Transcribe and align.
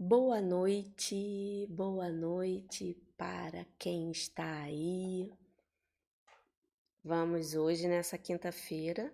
Boa 0.00 0.40
noite, 0.40 1.66
boa 1.70 2.08
noite 2.08 2.94
para 3.16 3.66
quem 3.76 4.12
está 4.12 4.60
aí. 4.62 5.28
Vamos 7.02 7.56
hoje, 7.56 7.88
nessa 7.88 8.16
quinta-feira, 8.16 9.12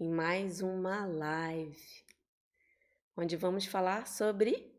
em 0.00 0.08
mais 0.08 0.62
uma 0.62 1.04
live, 1.04 2.02
onde 3.14 3.36
vamos 3.36 3.66
falar 3.66 4.06
sobre 4.06 4.74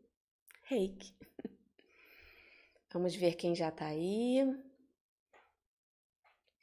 reiki. 0.64 1.14
Vamos 2.92 3.14
ver 3.14 3.36
quem 3.36 3.54
já 3.54 3.68
está 3.68 3.86
aí. 3.86 4.40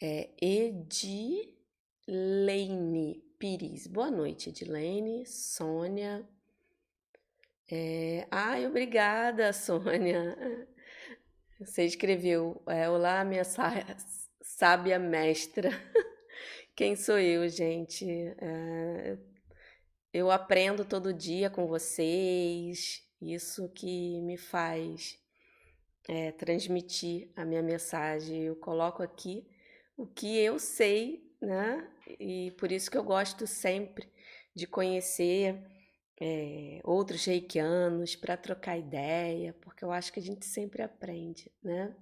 É 0.01 0.31
Edilene 0.41 1.55
Pires. 3.39 3.87
Boa 3.87 4.11
noite, 4.11 4.49
Edilene, 4.49 5.25
Sônia. 5.25 6.27
É... 7.69 8.25
Ai, 8.31 8.65
obrigada, 8.65 9.51
Sônia. 9.53 10.37
Você 11.59 11.83
escreveu, 11.83 12.61
é, 12.67 12.89
Olá, 12.89 13.25
minha 13.25 13.43
sábia 14.41 14.97
mestra. 14.97 15.69
Quem 16.75 16.95
sou 16.95 17.19
eu, 17.19 17.47
gente? 17.49 18.05
É... 18.39 19.17
Eu 20.13 20.31
aprendo 20.31 20.85
todo 20.85 21.13
dia 21.13 21.49
com 21.49 21.67
vocês, 21.67 23.05
isso 23.21 23.69
que 23.73 24.21
me 24.21 24.37
faz 24.37 25.19
é, 26.07 26.31
transmitir 26.31 27.29
a 27.35 27.43
minha 27.43 27.61
mensagem. 27.61 28.43
Eu 28.43 28.55
coloco 28.55 29.03
aqui 29.03 29.45
o 29.97 30.07
que 30.07 30.37
eu 30.37 30.57
sei, 30.57 31.29
né? 31.41 31.85
E 32.19 32.51
por 32.51 32.71
isso 32.71 32.89
que 32.89 32.97
eu 32.97 33.03
gosto 33.03 33.45
sempre 33.45 34.09
de 34.55 34.65
conhecer 34.65 35.61
é, 36.19 36.79
outros 36.83 37.25
reikianos 37.25 38.15
para 38.15 38.35
trocar 38.35 38.77
ideia, 38.77 39.53
porque 39.61 39.83
eu 39.83 39.91
acho 39.91 40.11
que 40.11 40.19
a 40.19 40.23
gente 40.23 40.45
sempre 40.45 40.81
aprende, 40.81 41.51
né? 41.61 41.95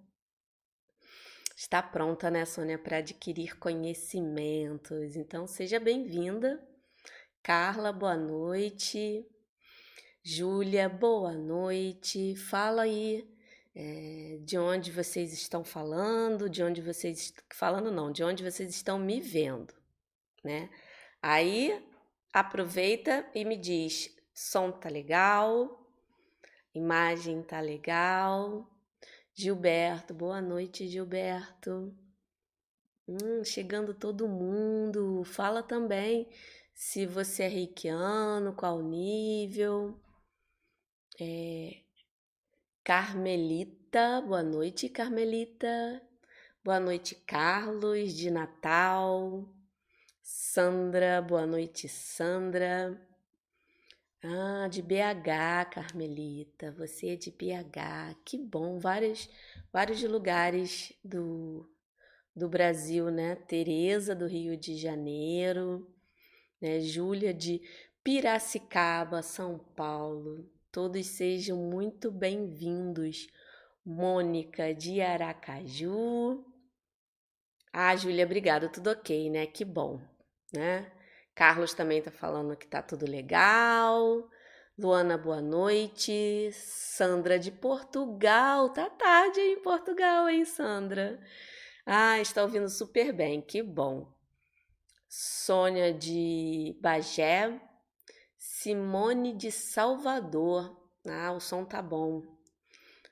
Está 1.55 1.81
pronta, 1.81 2.29
né, 2.29 2.43
Sônia, 2.45 2.77
para 2.77 2.97
adquirir 2.97 3.57
conhecimentos. 3.57 5.15
Então, 5.15 5.47
seja 5.47 5.79
bem-vinda. 5.79 6.61
Carla, 7.41 7.93
boa 7.93 8.17
noite. 8.17 9.25
Júlia, 10.21 10.89
boa 10.89 11.33
noite. 11.33 12.35
Fala 12.35 12.81
aí 12.81 13.25
é, 13.73 14.39
de 14.41 14.57
onde 14.57 14.91
vocês 14.91 15.31
estão 15.31 15.63
falando, 15.63 16.49
de 16.49 16.63
onde 16.63 16.81
vocês. 16.81 17.33
Falando 17.53 17.91
não, 17.91 18.11
de 18.11 18.23
onde 18.23 18.43
vocês 18.43 18.69
estão 18.71 18.97
me 18.97 19.21
vendo, 19.21 19.73
né? 20.43 20.69
Aí 21.21 21.81
aproveita 22.35 23.25
e 23.33 23.45
me 23.45 23.55
diz: 23.55 24.13
som 24.33 24.69
tá 24.69 24.89
legal, 24.89 25.89
imagem 26.73 27.41
tá 27.41 27.61
legal. 27.61 28.69
Gilberto, 29.33 30.13
boa 30.13 30.41
noite, 30.41 30.85
Gilberto. 30.85 31.95
Hum, 33.07 33.43
chegando 33.45 33.93
todo 33.93 34.27
mundo. 34.27 35.23
Fala 35.23 35.63
também 35.63 36.27
se 36.73 37.05
você 37.05 37.43
é 37.43 37.47
reikiano, 37.47 38.53
qual 38.53 38.81
nível. 38.81 39.97
É... 41.19 41.83
Carmelita, 42.83 44.21
boa 44.21 44.43
noite, 44.43 44.89
Carmelita. 44.89 46.01
Boa 46.63 46.79
noite, 46.79 47.15
Carlos, 47.15 48.13
de 48.13 48.29
Natal. 48.29 49.54
Sandra, 50.27 51.21
boa 51.21 51.45
noite, 51.45 51.87
Sandra. 51.87 52.99
Ah, 54.23 54.67
de 54.67 54.81
BH, 54.81 55.69
Carmelita. 55.69 56.71
Você 56.71 57.09
é 57.09 57.15
de 57.15 57.29
BH. 57.29 58.17
Que 58.25 58.35
bom. 58.35 58.79
Vários, 58.79 59.29
vários 59.71 60.01
lugares 60.01 60.91
do, 61.03 61.69
do 62.35 62.49
Brasil, 62.49 63.11
né? 63.11 63.35
Tereza, 63.35 64.15
do 64.15 64.25
Rio 64.25 64.57
de 64.57 64.75
Janeiro. 64.75 65.87
Né? 66.59 66.79
Júlia, 66.79 67.31
de 67.31 67.61
Piracicaba, 68.03 69.21
São 69.21 69.59
Paulo. 69.59 70.49
Todos 70.71 71.05
sejam 71.05 71.55
muito 71.55 72.09
bem-vindos. 72.09 73.27
Mônica, 73.85 74.73
de 74.73 75.01
Aracaju. 75.01 76.43
Ah, 77.71 77.95
Júlia, 77.95 78.25
obrigada. 78.25 78.67
Tudo 78.67 78.89
ok, 78.89 79.29
né? 79.29 79.45
Que 79.45 79.63
bom 79.63 80.14
né? 80.55 80.91
Carlos 81.33 81.73
também 81.73 82.01
tá 82.01 82.11
falando 82.11 82.55
que 82.55 82.65
tá 82.65 82.81
tudo 82.81 83.05
legal. 83.05 84.29
Luana, 84.77 85.17
boa 85.17 85.41
noite. 85.41 86.49
Sandra 86.53 87.37
de 87.37 87.51
Portugal. 87.51 88.69
Tá 88.69 88.89
tarde 88.89 89.39
em 89.39 89.61
Portugal, 89.61 90.29
hein, 90.29 90.45
Sandra? 90.45 91.19
Ah, 91.85 92.19
está 92.19 92.41
ouvindo 92.41 92.69
super 92.69 93.13
bem, 93.13 93.41
que 93.41 93.61
bom. 93.61 94.07
Sônia 95.09 95.93
de 95.93 96.77
Bagé. 96.81 97.61
Simone 98.37 99.33
de 99.33 99.51
Salvador. 99.51 100.75
Ah, 101.07 101.31
o 101.31 101.39
som 101.39 101.65
tá 101.65 101.81
bom. 101.81 102.23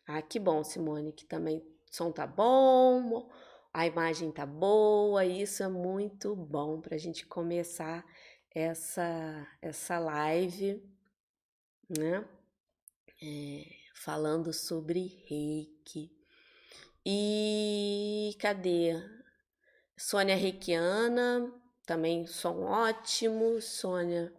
Ah, 0.07 0.21
que 0.21 0.39
bom, 0.39 0.63
Simone, 0.63 1.11
que 1.11 1.25
também 1.25 1.59
o 1.59 1.63
som 1.91 2.11
tá 2.11 2.25
bom 2.25 3.29
a 3.73 3.87
imagem 3.87 4.31
tá 4.31 4.45
boa, 4.45 5.25
isso 5.25 5.63
é 5.63 5.67
muito 5.67 6.35
bom 6.35 6.79
para 6.79 6.95
a 6.95 6.99
gente 6.99 7.25
começar 7.25 8.05
essa, 8.53 9.47
essa 9.61 9.97
live, 9.97 10.81
né? 11.89 12.23
É, 13.21 13.65
falando 13.95 14.53
sobre 14.53 15.23
reiki. 15.27 16.11
E 17.05 18.35
cadê? 18.39 18.93
Sônia 19.97 20.35
Reikiana, 20.35 21.51
também 21.85 22.25
som 22.27 22.61
ótimo, 22.61 23.59
Sônia. 23.61 24.31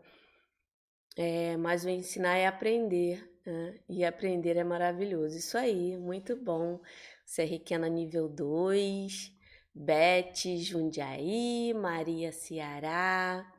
É, 1.17 1.57
mas 1.57 1.85
o 1.85 1.89
ensinar 1.89 2.37
é 2.37 2.47
aprender, 2.47 3.29
né? 3.45 3.81
e 3.89 4.05
aprender 4.05 4.57
é 4.57 4.65
maravilhoso. 4.65 5.37
Isso 5.37 5.57
aí, 5.59 5.97
muito 5.97 6.37
bom. 6.37 6.81
Serriquena 7.25 7.89
nível 7.89 8.29
2, 8.29 9.33
Beth, 9.75 10.59
Jundiaí, 10.59 11.73
Maria 11.75 12.31
Ceará. 12.31 13.51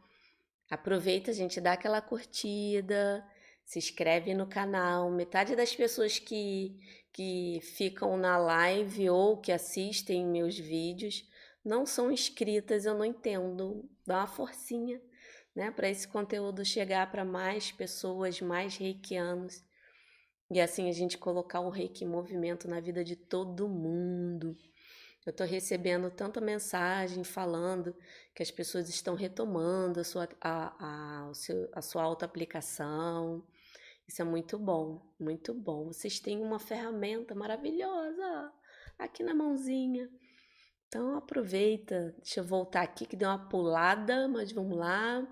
Aproveita, 0.69 1.33
gente, 1.33 1.59
dá 1.59 1.73
aquela 1.73 2.01
curtida, 2.01 3.25
se 3.65 3.79
inscreve 3.79 4.33
no 4.33 4.47
canal. 4.47 5.11
Metade 5.11 5.55
das 5.55 5.75
pessoas 5.75 6.19
que, 6.19 6.79
que 7.11 7.59
ficam 7.61 8.15
na 8.15 8.37
live 8.37 9.09
ou 9.09 9.37
que 9.37 9.51
assistem 9.51 10.25
meus 10.25 10.57
vídeos 10.57 11.27
não 11.65 11.83
são 11.85 12.11
inscritas, 12.11 12.85
eu 12.85 12.93
não 12.93 13.03
entendo. 13.03 13.89
Dá 14.05 14.19
uma 14.19 14.27
forcinha, 14.27 15.01
né, 15.55 15.71
para 15.71 15.89
esse 15.89 16.07
conteúdo 16.07 16.63
chegar 16.63 17.11
para 17.11 17.25
mais 17.25 17.71
pessoas, 17.71 18.39
mais 18.39 18.77
reikianos. 18.77 19.64
E 20.51 20.61
assim 20.61 20.89
a 20.89 20.91
gente 20.91 21.17
colocar 21.17 21.59
o 21.59 21.69
reiki 21.69 22.03
em 22.03 22.07
movimento 22.07 22.67
na 22.67 22.79
vida 22.79 23.03
de 23.03 23.16
todo 23.16 23.67
mundo. 23.67 24.56
Eu 25.25 25.31
estou 25.31 25.47
recebendo 25.47 26.11
tanta 26.11 26.39
mensagem 26.39 27.23
falando 27.23 27.95
que 28.35 28.44
as 28.44 28.51
pessoas 28.51 28.88
estão 28.89 29.16
retomando 29.16 30.00
a 30.00 30.03
sua, 30.03 30.29
a, 30.39 31.29
a, 31.29 31.34
seu, 31.34 31.67
a 31.73 31.81
sua 31.81 32.03
auto-aplicação. 32.03 33.44
Isso 34.07 34.22
é 34.22 34.25
muito 34.25 34.59
bom, 34.59 35.01
muito 35.19 35.51
bom. 35.51 35.88
Vocês 35.88 36.19
têm 36.19 36.39
uma 36.39 36.59
ferramenta 36.59 37.34
maravilhosa 37.34 38.53
aqui 39.00 39.23
na 39.23 39.34
mãozinha. 39.34 40.07
Então 40.88 41.17
aproveita. 41.17 42.13
Deixa 42.17 42.41
eu 42.41 42.44
voltar 42.44 42.84
aqui 42.84 43.07
que 43.07 43.16
deu 43.16 43.29
uma 43.29 43.50
pulada, 43.50 44.28
mas 44.28 44.51
vamos 44.51 44.78
lá. 44.78 45.28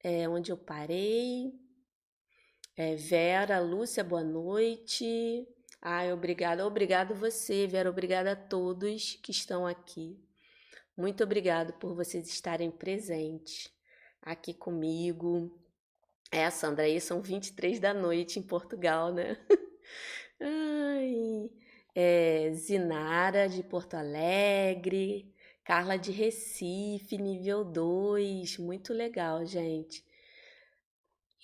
É, 0.00 0.28
onde 0.28 0.52
eu 0.52 0.56
parei. 0.56 1.52
É, 2.80 2.94
Vera, 2.94 3.58
Lúcia, 3.58 4.04
boa 4.04 4.22
noite. 4.22 5.44
Ai, 5.82 6.12
obrigada, 6.12 6.64
obrigado 6.64 7.12
você, 7.12 7.66
Vera, 7.66 7.90
obrigada 7.90 8.30
a 8.30 8.36
todos 8.36 9.18
que 9.20 9.32
estão 9.32 9.66
aqui. 9.66 10.16
Muito 10.96 11.24
obrigado 11.24 11.72
por 11.72 11.92
vocês 11.96 12.28
estarem 12.28 12.70
presentes 12.70 13.68
aqui 14.22 14.54
comigo. 14.54 15.60
É, 16.30 16.48
Sandra, 16.50 16.84
aí 16.84 17.00
são 17.00 17.20
23 17.20 17.80
da 17.80 17.92
noite 17.92 18.38
em 18.38 18.42
Portugal, 18.44 19.12
né? 19.12 19.36
Ai, 20.40 21.50
é, 21.96 22.52
Zinara 22.52 23.48
de 23.48 23.64
Porto 23.64 23.94
Alegre, 23.94 25.34
Carla 25.64 25.98
de 25.98 26.12
Recife, 26.12 27.18
nível 27.18 27.64
2, 27.64 28.56
muito 28.58 28.92
legal, 28.92 29.44
gente. 29.44 30.06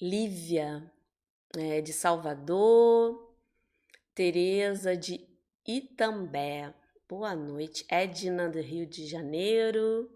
Lívia, 0.01 0.94
é, 1.57 1.81
de 1.81 1.93
Salvador, 1.93 3.33
Tereza 4.15 4.97
de 4.97 5.27
Itambé, 5.67 6.73
boa 7.09 7.35
noite. 7.35 7.85
Edna 7.89 8.49
do 8.49 8.61
Rio 8.61 8.87
de 8.87 9.07
Janeiro, 9.07 10.11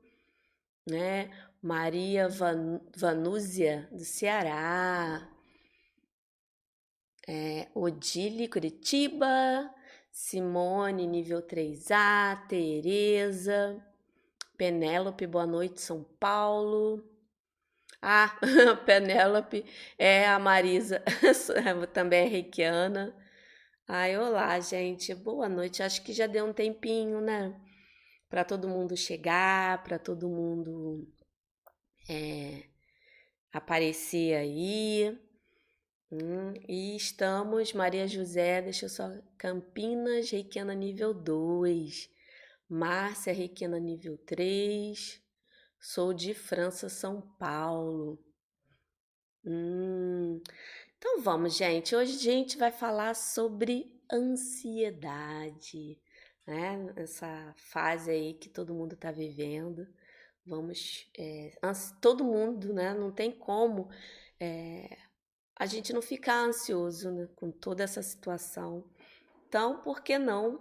né? 0.87 1.31
Maria 1.61 2.29
Van, 2.29 2.81
Vanúzia 2.96 3.88
do 3.90 4.05
Ceará. 4.05 5.29
é, 7.26 7.69
Odile, 7.75 8.49
Curitiba, 8.49 9.70
Simone, 10.11 11.06
nível 11.06 11.43
3A, 11.43 12.46
Tereza, 12.49 13.85
Penélope, 14.56 15.26
boa 15.26 15.46
noite, 15.46 15.81
São 15.81 16.02
Paulo. 16.19 17.05
Ah, 18.00 18.39
Penélope 18.87 19.65
é 19.99 20.27
a 20.29 20.39
Marisa, 20.39 21.03
também 21.93 22.27
é 22.27 22.29
reikiana. 22.29 23.15
Ai, 23.89 24.17
olá, 24.17 24.61
gente, 24.61 25.15
boa 25.15 25.49
noite. 25.49 25.83
Acho 25.83 26.03
que 26.05 26.12
já 26.12 26.27
deu 26.27 26.47
um 26.47 26.53
tempinho, 26.53 27.21
né? 27.21 27.55
Para 28.29 28.45
todo 28.45 28.69
mundo 28.69 28.97
chegar, 28.97 29.83
para 29.83 29.99
todo 29.99 30.29
mundo 30.29 31.09
é, 32.09 32.65
aparecer 33.53 34.35
aí. 34.37 35.19
Hum, 36.12 36.55
e 36.69 36.97
estamos, 36.97 37.73
Maria 37.73 38.06
José, 38.06 38.62
deixa 38.62 38.87
eu 38.87 38.91
só. 38.91 39.09
Campinas, 39.39 40.31
Reikiana 40.31 40.75
nível 40.75 41.12
2. 41.15 42.11
Márcia, 42.69 43.33
Reikiana 43.33 43.79
nível 43.81 44.17
3. 44.19 45.27
Sou 45.80 46.12
de 46.12 46.34
França, 46.34 46.88
São 46.88 47.20
Paulo. 47.38 48.19
Hum. 49.44 50.40
Então 50.96 51.20
vamos, 51.20 51.56
gente. 51.56 51.94
Hoje 51.94 52.16
a 52.16 52.20
gente 52.20 52.58
vai 52.58 52.72
falar 52.72 53.14
sobre 53.14 53.96
ansiedade, 54.12 56.00
né? 56.46 56.92
Essa 56.96 57.54
fase 57.56 58.10
aí 58.10 58.34
que 58.34 58.48
todo 58.48 58.75
mundo 58.75 58.94
está 58.94 59.12
vivendo. 59.12 59.86
Vamos, 60.44 61.08
é, 61.16 61.52
todo 62.00 62.25
mundo, 62.25 62.72
né? 62.72 62.94
Não 62.94 63.12
tem 63.12 63.30
como 63.30 63.88
é, 64.40 64.98
a 65.54 65.66
gente 65.66 65.92
não 65.92 66.02
ficar 66.02 66.40
ansioso 66.40 67.10
né, 67.10 67.28
com 67.36 67.50
toda 67.50 67.84
essa 67.84 68.02
situação. 68.02 68.84
Então, 69.48 69.82
por 69.82 70.02
que 70.02 70.19
não 70.19 70.60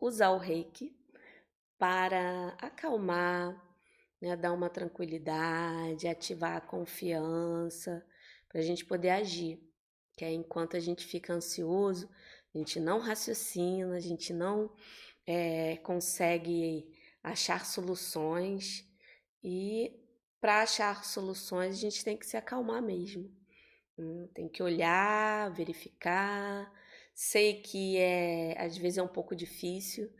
usar 0.00 0.30
o 0.30 0.38
reiki 0.38 0.96
para 1.78 2.56
acalmar, 2.60 3.71
né, 4.22 4.36
dar 4.36 4.52
uma 4.52 4.70
tranquilidade, 4.70 6.06
ativar 6.06 6.56
a 6.56 6.60
confiança, 6.60 8.06
para 8.48 8.60
a 8.60 8.62
gente 8.62 8.84
poder 8.84 9.10
agir? 9.10 9.60
Que 10.16 10.24
é 10.24 10.32
enquanto 10.32 10.76
a 10.76 10.80
gente 10.80 11.04
fica 11.04 11.32
ansioso, 11.32 12.08
a 12.54 12.58
gente 12.58 12.78
não 12.78 13.00
raciocina, 13.00 13.96
a 13.96 14.00
gente 14.00 14.32
não 14.32 14.72
é, 15.26 15.76
consegue 15.78 16.88
achar 17.22 17.66
soluções 17.66 18.88
e 19.42 19.92
para 20.40 20.62
achar 20.62 21.04
soluções 21.04 21.76
a 21.76 21.80
gente 21.80 22.04
tem 22.04 22.16
que 22.16 22.26
se 22.26 22.36
acalmar 22.36 22.82
mesmo. 22.82 23.30
Hum, 23.98 24.28
tem 24.34 24.48
que 24.48 24.62
olhar, 24.62 25.50
verificar. 25.52 26.72
Sei 27.14 27.60
que 27.60 27.96
é 27.98 28.54
às 28.58 28.76
vezes 28.76 28.98
é 28.98 29.02
um 29.02 29.08
pouco 29.08 29.34
difícil, 29.34 30.12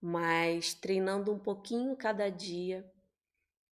mas 0.00 0.74
treinando 0.74 1.32
um 1.32 1.38
pouquinho 1.38 1.96
cada 1.96 2.28
dia, 2.30 2.90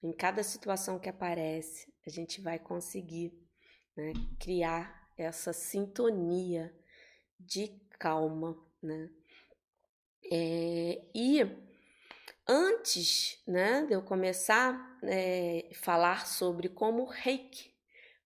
em 0.03 0.12
cada 0.12 0.43
situação 0.43 0.99
que 0.99 1.09
aparece, 1.09 1.93
a 2.06 2.11
gente 2.11 2.41
vai 2.41 2.59
conseguir 2.59 3.33
né, 3.97 4.12
criar 4.39 5.09
essa 5.17 5.53
sintonia 5.53 6.75
de 7.39 7.69
calma, 7.99 8.56
né? 8.83 9.11
É, 10.31 11.03
e 11.15 11.41
antes 12.47 13.43
né, 13.47 13.87
de 13.87 13.95
eu 13.95 14.03
começar 14.03 14.75
a 15.03 15.06
é, 15.06 15.71
falar 15.75 16.27
sobre 16.27 16.69
como 16.69 17.03
o 17.03 17.11
reiki 17.11 17.75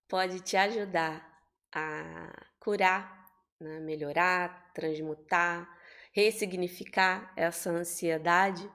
pode 0.09 0.41
te 0.41 0.57
ajudar 0.57 1.27
a 1.73 2.47
curar, 2.59 3.27
né, 3.59 3.81
melhorar, 3.81 4.73
transmutar, 4.75 5.69
ressignificar 6.13 7.33
essa 7.37 7.71
ansiedade, 7.71 8.71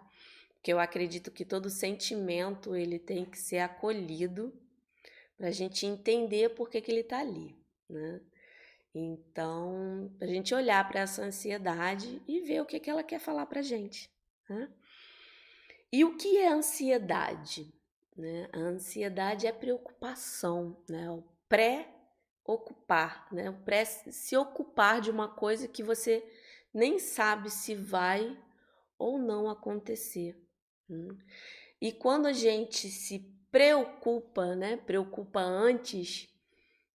porque 0.67 0.73
eu 0.73 0.79
acredito 0.81 1.31
que 1.31 1.45
todo 1.45 1.69
sentimento 1.69 2.75
ele 2.75 2.99
tem 2.99 3.23
que 3.23 3.37
ser 3.37 3.59
acolhido 3.59 4.53
para 5.37 5.47
a 5.47 5.51
gente 5.51 5.85
entender 5.85 6.49
por 6.55 6.69
que, 6.69 6.81
que 6.81 6.91
ele 6.91 6.99
está 6.99 7.19
ali, 7.19 7.55
né? 7.89 8.19
Então, 8.93 10.13
a 10.19 10.25
gente 10.25 10.53
olhar 10.53 10.85
para 10.89 10.99
essa 10.99 11.23
ansiedade 11.23 12.21
e 12.27 12.41
ver 12.41 12.59
o 12.59 12.65
que, 12.65 12.81
que 12.81 12.89
ela 12.89 13.01
quer 13.01 13.17
falar 13.17 13.45
para 13.45 13.61
gente. 13.61 14.13
Né? 14.49 14.69
E 15.89 16.03
o 16.03 16.17
que 16.17 16.37
é 16.37 16.49
ansiedade? 16.49 17.73
Né? 18.17 18.49
A 18.51 18.59
ansiedade 18.59 19.47
é 19.47 19.53
preocupação, 19.53 20.83
né? 20.89 21.09
o 21.09 21.23
pré-ocupar, 21.47 23.33
né? 23.33 23.49
o 23.49 23.57
pré 23.63 23.85
se 23.85 24.35
ocupar 24.35 24.99
de 24.99 25.11
uma 25.11 25.29
coisa 25.29 25.65
que 25.65 25.81
você 25.81 26.29
nem 26.73 26.99
sabe 26.99 27.49
se 27.49 27.73
vai 27.73 28.37
ou 28.99 29.17
não 29.17 29.49
acontecer. 29.49 30.43
Né? 30.89 31.15
E 31.81 31.91
quando 31.91 32.25
a 32.25 32.33
gente 32.33 32.89
se 32.89 33.19
preocupa, 33.51 34.55
né? 34.55 34.77
preocupa 34.77 35.39
antes, 35.39 36.29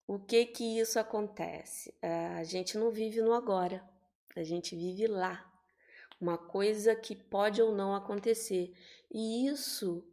o 0.07 0.19
que 0.19 0.45
que 0.45 0.79
isso 0.79 0.99
acontece? 0.99 1.93
A 2.37 2.43
gente 2.43 2.77
não 2.77 2.91
vive 2.91 3.21
no 3.21 3.33
agora, 3.33 3.83
a 4.35 4.43
gente 4.43 4.75
vive 4.75 5.07
lá. 5.07 5.49
Uma 6.19 6.37
coisa 6.37 6.95
que 6.95 7.15
pode 7.15 7.61
ou 7.61 7.75
não 7.75 7.93
acontecer. 7.93 8.73
E 9.11 9.47
isso 9.47 10.05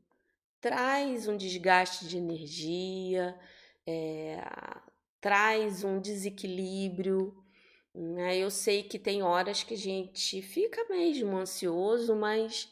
traz 0.61 1.29
um 1.29 1.37
desgaste 1.37 2.07
de 2.07 2.19
energia, 2.19 3.39
é, 3.87 4.43
traz 5.21 5.85
um 5.85 6.01
desequilíbrio. 6.01 7.37
Né? 7.95 8.37
Eu 8.39 8.51
sei 8.51 8.83
que 8.83 8.99
tem 8.99 9.23
horas 9.23 9.63
que 9.63 9.75
a 9.75 9.79
gente 9.79 10.43
fica 10.43 10.85
mesmo 10.89 11.37
ansioso, 11.37 12.15
mas 12.17 12.69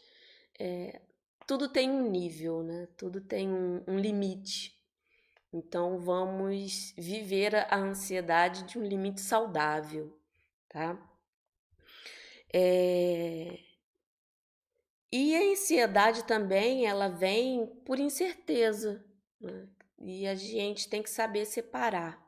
é, 0.58 1.00
tudo 1.46 1.68
tem 1.68 1.90
um 1.90 2.10
nível, 2.10 2.62
né? 2.62 2.88
tudo 2.96 3.20
tem 3.20 3.48
um, 3.48 3.82
um 3.86 3.98
limite. 3.98 4.76
Então 5.52 5.98
vamos 5.98 6.92
viver 6.96 7.54
a 7.54 7.76
ansiedade 7.76 8.64
de 8.64 8.78
um 8.78 8.84
limite 8.84 9.20
saudável, 9.20 10.14
tá? 10.68 10.98
É... 12.52 13.58
E 15.10 15.34
a 15.34 15.52
ansiedade 15.52 16.24
também, 16.24 16.86
ela 16.86 17.08
vem 17.08 17.66
por 17.86 17.98
incerteza, 17.98 19.02
né? 19.40 19.66
E 20.00 20.26
a 20.26 20.34
gente 20.34 20.88
tem 20.88 21.02
que 21.02 21.10
saber 21.10 21.44
separar 21.46 22.22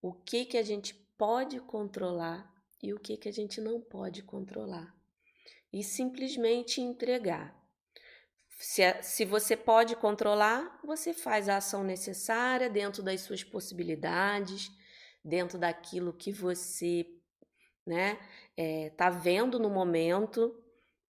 o 0.00 0.12
que 0.12 0.44
que 0.44 0.58
a 0.58 0.62
gente 0.62 0.94
pode 1.16 1.60
controlar 1.60 2.52
e 2.82 2.92
o 2.92 2.98
que 2.98 3.16
que 3.16 3.28
a 3.28 3.32
gente 3.32 3.60
não 3.60 3.80
pode 3.80 4.22
controlar. 4.22 4.94
E 5.72 5.82
simplesmente 5.82 6.80
entregar. 6.80 7.56
Se, 8.58 9.02
se 9.02 9.24
você 9.24 9.56
pode 9.56 9.96
controlar, 9.96 10.78
você 10.84 11.12
faz 11.12 11.48
a 11.48 11.56
ação 11.56 11.82
necessária 11.82 12.70
dentro 12.70 13.02
das 13.02 13.22
suas 13.22 13.42
possibilidades, 13.42 14.70
dentro 15.24 15.58
daquilo 15.58 16.12
que 16.12 16.30
você 16.30 17.06
né, 17.86 18.18
é, 18.56 18.90
tá 18.90 19.10
vendo 19.10 19.58
no 19.58 19.68
momento. 19.68 20.54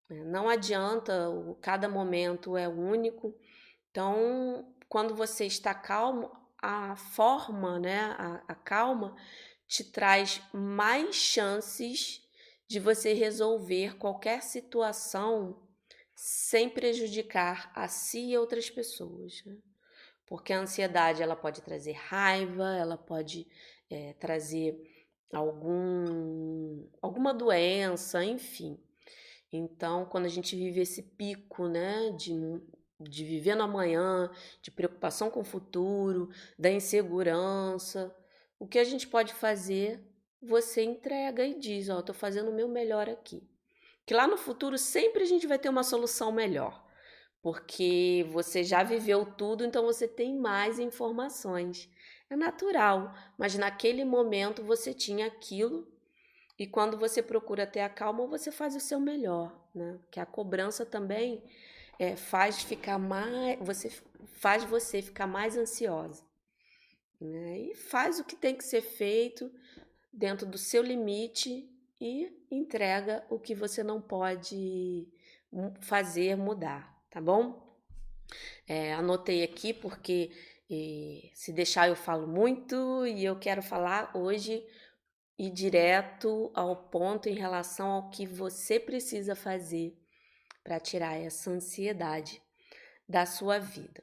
Né. 0.08 0.24
Não 0.24 0.48
adianta, 0.48 1.28
cada 1.60 1.88
momento 1.88 2.56
é 2.56 2.68
único. 2.68 3.36
Então, 3.90 4.74
quando 4.88 5.14
você 5.14 5.44
está 5.44 5.74
calmo, 5.74 6.30
a 6.62 6.96
forma, 6.96 7.78
né, 7.78 8.16
a, 8.18 8.42
a 8.48 8.54
calma, 8.54 9.14
te 9.66 9.84
traz 9.84 10.40
mais 10.52 11.14
chances 11.14 12.23
de 12.74 12.80
você 12.80 13.12
resolver 13.12 13.96
qualquer 13.98 14.42
situação 14.42 15.62
sem 16.12 16.68
prejudicar 16.68 17.70
a 17.72 17.86
si 17.86 18.30
e 18.30 18.36
outras 18.36 18.68
pessoas. 18.68 19.44
Né? 19.46 19.56
Porque 20.26 20.52
a 20.52 20.58
ansiedade 20.58 21.22
ela 21.22 21.36
pode 21.36 21.62
trazer 21.62 21.92
raiva, 21.92 22.74
ela 22.74 22.98
pode 22.98 23.46
é, 23.88 24.14
trazer 24.14 24.76
algum, 25.32 26.84
alguma 27.00 27.32
doença, 27.32 28.24
enfim. 28.24 28.76
Então, 29.52 30.04
quando 30.06 30.24
a 30.24 30.28
gente 30.28 30.56
vive 30.56 30.80
esse 30.80 31.00
pico 31.00 31.68
né, 31.68 32.10
de, 32.10 32.34
de 32.98 33.24
viver 33.24 33.54
no 33.54 33.62
amanhã, 33.62 34.28
de 34.60 34.72
preocupação 34.72 35.30
com 35.30 35.42
o 35.42 35.44
futuro, 35.44 36.28
da 36.58 36.72
insegurança, 36.72 38.12
o 38.58 38.66
que 38.66 38.80
a 38.80 38.84
gente 38.84 39.06
pode 39.06 39.32
fazer? 39.32 40.04
Você 40.46 40.82
entrega 40.82 41.44
e 41.44 41.58
diz: 41.58 41.88
Ó, 41.88 41.96
oh, 41.96 42.00
estou 42.00 42.14
fazendo 42.14 42.50
o 42.50 42.54
meu 42.54 42.68
melhor 42.68 43.08
aqui 43.08 43.42
que 44.06 44.14
lá 44.14 44.26
no 44.26 44.36
futuro 44.36 44.76
sempre 44.76 45.22
a 45.22 45.26
gente 45.26 45.46
vai 45.46 45.58
ter 45.58 45.68
uma 45.68 45.82
solução 45.82 46.30
melhor, 46.30 46.84
porque 47.42 48.26
você 48.30 48.62
já 48.62 48.82
viveu 48.82 49.24
tudo, 49.24 49.64
então 49.64 49.84
você 49.84 50.06
tem 50.06 50.36
mais 50.38 50.78
informações. 50.78 51.88
É 52.28 52.36
natural, 52.36 53.14
mas 53.38 53.54
naquele 53.54 54.04
momento 54.04 54.62
você 54.62 54.92
tinha 54.92 55.26
aquilo 55.26 55.86
e 56.58 56.66
quando 56.66 56.96
você 56.98 57.22
procura 57.22 57.66
ter 57.66 57.80
a 57.80 57.88
calma, 57.88 58.26
você 58.26 58.50
faz 58.50 58.74
o 58.74 58.80
seu 58.80 59.00
melhor, 59.00 59.52
né? 59.74 59.98
Que 60.10 60.20
a 60.20 60.26
cobrança 60.26 60.86
também 60.86 61.42
é, 61.98 62.16
faz 62.16 62.62
ficar 62.62 62.98
mais, 62.98 63.58
você 63.60 63.90
faz 64.34 64.64
você 64.64 65.02
ficar 65.02 65.26
mais 65.26 65.56
ansiosa, 65.56 66.24
né? 67.20 67.58
E 67.58 67.74
faz 67.74 68.18
o 68.18 68.24
que 68.24 68.36
tem 68.36 68.54
que 68.54 68.64
ser 68.64 68.80
feito 68.82 69.50
dentro 70.16 70.46
do 70.46 70.58
seu 70.58 70.82
limite 70.82 71.68
e 72.00 72.46
entrega 72.50 73.24
o 73.28 73.38
que 73.38 73.54
você 73.54 73.82
não 73.82 74.00
pode 74.00 75.08
fazer 75.80 76.36
mudar, 76.36 77.02
tá 77.10 77.20
bom? 77.20 77.78
É, 78.66 78.94
anotei 78.94 79.42
aqui 79.42 79.72
porque 79.72 80.30
e, 80.68 81.30
se 81.34 81.52
deixar 81.52 81.88
eu 81.88 81.96
falo 81.96 82.26
muito 82.26 83.06
e 83.06 83.24
eu 83.24 83.38
quero 83.38 83.62
falar 83.62 84.10
hoje 84.16 84.64
e 85.38 85.50
direto 85.50 86.50
ao 86.54 86.76
ponto 86.88 87.28
em 87.28 87.34
relação 87.34 87.90
ao 87.90 88.10
que 88.10 88.26
você 88.26 88.78
precisa 88.78 89.34
fazer 89.34 89.96
para 90.62 90.80
tirar 90.80 91.20
essa 91.20 91.50
ansiedade 91.50 92.40
da 93.08 93.26
sua 93.26 93.58
vida. 93.58 94.02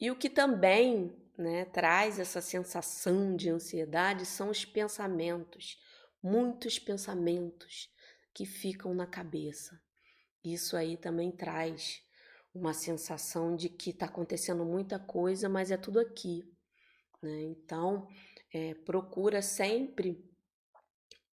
E 0.00 0.10
o 0.10 0.16
que 0.16 0.30
também 0.30 1.16
né, 1.36 1.64
traz 1.66 2.18
essa 2.18 2.40
sensação 2.40 3.36
de 3.36 3.50
ansiedade 3.50 4.24
são 4.24 4.50
os 4.50 4.64
pensamentos, 4.64 5.76
muitos 6.22 6.78
pensamentos 6.78 7.88
que 8.34 8.46
ficam 8.46 8.94
na 8.94 9.06
cabeça. 9.06 9.78
Isso 10.44 10.76
aí 10.76 10.96
também 10.96 11.30
traz 11.30 12.00
uma 12.54 12.72
sensação 12.72 13.54
de 13.54 13.68
que 13.68 13.90
está 13.90 14.06
acontecendo 14.06 14.64
muita 14.64 14.98
coisa, 14.98 15.48
mas 15.48 15.70
é 15.70 15.76
tudo 15.76 16.00
aqui. 16.00 16.42
Né? 17.22 17.42
Então, 17.42 18.08
é, 18.52 18.74
procura 18.74 19.42
sempre 19.42 20.24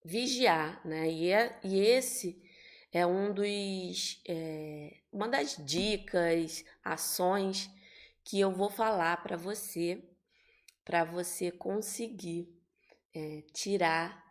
vigiar, 0.03 0.85
né? 0.85 1.09
E, 1.09 1.31
é, 1.31 1.59
e 1.63 1.79
esse 1.79 2.41
é 2.91 3.05
um 3.05 3.33
dos 3.33 4.21
é, 4.27 4.97
uma 5.11 5.27
das 5.27 5.55
dicas, 5.65 6.65
ações 6.83 7.69
que 8.23 8.39
eu 8.39 8.51
vou 8.51 8.69
falar 8.69 9.21
para 9.23 9.37
você, 9.37 10.03
para 10.83 11.03
você 11.03 11.51
conseguir 11.51 12.47
é, 13.13 13.41
tirar 13.53 14.23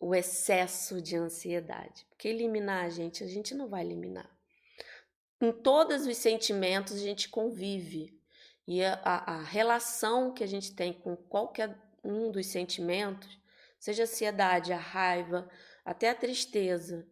o 0.00 0.14
excesso 0.14 1.00
de 1.00 1.16
ansiedade. 1.16 2.06
Porque 2.10 2.28
eliminar 2.28 2.84
a 2.84 2.88
gente, 2.88 3.22
a 3.22 3.26
gente 3.26 3.54
não 3.54 3.68
vai 3.68 3.84
eliminar 3.84 4.34
com 5.44 5.52
todos 5.52 6.06
os 6.06 6.16
sentimentos 6.16 6.94
a 6.94 6.98
gente 6.98 7.28
convive. 7.28 8.18
E 8.66 8.82
a, 8.82 8.94
a, 9.04 9.42
relação 9.42 10.32
que 10.32 10.42
a 10.42 10.46
gente 10.46 10.74
tem 10.74 10.92
com 10.92 11.14
qualquer 11.14 11.76
um 12.02 12.30
dos 12.30 12.46
sentimentos, 12.46 13.28
seja 13.78 14.04
a 14.04 14.06
ansiedade, 14.06 14.72
a 14.72 14.78
raiva, 14.78 15.46
até 15.84 16.08
a 16.08 16.14
tristeza, 16.14 17.06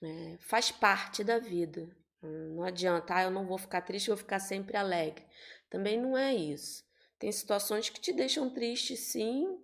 é, 0.00 0.36
faz 0.38 0.70
parte 0.70 1.24
da 1.24 1.40
vida. 1.40 1.88
Não 2.22 2.62
adianta, 2.64 3.14
ah, 3.14 3.22
eu 3.22 3.30
não 3.30 3.46
vou 3.46 3.56
ficar 3.56 3.80
triste, 3.80 4.08
eu 4.08 4.16
vou 4.16 4.22
ficar 4.22 4.40
sempre 4.40 4.76
alegre. 4.76 5.24
Também 5.70 5.98
não 5.98 6.16
é 6.16 6.34
isso. 6.34 6.84
Tem 7.18 7.30
situações 7.30 7.88
que 7.88 8.00
te 8.00 8.12
deixam 8.12 8.50
triste, 8.50 8.96
sim, 8.96 9.58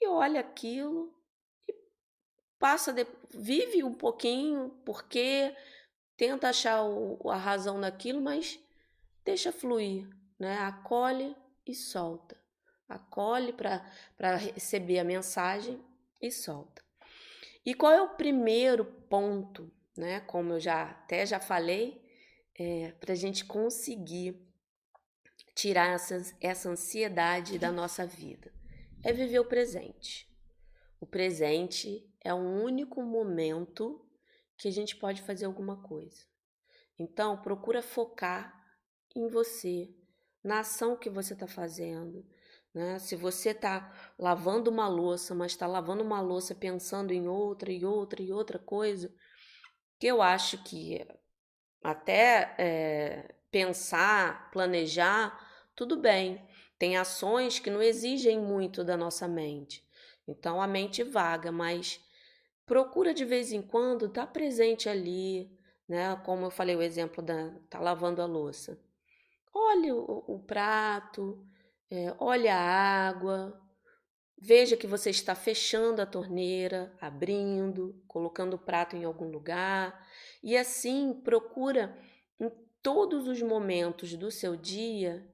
e 0.00 0.06
olha 0.06 0.40
aquilo 0.40 1.14
e 1.68 1.74
passa, 2.58 2.92
de, 2.92 3.06
vive 3.30 3.84
um 3.84 3.94
pouquinho, 3.94 4.70
porque 4.84 5.54
tenta 6.16 6.48
achar 6.48 6.82
o, 6.82 7.30
a 7.30 7.36
razão 7.36 7.78
naquilo, 7.78 8.20
mas 8.20 8.58
deixa 9.24 9.52
fluir, 9.52 10.08
né? 10.38 10.58
Acolhe 10.58 11.34
e 11.66 11.74
solta. 11.74 12.36
Acolhe 12.88 13.52
para 13.52 14.36
receber 14.36 14.98
a 14.98 15.04
mensagem 15.04 15.82
e 16.20 16.30
solta. 16.30 16.82
E 17.64 17.74
qual 17.74 17.92
é 17.92 18.02
o 18.02 18.10
primeiro 18.10 18.84
ponto, 18.84 19.72
né? 19.96 20.20
Como 20.20 20.54
eu 20.54 20.60
já 20.60 20.90
até 20.90 21.24
já 21.24 21.40
falei, 21.40 22.02
é, 22.58 22.92
para 22.92 23.12
a 23.12 23.16
gente 23.16 23.44
conseguir 23.44 24.40
tirar 25.54 25.94
essa, 25.94 26.20
essa 26.40 26.68
ansiedade 26.68 27.58
da 27.58 27.70
nossa 27.70 28.06
vida? 28.06 28.52
É 29.02 29.12
viver 29.12 29.38
o 29.38 29.44
presente. 29.44 30.28
O 31.00 31.06
presente 31.06 32.10
é 32.20 32.32
o 32.32 32.38
único 32.38 33.02
momento 33.02 34.04
que 34.56 34.68
a 34.68 34.72
gente 34.72 34.96
pode 34.96 35.22
fazer 35.22 35.44
alguma 35.44 35.82
coisa. 35.82 36.24
Então, 36.98 37.36
procura 37.42 37.82
focar 37.82 38.54
em 39.14 39.28
você, 39.28 39.94
na 40.42 40.60
ação 40.60 40.96
que 40.96 41.10
você 41.10 41.34
está 41.34 41.46
fazendo. 41.46 42.24
Né? 42.72 42.98
Se 42.98 43.16
você 43.16 43.50
está 43.50 43.92
lavando 44.18 44.70
uma 44.70 44.88
louça, 44.88 45.34
mas 45.34 45.52
está 45.52 45.66
lavando 45.66 46.02
uma 46.02 46.20
louça 46.20 46.54
pensando 46.54 47.12
em 47.12 47.28
outra 47.28 47.72
e 47.72 47.84
outra 47.84 48.22
e 48.22 48.32
outra 48.32 48.58
coisa, 48.58 49.14
que 50.04 50.08
eu 50.08 50.20
acho 50.20 50.58
que 50.58 51.02
até 51.82 52.54
é, 52.58 53.34
pensar, 53.50 54.50
planejar, 54.50 55.34
tudo 55.74 55.96
bem. 55.96 56.46
Tem 56.78 56.98
ações 56.98 57.58
que 57.58 57.70
não 57.70 57.80
exigem 57.80 58.38
muito 58.38 58.84
da 58.84 58.98
nossa 58.98 59.26
mente. 59.26 59.82
Então 60.28 60.60
a 60.60 60.66
mente 60.66 61.02
vaga, 61.02 61.50
mas 61.50 62.04
procura 62.66 63.14
de 63.14 63.24
vez 63.24 63.50
em 63.50 63.62
quando 63.62 64.04
estar 64.04 64.26
tá 64.26 64.30
presente 64.30 64.90
ali, 64.90 65.50
né? 65.88 66.14
Como 66.22 66.44
eu 66.44 66.50
falei 66.50 66.76
o 66.76 66.82
exemplo 66.82 67.22
da 67.22 67.54
tá 67.70 67.80
lavando 67.80 68.20
a 68.20 68.26
louça. 68.26 68.78
Olhe 69.54 69.90
o, 69.90 70.22
o 70.26 70.38
prato, 70.38 71.42
é, 71.90 72.14
olhe 72.18 72.48
a 72.48 72.60
água, 72.60 73.58
veja 74.44 74.76
que 74.76 74.86
você 74.86 75.08
está 75.08 75.34
fechando 75.34 76.02
a 76.02 76.06
torneira, 76.06 76.94
abrindo, 77.00 77.98
colocando 78.06 78.54
o 78.54 78.58
prato 78.58 78.94
em 78.94 79.02
algum 79.02 79.30
lugar 79.30 80.06
e 80.42 80.54
assim 80.54 81.14
procura 81.24 81.96
em 82.38 82.50
todos 82.82 83.26
os 83.26 83.40
momentos 83.40 84.14
do 84.14 84.30
seu 84.30 84.54
dia 84.54 85.26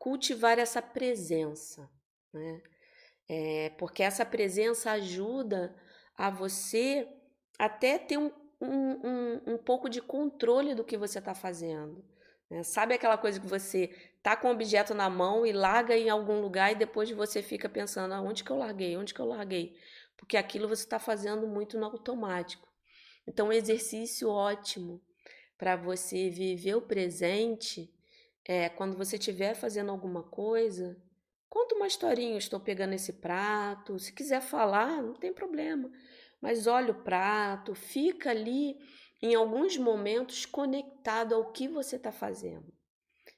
cultivar 0.00 0.58
essa 0.58 0.82
presença, 0.82 1.88
né? 2.32 2.60
É, 3.28 3.70
porque 3.78 4.02
essa 4.02 4.26
presença 4.26 4.90
ajuda 4.90 5.72
a 6.16 6.28
você 6.28 7.08
até 7.56 7.98
ter 7.98 8.18
um, 8.18 8.32
um, 8.60 8.68
um, 8.68 9.42
um 9.54 9.58
pouco 9.58 9.88
de 9.88 10.00
controle 10.00 10.74
do 10.74 10.84
que 10.84 10.96
você 10.96 11.20
está 11.20 11.34
fazendo. 11.34 12.04
Né? 12.50 12.64
Sabe 12.64 12.94
aquela 12.94 13.18
coisa 13.18 13.40
que 13.40 13.46
você 13.46 13.90
tá 14.26 14.34
com 14.34 14.48
o 14.48 14.50
objeto 14.50 14.92
na 14.92 15.08
mão 15.08 15.46
e 15.46 15.52
larga 15.52 15.96
em 15.96 16.10
algum 16.10 16.40
lugar 16.40 16.72
e 16.72 16.74
depois 16.74 17.08
você 17.12 17.40
fica 17.40 17.68
pensando 17.68 18.12
aonde 18.12 18.42
que 18.42 18.50
eu 18.50 18.56
larguei, 18.56 18.96
onde 18.96 19.14
que 19.14 19.20
eu 19.20 19.26
larguei, 19.26 19.78
porque 20.16 20.36
aquilo 20.36 20.66
você 20.66 20.82
está 20.82 20.98
fazendo 20.98 21.46
muito 21.46 21.78
no 21.78 21.86
automático. 21.86 22.66
Então, 23.24 23.48
um 23.48 23.52
exercício 23.52 24.28
ótimo 24.28 25.00
para 25.56 25.76
você 25.76 26.28
viver 26.28 26.74
o 26.74 26.82
presente 26.82 27.88
é 28.44 28.68
quando 28.68 28.96
você 28.96 29.14
estiver 29.14 29.54
fazendo 29.54 29.92
alguma 29.92 30.24
coisa, 30.24 30.96
conta 31.48 31.76
uma 31.76 31.86
historinha, 31.86 32.36
estou 32.36 32.58
pegando 32.58 32.94
esse 32.94 33.12
prato, 33.12 33.96
se 33.96 34.12
quiser 34.12 34.40
falar, 34.40 35.02
não 35.04 35.14
tem 35.14 35.32
problema 35.32 35.88
mas 36.40 36.66
olha 36.66 36.92
o 36.92 37.02
prato, 37.02 37.74
fica 37.74 38.30
ali 38.30 38.78
em 39.22 39.34
alguns 39.34 39.76
momentos 39.76 40.44
conectado 40.46 41.34
ao 41.34 41.50
que 41.50 41.66
você 41.66 41.96
está 41.96 42.12
fazendo. 42.12 42.75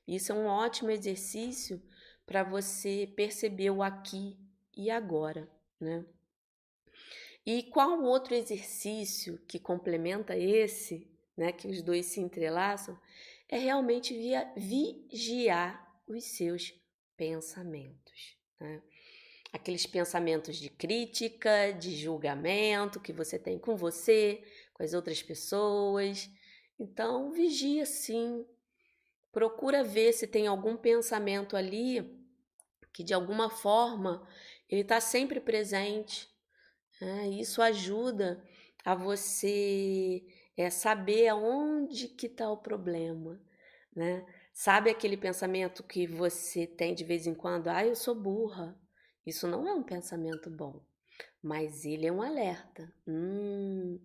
Isso 0.09 0.33
é 0.33 0.35
um 0.35 0.47
ótimo 0.47 0.91
exercício 0.91 1.81
para 2.27 2.43
você 2.43 3.13
perceber 3.15 3.71
o 3.71 3.83
aqui 3.83 4.37
e 4.77 4.91
agora, 4.91 5.49
né? 5.79 6.05
E 7.47 7.63
qual 7.63 8.03
outro 8.03 8.35
exercício 8.35 9.39
que 9.47 9.59
complementa 9.59 10.37
esse, 10.37 11.11
né, 11.37 11.53
que 11.53 11.69
os 11.69 11.81
dois 11.83 12.07
se 12.07 12.21
entrelaçam, 12.21 12.99
é 13.49 13.57
realmente 13.59 14.13
via, 14.13 14.53
vigiar 14.57 16.03
os 16.07 16.25
seus 16.25 16.75
pensamentos. 17.17 18.37
Né? 18.61 18.83
aqueles 19.53 19.87
pensamentos 19.87 20.57
de 20.57 20.69
crítica, 20.69 21.73
de 21.73 21.97
julgamento 21.97 23.01
que 23.01 23.13
você 23.13 23.39
tem 23.39 23.59
com 23.59 23.77
você, 23.77 24.43
com 24.75 24.83
as 24.83 24.93
outras 24.93 25.23
pessoas. 25.23 26.31
Então, 26.79 27.31
vigia 27.31 27.87
sim. 27.87 28.47
Procura 29.33 29.85
ver 29.85 30.13
se 30.13 30.27
tem 30.27 30.47
algum 30.47 30.77
pensamento 30.77 31.57
ali 31.57 32.19
que 32.93 33.05
de 33.05 33.15
alguma 33.15 33.49
forma 33.49 34.27
ele 34.69 34.83
está 34.83 35.01
sempre 35.01 35.41
presente. 35.41 36.29
Né? 37.01 37.29
Isso 37.29 37.63
ajuda 37.63 38.43
a 38.85 38.95
você 38.95 40.25
é, 40.57 40.71
saber 40.71 41.29
aonde 41.29 42.09
que 42.09 42.27
está 42.27 42.51
o 42.51 42.57
problema, 42.57 43.41
né? 43.95 44.27
Sabe 44.53 44.91
aquele 44.91 45.17
pensamento 45.17 45.85
que 45.85 46.07
você 46.07 46.67
tem 46.67 46.93
de 46.93 47.05
vez 47.05 47.29
em 47.29 47.35
quando? 47.35 47.69
Ah, 47.69 47.87
eu 47.87 47.95
sou 47.95 48.15
burra. 48.15 48.77
Isso 49.25 49.47
não 49.47 49.69
é 49.69 49.73
um 49.73 49.85
pensamento 49.85 50.51
bom, 50.51 50.83
mas 51.41 51.85
ele 51.85 52.07
é 52.07 52.13
um 52.13 52.21
alerta. 52.21 52.93
Hum, 53.07 54.01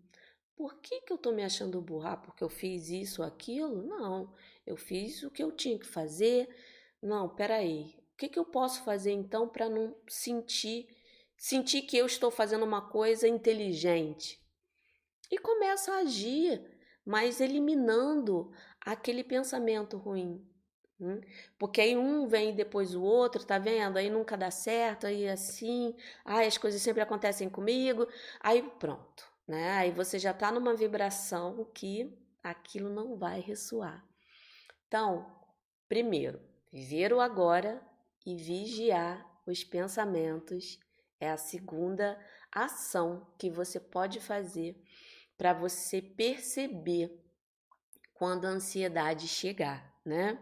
por 0.55 0.75
que, 0.75 1.01
que 1.01 1.12
eu 1.12 1.17
estou 1.17 1.33
me 1.33 1.43
achando 1.43 1.81
burra? 1.81 2.13
Ah, 2.13 2.17
porque 2.17 2.43
eu 2.43 2.50
fiz 2.50 2.89
isso 2.89 3.22
ou 3.22 3.27
aquilo? 3.27 3.83
Não, 3.83 4.33
eu 4.65 4.77
fiz 4.77 5.24
o 5.24 5.31
que 5.31 5.43
eu 5.43 5.51
tinha 5.51 5.77
que 5.77 5.86
fazer. 5.86 6.48
Não, 7.01 7.27
peraí. 7.27 7.95
O 8.13 8.17
que, 8.17 8.29
que 8.29 8.39
eu 8.39 8.45
posso 8.45 8.83
fazer 8.83 9.12
então 9.12 9.48
para 9.48 9.67
não 9.67 9.95
sentir, 10.07 10.88
sentir 11.36 11.81
que 11.81 11.98
eu 11.98 12.05
estou 12.05 12.29
fazendo 12.31 12.63
uma 12.63 12.81
coisa 12.89 13.27
inteligente? 13.27 14.39
E 15.31 15.38
começa 15.38 15.91
a 15.93 16.00
agir, 16.00 16.62
mas 17.05 17.41
eliminando 17.41 18.51
aquele 18.79 19.24
pensamento 19.24 19.98
ruim. 19.98 20.48
Hum? 21.00 21.19
Porque 21.57 21.81
aí 21.81 21.98
um 21.98 22.27
vem 22.27 22.55
depois 22.55 22.95
o 22.95 23.01
outro, 23.01 23.43
tá 23.43 23.57
vendo? 23.57 23.98
Aí 23.98 24.10
nunca 24.10 24.38
dá 24.38 24.51
certo, 24.51 25.07
aí 25.07 25.27
assim, 25.27 25.95
ai, 26.24 26.45
as 26.45 26.57
coisas 26.57 26.81
sempre 26.81 27.01
acontecem 27.01 27.50
comigo, 27.50 28.07
aí 28.39 28.62
pronto, 28.79 29.33
né? 29.47 29.71
Aí 29.71 29.91
você 29.91 30.17
já 30.17 30.33
tá 30.33 30.51
numa 30.51 30.75
vibração 30.75 31.65
que 31.73 32.17
aquilo 32.41 32.89
não 32.89 33.17
vai 33.17 33.39
ressoar. 33.39 34.05
Então, 34.88 35.25
primeiro, 35.88 36.41
viver 36.71 37.13
o 37.13 37.21
agora 37.21 37.81
e 38.25 38.35
vigiar 38.35 39.25
os 39.45 39.63
pensamentos 39.63 40.79
é 41.19 41.29
a 41.29 41.38
segunda 41.38 42.19
ação 42.51 43.33
que 43.38 43.50
você 43.50 43.79
pode 43.79 44.19
fazer 44.19 44.81
para 45.38 45.53
você 45.53 46.01
perceber 46.01 47.19
quando 48.13 48.45
a 48.45 48.50
ansiedade 48.50 49.27
chegar, 49.27 49.93
né? 50.05 50.39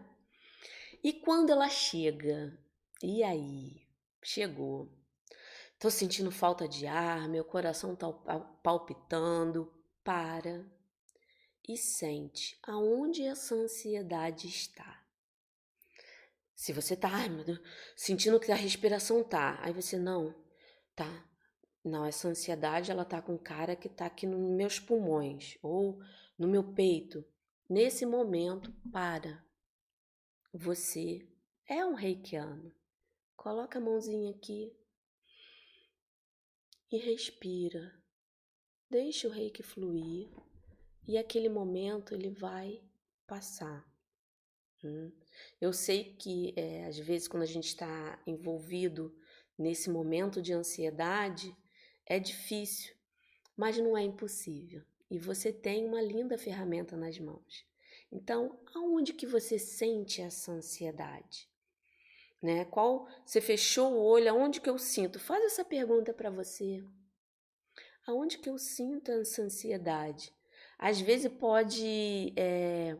E 1.02 1.12
quando 1.12 1.50
ela 1.50 1.68
chega? 1.68 2.56
E 3.02 3.24
aí? 3.24 3.88
Chegou. 4.22 5.01
Tô 5.82 5.90
sentindo 5.90 6.30
falta 6.30 6.68
de 6.68 6.86
ar, 6.86 7.28
meu 7.28 7.44
coração 7.44 7.96
tá 7.96 8.08
palpitando. 8.62 9.68
Para 10.04 10.64
e 11.68 11.76
sente 11.76 12.56
aonde 12.62 13.24
essa 13.24 13.56
ansiedade 13.56 14.46
está. 14.46 15.04
Se 16.54 16.72
você 16.72 16.94
tá, 16.94 17.08
ai 17.08 17.28
meu 17.28 17.44
Deus, 17.44 17.60
sentindo 17.96 18.38
que 18.38 18.52
a 18.52 18.54
respiração 18.54 19.24
tá, 19.24 19.58
aí 19.60 19.72
você 19.72 19.98
não, 19.98 20.32
tá. 20.94 21.28
Não, 21.84 22.06
essa 22.06 22.28
ansiedade 22.28 22.92
ela 22.92 23.04
tá 23.04 23.20
com 23.20 23.36
cara 23.36 23.74
que 23.74 23.88
tá 23.88 24.06
aqui 24.06 24.24
nos 24.24 24.38
meus 24.56 24.78
pulmões 24.78 25.58
ou 25.60 25.98
no 26.38 26.46
meu 26.46 26.62
peito. 26.62 27.24
Nesse 27.68 28.06
momento, 28.06 28.72
para. 28.92 29.44
Você 30.54 31.28
é 31.68 31.84
um 31.84 31.94
reikiano. 31.94 32.72
Coloca 33.36 33.80
a 33.80 33.82
mãozinha 33.82 34.30
aqui 34.30 34.80
e 36.92 36.98
respira. 36.98 37.90
Deixa 38.90 39.26
o 39.26 39.30
reiki 39.30 39.62
fluir 39.62 40.28
e 41.08 41.16
aquele 41.16 41.48
momento 41.48 42.14
ele 42.14 42.28
vai 42.28 42.82
passar. 43.26 43.90
Hum. 44.84 45.10
Eu 45.58 45.72
sei 45.72 46.14
que 46.14 46.52
é, 46.54 46.84
às 46.84 46.98
vezes 46.98 47.26
quando 47.26 47.44
a 47.44 47.46
gente 47.46 47.68
está 47.68 48.22
envolvido 48.26 49.16
nesse 49.58 49.88
momento 49.88 50.42
de 50.42 50.52
ansiedade 50.52 51.56
é 52.04 52.18
difícil, 52.18 52.94
mas 53.56 53.78
não 53.78 53.96
é 53.96 54.02
impossível. 54.02 54.84
E 55.10 55.18
você 55.18 55.50
tem 55.50 55.86
uma 55.86 56.02
linda 56.02 56.36
ferramenta 56.36 56.96
nas 56.96 57.18
mãos. 57.18 57.66
Então, 58.10 58.60
aonde 58.74 59.14
que 59.14 59.26
você 59.26 59.58
sente 59.58 60.20
essa 60.20 60.52
ansiedade? 60.52 61.48
Né? 62.42 62.64
Qual 62.64 63.06
você 63.24 63.40
fechou 63.40 63.92
o 63.92 64.02
olho, 64.02 64.28
aonde 64.30 64.60
que 64.60 64.68
eu 64.68 64.76
sinto? 64.76 65.20
Faz 65.20 65.44
essa 65.44 65.64
pergunta 65.64 66.12
para 66.12 66.28
você. 66.28 66.84
Aonde 68.04 68.38
que 68.38 68.50
eu 68.50 68.58
sinto 68.58 69.12
essa 69.12 69.42
ansiedade? 69.42 70.32
Às 70.76 71.00
vezes 71.00 71.30
pode 71.32 72.32
é, 72.36 72.96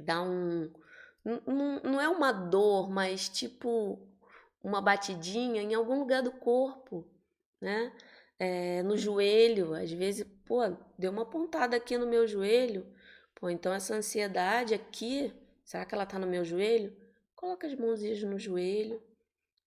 dar 0.00 0.22
um. 0.22 0.72
Não, 1.82 2.00
é 2.00 2.08
uma 2.08 2.30
dor, 2.30 2.88
mas 2.88 3.28
tipo 3.28 3.98
uma 4.62 4.80
batidinha 4.80 5.60
em 5.60 5.74
algum 5.74 5.98
lugar 5.98 6.22
do 6.22 6.30
corpo, 6.30 7.04
né? 7.60 7.92
É, 8.38 8.84
no 8.84 8.96
joelho, 8.96 9.74
às 9.74 9.90
vezes, 9.90 10.24
pô, 10.44 10.60
deu 10.96 11.10
uma 11.10 11.26
pontada 11.26 11.76
aqui 11.76 11.98
no 11.98 12.06
meu 12.06 12.26
joelho. 12.28 12.86
Pô, 13.34 13.50
então 13.50 13.72
essa 13.72 13.94
ansiedade 13.96 14.74
aqui, 14.74 15.32
será 15.64 15.84
que 15.84 15.94
ela 15.94 16.06
tá 16.06 16.18
no 16.20 16.26
meu 16.26 16.44
joelho? 16.44 16.96
Coloca 17.38 17.68
as 17.68 17.74
mãozinhas 17.76 18.20
no 18.24 18.36
joelho, 18.36 19.00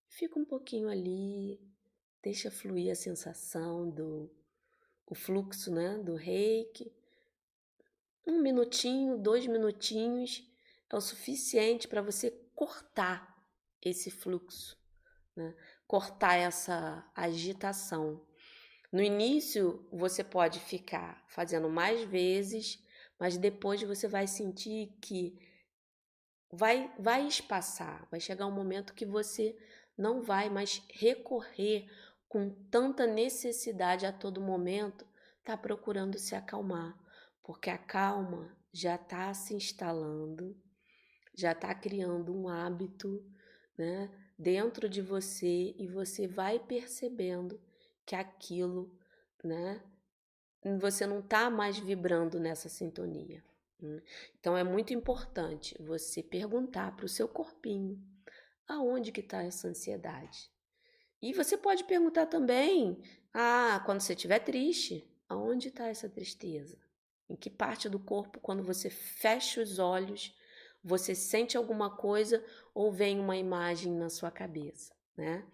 fica 0.09 0.37
um 0.37 0.43
pouquinho 0.43 0.89
ali, 0.89 1.57
deixa 2.21 2.51
fluir 2.51 2.91
a 2.91 2.95
sensação 2.95 3.89
do 3.89 4.29
o 5.05 5.15
fluxo, 5.15 5.71
né, 5.71 5.97
do 5.99 6.15
reiki. 6.15 6.93
Um 8.27 8.41
minutinho, 8.41 9.17
dois 9.17 9.47
minutinhos 9.47 10.45
é 10.89 10.97
o 10.97 10.99
suficiente 10.99 11.87
para 11.87 12.01
você 12.01 12.31
cortar 12.53 13.41
esse 13.81 14.11
fluxo, 14.11 14.77
né? 15.33 15.55
cortar 15.87 16.35
essa 16.35 17.09
agitação. 17.15 18.21
No 18.91 19.01
início, 19.01 19.87
você 19.93 20.25
pode 20.25 20.59
ficar 20.59 21.23
fazendo 21.29 21.69
mais 21.69 22.03
vezes 22.03 22.83
mas 23.21 23.37
depois 23.37 23.79
você 23.83 24.07
vai 24.07 24.25
sentir 24.25 24.97
que 24.99 25.37
vai, 26.51 26.93
vai 26.99 27.27
espaçar, 27.27 28.07
vai 28.09 28.19
chegar 28.19 28.45
um 28.45 28.51
momento 28.51 28.93
que 28.93 29.05
você 29.05 29.57
não 29.97 30.21
vai 30.21 30.49
mais 30.49 30.83
recorrer 30.89 31.87
com 32.27 32.49
tanta 32.69 33.05
necessidade 33.05 34.05
a 34.05 34.11
todo 34.11 34.41
momento, 34.41 35.05
tá 35.43 35.57
procurando 35.57 36.17
se 36.17 36.35
acalmar, 36.35 36.97
porque 37.43 37.69
a 37.69 37.77
calma 37.77 38.55
já 38.73 38.95
está 38.95 39.33
se 39.33 39.53
instalando, 39.53 40.55
já 41.35 41.51
está 41.51 41.73
criando 41.73 42.33
um 42.33 42.47
hábito, 42.47 43.23
né, 43.77 44.09
dentro 44.37 44.87
de 44.89 45.01
você 45.01 45.75
e 45.77 45.87
você 45.87 46.27
vai 46.27 46.59
percebendo 46.59 47.61
que 48.05 48.15
aquilo, 48.15 48.97
né, 49.43 49.81
você 50.79 51.05
não 51.05 51.19
está 51.19 51.49
mais 51.49 51.77
vibrando 51.79 52.39
nessa 52.39 52.69
sintonia. 52.69 53.43
Né? 53.81 54.01
Então 54.39 54.55
é 54.55 54.63
muito 54.63 54.93
importante 54.93 55.75
você 55.81 56.21
perguntar 56.21 56.95
para 56.95 57.05
o 57.05 57.09
seu 57.09 57.27
corpinho 57.27 58.01
aonde 58.67 59.11
que 59.11 59.21
está 59.21 59.43
essa 59.43 59.67
ansiedade. 59.67 60.49
E 61.21 61.33
você 61.33 61.57
pode 61.57 61.83
perguntar 61.83 62.25
também, 62.25 63.01
ah, 63.33 63.81
quando 63.85 64.01
você 64.01 64.13
estiver 64.13 64.39
triste, 64.39 65.07
aonde 65.27 65.67
está 65.67 65.87
essa 65.87 66.09
tristeza? 66.09 66.77
Em 67.29 67.35
que 67.35 67.49
parte 67.49 67.87
do 67.87 67.99
corpo, 67.99 68.39
quando 68.39 68.63
você 68.63 68.89
fecha 68.89 69.61
os 69.61 69.77
olhos, 69.77 70.35
você 70.83 71.13
sente 71.13 71.55
alguma 71.55 71.95
coisa 71.95 72.43
ou 72.73 72.91
vem 72.91 73.19
uma 73.19 73.37
imagem 73.37 73.93
na 73.93 74.09
sua 74.09 74.31
cabeça, 74.31 74.93
né? 75.15 75.45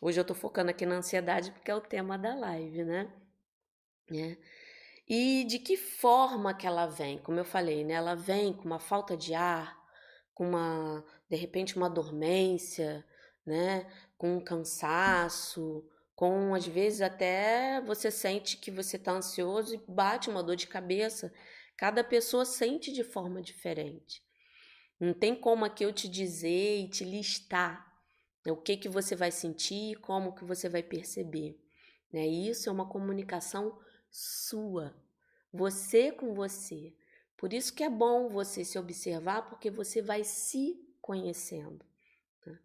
Hoje 0.00 0.20
eu 0.20 0.22
estou 0.22 0.36
focando 0.36 0.70
aqui 0.70 0.84
na 0.84 0.96
ansiedade 0.96 1.50
porque 1.52 1.70
é 1.70 1.74
o 1.74 1.80
tema 1.80 2.18
da 2.18 2.34
live, 2.34 2.84
né? 2.84 3.10
né? 4.10 4.36
E 5.06 5.44
de 5.44 5.58
que 5.58 5.76
forma 5.76 6.54
que 6.54 6.66
ela 6.66 6.86
vem? 6.86 7.18
Como 7.18 7.38
eu 7.38 7.44
falei, 7.44 7.84
né? 7.84 7.94
Ela 7.94 8.14
vem 8.14 8.52
com 8.52 8.64
uma 8.64 8.78
falta 8.78 9.16
de 9.16 9.34
ar, 9.34 9.76
com 10.32 10.48
uma, 10.48 11.04
de 11.28 11.36
repente, 11.36 11.76
uma 11.76 11.90
dormência, 11.90 13.04
né? 13.44 13.86
Com 14.16 14.36
um 14.36 14.40
cansaço, 14.40 15.86
com 16.14 16.54
às 16.54 16.66
vezes 16.66 17.00
até 17.02 17.80
você 17.82 18.10
sente 18.10 18.56
que 18.56 18.70
você 18.70 18.96
está 18.96 19.12
ansioso 19.12 19.74
e 19.74 19.82
bate 19.86 20.30
uma 20.30 20.42
dor 20.42 20.56
de 20.56 20.66
cabeça. 20.66 21.32
Cada 21.76 22.02
pessoa 22.02 22.44
sente 22.44 22.92
de 22.92 23.04
forma 23.04 23.42
diferente. 23.42 24.22
Não 24.98 25.12
tem 25.12 25.34
como 25.34 25.64
aqui 25.64 25.84
eu 25.84 25.92
te 25.92 26.08
dizer 26.08 26.78
e 26.78 26.88
te 26.88 27.04
listar 27.04 27.92
né, 28.46 28.52
o 28.52 28.56
que 28.56 28.76
que 28.76 28.88
você 28.88 29.16
vai 29.16 29.30
sentir, 29.30 29.96
como 29.96 30.34
que 30.34 30.44
você 30.44 30.68
vai 30.68 30.82
perceber. 30.82 31.58
Né? 32.12 32.26
Isso 32.26 32.68
é 32.68 32.72
uma 32.72 32.88
comunicação 32.88 33.76
sua, 34.14 34.94
você 35.52 36.12
com 36.12 36.34
você. 36.34 36.94
Por 37.36 37.52
isso 37.52 37.74
que 37.74 37.82
é 37.82 37.90
bom 37.90 38.28
você 38.28 38.64
se 38.64 38.78
observar, 38.78 39.48
porque 39.48 39.68
você 39.72 40.00
vai 40.00 40.22
se 40.22 40.80
conhecendo. 41.02 41.84
Né? 42.46 42.56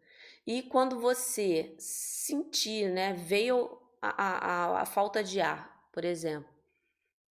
E 0.45 0.61
quando 0.61 0.99
você 0.99 1.73
sentir, 1.79 2.91
né, 2.91 3.13
veio 3.13 3.81
a, 3.99 4.09
a, 4.09 4.81
a 4.81 4.85
falta 4.85 5.23
de 5.23 5.41
ar, 5.41 5.89
por 5.91 6.05
exemplo, 6.05 6.53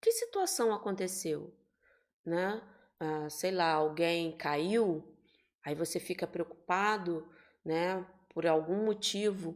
que 0.02 0.12
situação 0.12 0.74
aconteceu, 0.74 1.54
né? 2.26 2.60
Ah, 3.00 3.30
sei 3.30 3.52
lá, 3.52 3.74
alguém 3.74 4.36
caiu, 4.36 5.16
aí 5.64 5.76
você 5.76 6.00
fica 6.00 6.26
preocupado, 6.26 7.32
né? 7.64 8.04
Por 8.30 8.48
algum 8.48 8.84
motivo, 8.84 9.56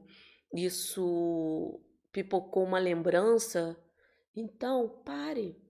isso 0.54 1.80
pipocou 2.12 2.64
uma 2.64 2.78
lembrança 2.78 3.76
então, 4.36 5.02
pare. 5.04 5.62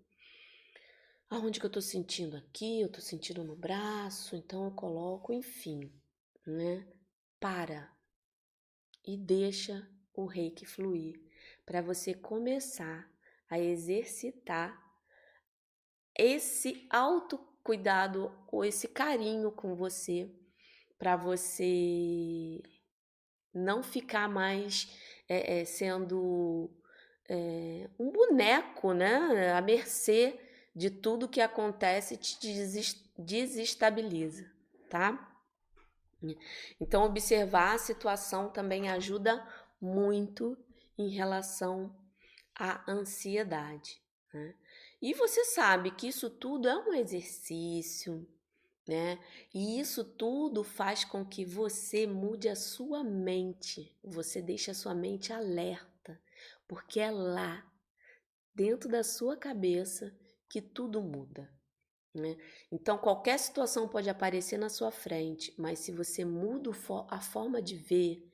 Aonde 1.29 1.59
que 1.59 1.65
eu 1.65 1.69
tô 1.71 1.81
sentindo 1.81 2.35
aqui? 2.35 2.81
Eu 2.81 2.91
tô 2.91 2.99
sentindo 2.99 3.43
no 3.43 3.55
braço, 3.55 4.35
então 4.35 4.65
eu 4.65 4.71
coloco, 4.71 5.31
enfim, 5.31 5.91
né? 6.45 6.85
Para 7.39 7.89
e 9.05 9.17
deixa 9.17 9.89
o 10.13 10.25
reiki 10.25 10.65
fluir 10.65 11.19
para 11.65 11.81
você 11.81 12.13
começar 12.13 13.09
a 13.49 13.59
exercitar 13.59 14.79
esse 16.17 16.87
autocuidado 16.89 18.31
ou 18.51 18.63
esse 18.63 18.87
carinho 18.87 19.51
com 19.51 19.75
você 19.75 20.29
para 20.97 21.15
você 21.15 22.61
não 23.53 23.81
ficar 23.81 24.29
mais 24.29 24.87
é, 25.27 25.61
é, 25.61 25.65
sendo 25.65 26.69
é, 27.29 27.89
um 27.99 28.11
boneco, 28.11 28.93
né? 28.93 29.53
À 29.53 29.61
mercê 29.61 30.39
de 30.75 30.89
tudo 30.89 31.27
que 31.27 31.41
acontece 31.41 32.17
te 32.17 32.37
desestabiliza, 33.17 34.49
tá? 34.89 35.27
Então, 36.79 37.03
observar 37.03 37.75
a 37.75 37.79
situação 37.79 38.49
também 38.49 38.89
ajuda 38.89 39.45
muito 39.81 40.57
em 40.97 41.09
relação 41.09 41.95
à 42.55 42.89
ansiedade. 42.89 44.01
Né? 44.31 44.53
E 45.01 45.13
você 45.13 45.43
sabe 45.45 45.91
que 45.91 46.07
isso 46.07 46.29
tudo 46.29 46.67
é 46.67 46.77
um 46.77 46.93
exercício, 46.93 48.27
né? 48.87 49.19
E 49.53 49.79
isso 49.79 50.03
tudo 50.03 50.63
faz 50.63 51.03
com 51.03 51.25
que 51.25 51.43
você 51.43 52.05
mude 52.05 52.47
a 52.47 52.55
sua 52.55 53.03
mente, 53.03 53.95
você 54.03 54.41
deixa 54.41 54.71
a 54.71 54.75
sua 54.75 54.93
mente 54.93 55.33
alerta, 55.33 55.90
porque 56.71 57.01
é 57.01 57.11
lá, 57.11 57.69
dentro 58.55 58.87
da 58.87 59.03
sua 59.03 59.35
cabeça, 59.35 60.17
que 60.49 60.61
tudo 60.61 61.01
muda. 61.01 61.53
Né? 62.15 62.37
Então, 62.71 62.97
qualquer 62.97 63.37
situação 63.39 63.89
pode 63.89 64.09
aparecer 64.09 64.57
na 64.57 64.69
sua 64.69 64.89
frente, 64.89 65.53
mas 65.57 65.79
se 65.79 65.91
você 65.91 66.23
muda 66.23 66.71
a 67.09 67.19
forma 67.19 67.61
de 67.61 67.75
ver, 67.75 68.25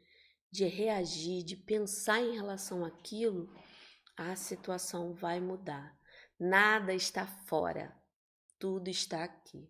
de 0.51 0.65
reagir, 0.65 1.43
de 1.43 1.55
pensar 1.55 2.21
em 2.21 2.35
relação 2.35 2.85
àquilo, 2.85 3.51
a 4.15 4.35
situação 4.35 5.15
vai 5.15 5.39
mudar. 5.39 5.99
Nada 6.39 6.93
está 6.93 7.25
fora, 7.25 7.91
tudo 8.59 8.87
está 8.87 9.23
aqui. 9.23 9.67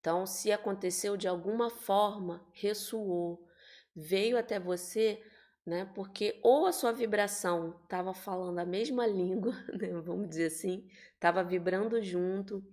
Então, 0.00 0.26
se 0.26 0.52
aconteceu 0.52 1.16
de 1.16 1.26
alguma 1.26 1.70
forma, 1.70 2.46
ressoou, 2.52 3.48
veio 3.94 4.36
até 4.36 4.60
você, 4.60 5.18
né? 5.66 5.90
Porque 5.94 6.38
ou 6.42 6.66
a 6.66 6.72
sua 6.72 6.92
vibração 6.92 7.80
estava 7.82 8.14
falando 8.14 8.58
a 8.60 8.64
mesma 8.64 9.04
língua, 9.06 9.52
né, 9.74 9.88
vamos 10.00 10.28
dizer 10.28 10.46
assim, 10.46 10.88
estava 11.14 11.42
vibrando 11.42 12.00
junto, 12.00 12.64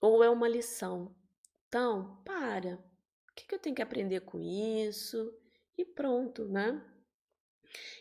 ou 0.00 0.22
é 0.22 0.28
uma 0.28 0.46
lição. 0.46 1.16
Então, 1.66 2.22
para. 2.24 2.74
O 3.30 3.34
que, 3.34 3.46
que 3.46 3.54
eu 3.54 3.58
tenho 3.58 3.74
que 3.74 3.82
aprender 3.82 4.20
com 4.20 4.40
isso? 4.40 5.32
E 5.76 5.84
pronto, 5.84 6.46
né? 6.46 6.82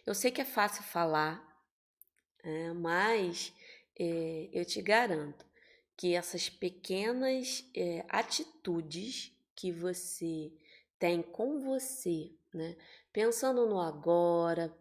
Eu 0.05 0.13
sei 0.13 0.31
que 0.31 0.41
é 0.41 0.45
fácil 0.45 0.83
falar, 0.83 1.43
é, 2.43 2.71
mas 2.73 3.53
é, 3.99 4.49
eu 4.53 4.63
te 4.63 4.81
garanto 4.81 5.45
que 5.97 6.13
essas 6.13 6.49
pequenas 6.49 7.69
é, 7.75 8.05
atitudes 8.09 9.33
que 9.55 9.71
você 9.71 10.53
tem 11.05 11.21
com 11.21 11.59
você, 11.59 12.31
né? 12.51 12.75
Pensando 13.13 13.67
no 13.67 13.79
agora, 13.79 14.75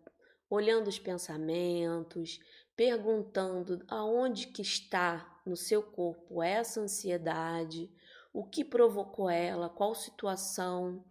olhando 0.49 0.89
os 0.89 0.99
pensamentos, 0.99 2.41
perguntando 2.75 3.85
aonde 3.87 4.47
que 4.47 4.63
está 4.63 5.39
no 5.45 5.55
seu 5.55 5.83
corpo 5.83 6.43
essa 6.43 6.81
ansiedade, 6.81 7.93
o 8.33 8.43
que 8.43 8.65
provocou 8.65 9.29
ela, 9.29 9.69
qual 9.69 9.95
situação. 9.95 11.05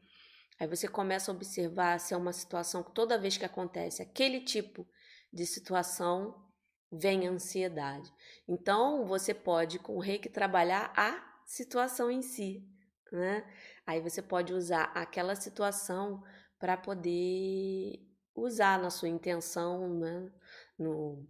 Aí 0.60 0.65
você 0.65 0.88
começa 0.88 1.32
a 1.32 1.36
observar 1.36 1.99
se 1.99 2.15
é 2.15 2.17
uma 2.17 2.34
situação 2.34 2.82
que 2.82 2.91
toda 2.95 3.19
vez 3.19 3.38
que 3.38 3.45
acontece 3.45 4.02
aquele 4.02 4.41
tipo 4.41 4.84
de 5.32 5.45
situação 5.45 6.43
vem 6.91 7.28
ansiedade. 7.28 8.12
Então 8.47 9.06
você 9.06 9.32
pode 9.32 9.78
com 9.78 9.95
o 9.95 10.02
reiki 10.02 10.28
trabalhar 10.28 10.91
a 10.97 11.23
situação 11.45 12.10
em 12.10 12.23
si, 12.23 12.67
né? 13.12 13.45
Aí 13.86 14.00
você 14.00 14.22
pode 14.22 14.54
usar 14.54 14.86
aquela 14.96 15.36
situação 15.36 16.24
para 16.58 16.78
poder 16.78 18.00
usar 18.36 18.80
na 18.80 18.89
sua 18.89 19.10
intenção, 19.10 19.93
né? 20.00 20.32
No, 20.78 21.28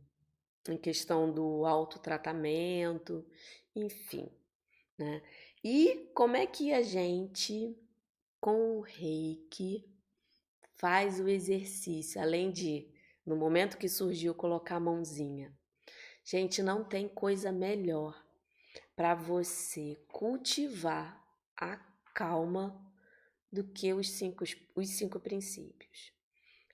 em 0.69 0.77
questão 0.77 1.31
do 1.31 1.65
autotratamento, 1.65 3.25
enfim, 3.75 4.31
né? 4.97 5.21
E 5.63 6.11
como 6.13 6.35
é 6.35 6.45
que 6.45 6.73
a 6.73 6.81
gente, 6.81 7.75
com 8.39 8.77
o 8.77 8.81
reiki, 8.81 9.89
faz 10.75 11.19
o 11.19 11.27
exercício, 11.27 12.21
além 12.21 12.51
de, 12.51 12.91
no 13.25 13.35
momento 13.35 13.77
que 13.77 13.89
surgiu, 13.89 14.35
colocar 14.35 14.75
a 14.75 14.79
mãozinha? 14.79 15.57
Gente, 16.23 16.61
não 16.61 16.83
tem 16.83 17.07
coisa 17.07 17.51
melhor 17.51 18.21
para 18.95 19.15
você 19.15 19.97
cultivar 20.07 21.21
a 21.59 21.77
calma 22.13 22.79
do 23.51 23.63
que 23.63 23.93
os 23.93 24.11
cinco, 24.11 24.43
os 24.75 24.89
cinco 24.89 25.19
princípios. 25.19 26.11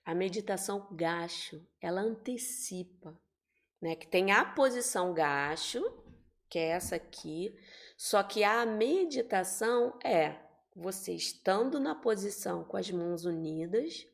A 0.04 0.14
meditação 0.14 0.88
gacho, 0.92 1.64
ela 1.80 2.00
antecipa 2.00 3.18
né? 3.80 3.94
Que 3.96 4.06
tem 4.06 4.30
a 4.32 4.44
posição 4.44 5.14
gacho, 5.14 5.82
que 6.48 6.58
é 6.58 6.68
essa 6.68 6.96
aqui, 6.96 7.56
só 7.96 8.22
que 8.22 8.44
a 8.44 8.66
meditação 8.66 9.98
é 10.04 10.36
você 10.74 11.12
estando 11.12 11.80
na 11.80 11.94
posição 11.94 12.64
com 12.64 12.76
as 12.76 12.90
mãos 12.90 13.24
unidas, 13.24 14.06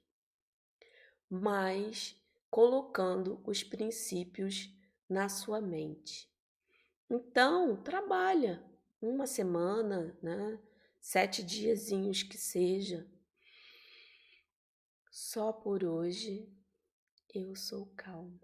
mas 1.28 2.16
colocando 2.50 3.40
os 3.44 3.62
princípios 3.62 4.70
na 5.08 5.28
sua 5.28 5.60
mente. 5.60 6.30
Então, 7.10 7.76
trabalha 7.82 8.62
uma 9.00 9.26
semana, 9.26 10.16
né? 10.22 10.58
Sete 11.08 11.40
diazinhos 11.40 12.24
que 12.24 12.36
seja. 12.36 13.08
Só 15.08 15.52
por 15.52 15.84
hoje 15.84 16.52
eu 17.32 17.54
sou 17.54 17.86
calma 17.94 18.40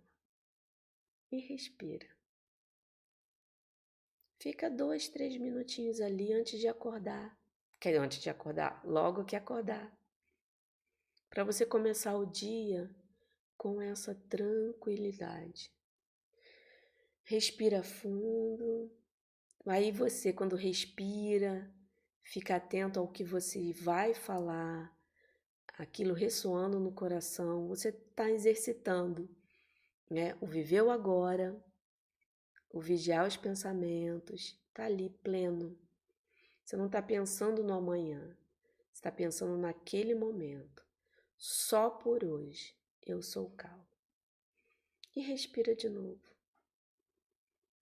e 1.32 1.40
respira. 1.40 2.06
Fica 4.38 4.70
dois, 4.70 5.08
três 5.08 5.36
minutinhos 5.38 6.00
ali 6.00 6.32
antes 6.32 6.60
de 6.60 6.68
acordar. 6.68 7.36
Quer 7.80 7.96
antes 7.96 8.20
de 8.20 8.30
acordar, 8.30 8.80
logo 8.84 9.24
que 9.24 9.34
acordar. 9.34 9.92
Para 11.28 11.42
você 11.42 11.66
começar 11.66 12.16
o 12.16 12.24
dia 12.24 12.88
com 13.56 13.82
essa 13.82 14.14
tranquilidade. 14.14 15.68
Respira 17.24 17.82
fundo. 17.82 18.88
Aí 19.66 19.90
você, 19.90 20.32
quando 20.32 20.54
respira, 20.54 21.68
fica 22.22 22.56
atento 22.56 22.98
ao 22.98 23.08
que 23.08 23.24
você 23.24 23.72
vai 23.72 24.14
falar, 24.14 24.94
aquilo 25.78 26.14
ressoando 26.14 26.78
no 26.80 26.92
coração. 26.92 27.68
Você 27.68 27.88
está 27.88 28.30
exercitando 28.30 29.28
né? 30.12 30.36
O 30.42 30.46
viver 30.46 30.82
o 30.82 30.90
agora, 30.90 31.58
o 32.70 32.80
vigiar 32.80 33.26
os 33.26 33.36
pensamentos, 33.36 34.60
está 34.68 34.84
ali 34.84 35.08
pleno. 35.08 35.78
Você 36.62 36.76
não 36.76 36.86
está 36.86 37.00
pensando 37.00 37.64
no 37.64 37.72
amanhã, 37.72 38.20
você 38.92 38.98
está 38.98 39.10
pensando 39.10 39.56
naquele 39.56 40.14
momento. 40.14 40.84
Só 41.38 41.88
por 41.88 42.22
hoje 42.22 42.76
eu 43.06 43.22
sou 43.22 43.50
calmo. 43.56 43.86
E 45.16 45.22
respira 45.22 45.74
de 45.74 45.88
novo. 45.88 46.20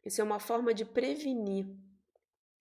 Isso 0.05 0.21
é 0.21 0.25
uma 0.25 0.39
forma 0.39 0.73
de 0.73 0.85
prevenir, 0.85 1.67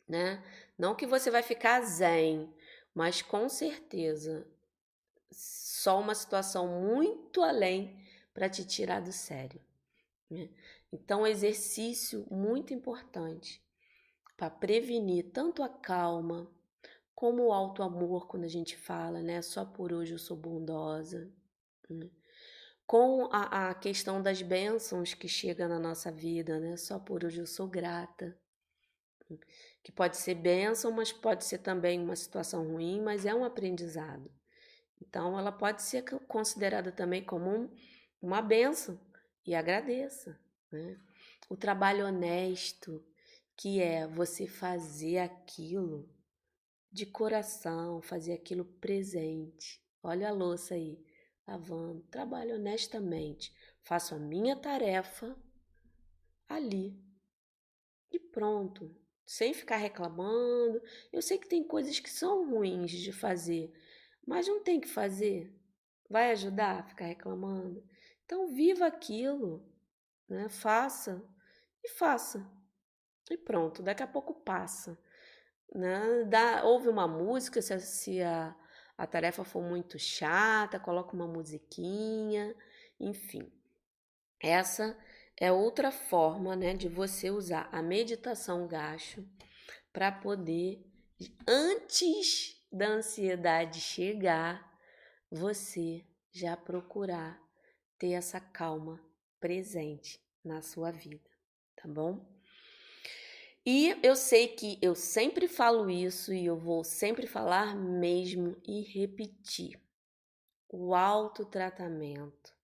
né? 0.09 0.43
Não 0.77 0.95
que 0.95 1.05
você 1.05 1.29
vai 1.29 1.43
ficar 1.43 1.81
zen, 1.81 2.51
mas 2.93 3.21
com 3.21 3.47
certeza 3.47 4.47
só 5.31 5.99
uma 5.99 6.15
situação 6.15 6.67
muito 6.67 7.41
além 7.43 8.03
para 8.33 8.49
te 8.49 8.65
tirar 8.65 9.01
do 9.01 9.11
sério. 9.11 9.61
Né? 10.29 10.49
Então, 10.91 11.27
exercício 11.27 12.25
muito 12.31 12.73
importante 12.73 13.63
para 14.35 14.49
prevenir 14.49 15.31
tanto 15.31 15.61
a 15.61 15.69
calma 15.69 16.49
como 17.13 17.47
o 17.47 17.53
alto 17.53 17.83
amor, 17.83 18.27
quando 18.27 18.45
a 18.45 18.49
gente 18.49 18.77
fala, 18.77 19.21
né? 19.21 19.41
Só 19.41 19.65
por 19.65 19.91
hoje 19.91 20.13
eu 20.13 20.17
sou 20.17 20.37
bondosa. 20.37 21.29
Né? 21.89 22.09
Com 22.87 23.27
a, 23.31 23.69
a 23.69 23.73
questão 23.73 24.21
das 24.21 24.41
bênçãos 24.41 25.13
que 25.13 25.27
chega 25.27 25.67
na 25.67 25.77
nossa 25.77 26.09
vida, 26.09 26.59
né? 26.61 26.77
Só 26.77 26.97
por 26.97 27.25
hoje 27.25 27.39
eu 27.39 27.45
sou 27.45 27.67
grata. 27.67 28.39
Que 29.83 29.91
pode 29.91 30.17
ser 30.17 30.35
bênção, 30.35 30.91
mas 30.91 31.11
pode 31.11 31.45
ser 31.45 31.59
também 31.59 32.01
uma 32.01 32.15
situação 32.15 32.65
ruim, 32.67 33.01
mas 33.01 33.25
é 33.25 33.33
um 33.33 33.43
aprendizado. 33.43 34.31
Então, 35.01 35.37
ela 35.37 35.51
pode 35.51 35.81
ser 35.81 36.03
considerada 36.27 36.91
também 36.91 37.23
como 37.23 37.49
um, 37.49 37.69
uma 38.21 38.41
benção 38.41 38.99
e 39.45 39.55
agradeça. 39.55 40.39
Né? 40.71 40.99
O 41.49 41.57
trabalho 41.57 42.05
honesto, 42.05 43.03
que 43.55 43.81
é 43.81 44.07
você 44.07 44.47
fazer 44.47 45.19
aquilo 45.19 46.09
de 46.91 47.05
coração, 47.05 48.01
fazer 48.01 48.33
aquilo 48.33 48.65
presente. 48.65 49.81
Olha 50.01 50.29
a 50.29 50.33
louça 50.33 50.75
aí, 50.75 51.03
lavando. 51.47 52.01
Trabalho 52.09 52.55
honestamente. 52.55 53.53
Faço 53.81 54.15
a 54.15 54.19
minha 54.19 54.55
tarefa 54.55 55.35
ali. 56.47 56.99
E 58.11 58.19
pronto. 58.19 58.95
Sem 59.29 59.53
ficar 59.53 59.75
reclamando. 59.75 60.81
Eu 61.13 61.21
sei 61.21 61.37
que 61.37 61.47
tem 61.47 61.63
coisas 61.63 61.99
que 61.99 62.09
são 62.09 62.49
ruins 62.49 62.89
de 62.89 63.13
fazer, 63.13 63.71
mas 64.25 64.47
não 64.47 64.63
tem 64.63 64.81
que 64.81 64.87
fazer. 64.87 65.55
Vai 66.09 66.31
ajudar 66.31 66.79
a 66.79 66.83
ficar 66.83 67.05
reclamando? 67.05 67.87
Então, 68.25 68.47
viva 68.47 68.87
aquilo, 68.87 69.63
né? 70.27 70.49
faça 70.49 71.23
e 71.83 71.89
faça. 71.89 72.43
E 73.29 73.37
pronto, 73.37 73.83
daqui 73.83 74.01
a 74.01 74.07
pouco 74.07 74.33
passa. 74.33 74.97
Né? 75.75 76.23
Dá, 76.23 76.63
ouve 76.63 76.89
uma 76.89 77.07
música, 77.07 77.61
se, 77.61 77.79
se 77.81 78.23
a, 78.23 78.55
a 78.97 79.05
tarefa 79.05 79.43
for 79.43 79.61
muito 79.61 79.99
chata, 79.99 80.79
coloca 80.79 81.13
uma 81.15 81.27
musiquinha, 81.27 82.55
enfim. 82.99 83.47
Essa 84.39 84.97
é 85.39 85.51
outra 85.51 85.91
forma, 85.91 86.55
né, 86.55 86.73
de 86.73 86.89
você 86.89 87.29
usar 87.29 87.69
a 87.71 87.81
meditação 87.81 88.67
gacho 88.67 89.25
para 89.93 90.11
poder 90.11 90.85
antes 91.47 92.59
da 92.71 92.87
ansiedade 92.87 93.79
chegar, 93.79 94.69
você 95.31 96.05
já 96.31 96.55
procurar 96.55 97.41
ter 97.97 98.11
essa 98.11 98.39
calma 98.39 98.99
presente 99.39 100.21
na 100.43 100.61
sua 100.61 100.91
vida, 100.91 101.29
tá 101.75 101.87
bom? 101.87 102.25
E 103.65 103.97
eu 104.01 104.15
sei 104.15 104.47
que 104.47 104.77
eu 104.81 104.95
sempre 104.95 105.47
falo 105.47 105.89
isso 105.89 106.33
e 106.33 106.45
eu 106.45 106.57
vou 106.57 106.83
sempre 106.83 107.27
falar 107.27 107.75
mesmo 107.75 108.55
e 108.65 108.81
repetir. 108.81 109.79
O 110.69 110.95
autotratamento 110.95 112.55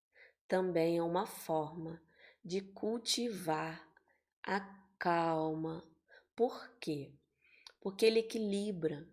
também 0.48 0.98
é 0.98 1.04
uma 1.04 1.26
forma 1.26 2.02
de 2.46 2.62
cultivar 2.62 3.84
a 4.44 4.60
calma. 5.00 5.84
Por 6.36 6.70
quê? 6.80 7.12
Porque 7.82 8.06
ele 8.06 8.20
equilibra, 8.20 9.10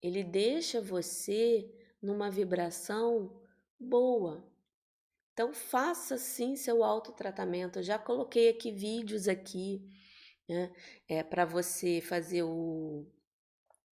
ele 0.00 0.22
deixa 0.22 0.80
você 0.80 1.68
numa 2.00 2.30
vibração 2.30 3.42
boa. 3.78 4.48
Então 5.32 5.52
faça 5.52 6.16
sim 6.16 6.54
seu 6.54 6.84
autotratamento. 6.84 7.80
Eu 7.80 7.82
já 7.82 7.98
coloquei 7.98 8.48
aqui 8.48 8.70
vídeos 8.70 9.26
aqui, 9.26 9.82
né? 10.48 10.72
É 11.08 11.22
para 11.22 11.44
você 11.44 12.00
fazer 12.00 12.44
o 12.44 13.06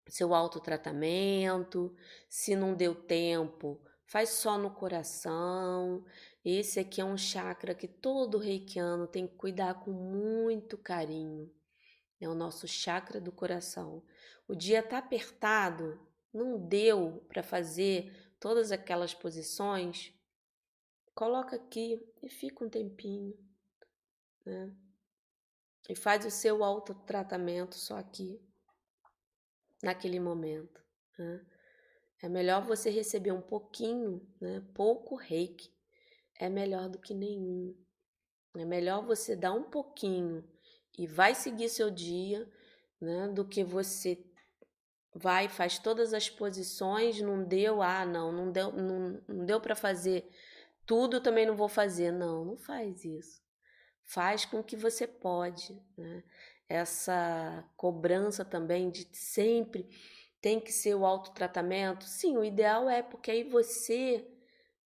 seu 0.06 0.34
autotratamento. 0.34 1.94
Se 2.28 2.54
não 2.54 2.74
deu 2.74 2.94
tempo, 2.94 3.80
faz 4.04 4.30
só 4.30 4.58
no 4.58 4.70
coração. 4.70 6.04
Esse 6.50 6.80
aqui 6.80 6.98
é 6.98 7.04
um 7.04 7.18
chakra 7.18 7.74
que 7.74 7.86
todo 7.86 8.38
reikiano 8.38 9.06
tem 9.06 9.26
que 9.26 9.34
cuidar 9.34 9.74
com 9.84 9.90
muito 9.90 10.78
carinho. 10.78 11.54
É 12.18 12.26
o 12.26 12.34
nosso 12.34 12.66
chakra 12.66 13.20
do 13.20 13.30
coração. 13.30 14.02
O 14.48 14.54
dia 14.54 14.82
tá 14.82 14.96
apertado, 14.96 16.00
não 16.32 16.58
deu 16.58 17.22
para 17.28 17.42
fazer 17.42 18.32
todas 18.40 18.72
aquelas 18.72 19.12
posições, 19.12 20.10
coloca 21.14 21.54
aqui 21.54 22.02
e 22.22 22.30
fica 22.30 22.64
um 22.64 22.70
tempinho, 22.70 23.38
né? 24.46 24.74
E 25.86 25.94
faz 25.94 26.24
o 26.24 26.30
seu 26.30 26.64
autotratamento 26.64 27.74
só 27.74 27.98
aqui, 27.98 28.40
naquele 29.82 30.18
momento. 30.18 30.82
Né? 31.18 31.46
É 32.22 32.28
melhor 32.30 32.64
você 32.64 32.88
receber 32.88 33.32
um 33.32 33.42
pouquinho, 33.42 34.26
né? 34.40 34.66
pouco 34.72 35.14
reiki, 35.14 35.76
é 36.38 36.48
melhor 36.48 36.88
do 36.88 36.98
que 36.98 37.14
nenhum. 37.14 37.74
É 38.56 38.64
melhor 38.64 39.04
você 39.04 39.36
dar 39.36 39.52
um 39.52 39.64
pouquinho 39.64 40.44
e 40.96 41.06
vai 41.06 41.34
seguir 41.34 41.68
seu 41.68 41.90
dia, 41.90 42.48
né? 43.00 43.28
Do 43.28 43.44
que 43.44 43.62
você 43.62 44.24
vai, 45.14 45.48
faz 45.48 45.78
todas 45.78 46.14
as 46.14 46.30
posições, 46.30 47.20
não 47.20 47.44
deu, 47.44 47.82
ah, 47.82 48.04
não, 48.04 48.32
não 48.32 48.50
deu, 48.50 48.72
não, 48.72 49.22
não 49.26 49.44
deu 49.44 49.60
para 49.60 49.74
fazer 49.74 50.28
tudo, 50.86 51.20
também 51.20 51.46
não 51.46 51.54
vou 51.56 51.68
fazer. 51.68 52.12
Não, 52.12 52.44
não 52.44 52.56
faz 52.56 53.04
isso. 53.04 53.42
Faz 54.04 54.44
com 54.44 54.62
que 54.62 54.76
você 54.76 55.06
pode, 55.06 55.80
né? 55.96 56.24
Essa 56.68 57.64
cobrança 57.76 58.44
também 58.44 58.90
de 58.90 59.08
sempre 59.12 59.88
tem 60.40 60.60
que 60.60 60.72
ser 60.72 60.94
o 60.94 61.04
autotratamento. 61.04 62.04
Sim, 62.04 62.36
o 62.36 62.44
ideal 62.44 62.88
é 62.88 63.02
porque 63.02 63.30
aí 63.30 63.44
você 63.44 64.26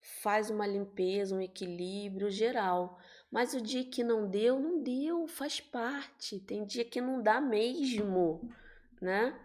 faz 0.02 0.50
uma 0.50 0.66
limpeza, 0.66 1.34
um 1.34 1.40
equilíbrio 1.40 2.28
geral. 2.28 2.98
Mas 3.30 3.54
o 3.54 3.60
dia 3.62 3.84
que 3.88 4.04
não 4.04 4.28
deu, 4.28 4.60
não 4.60 4.82
deu, 4.82 5.26
faz 5.26 5.60
parte. 5.60 6.38
Tem 6.40 6.66
dia 6.66 6.84
que 6.84 7.00
não 7.00 7.22
dá 7.22 7.40
mesmo, 7.40 8.52
né? 9.00 9.40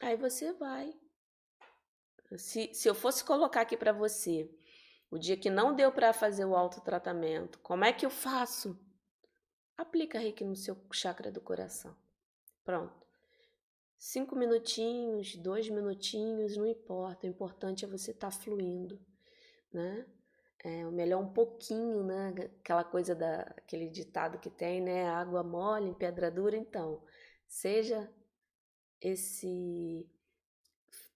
Aí 0.00 0.16
você 0.16 0.52
vai. 0.52 0.94
Se, 2.36 2.72
se 2.72 2.88
eu 2.88 2.94
fosse 2.94 3.24
colocar 3.24 3.60
aqui 3.60 3.76
para 3.76 3.92
você, 3.92 4.48
o 5.10 5.18
dia 5.18 5.36
que 5.36 5.50
não 5.50 5.74
deu 5.74 5.90
para 5.90 6.12
fazer 6.12 6.44
o 6.44 6.54
autotratamento, 6.54 7.58
como 7.58 7.84
é 7.84 7.92
que 7.92 8.06
eu 8.06 8.10
faço? 8.10 8.78
Aplica 9.76 10.18
reiki 10.18 10.44
no 10.44 10.54
seu 10.54 10.76
chakra 10.92 11.30
do 11.30 11.40
coração. 11.40 11.94
Pronto. 12.64 12.94
Cinco 13.98 14.36
minutinhos, 14.36 15.36
dois 15.36 15.68
minutinhos, 15.68 16.56
não 16.56 16.66
importa. 16.66 17.26
O 17.26 17.30
importante 17.30 17.84
é 17.84 17.88
você 17.88 18.12
estar 18.12 18.30
tá 18.30 18.36
fluindo, 18.36 18.98
né? 19.72 20.06
É, 20.62 20.86
o 20.86 20.92
melhor 20.92 21.22
um 21.22 21.32
pouquinho, 21.32 22.02
né? 22.04 22.34
Aquela 22.60 22.84
coisa 22.84 23.14
da 23.14 23.42
aquele 23.56 23.88
ditado 23.88 24.38
que 24.38 24.50
tem, 24.50 24.80
né? 24.80 25.08
Água 25.08 25.42
mole 25.42 25.88
em 25.90 25.94
pedra 25.94 26.30
dura, 26.30 26.56
então. 26.56 27.02
Seja 27.48 28.12
esse 29.00 30.08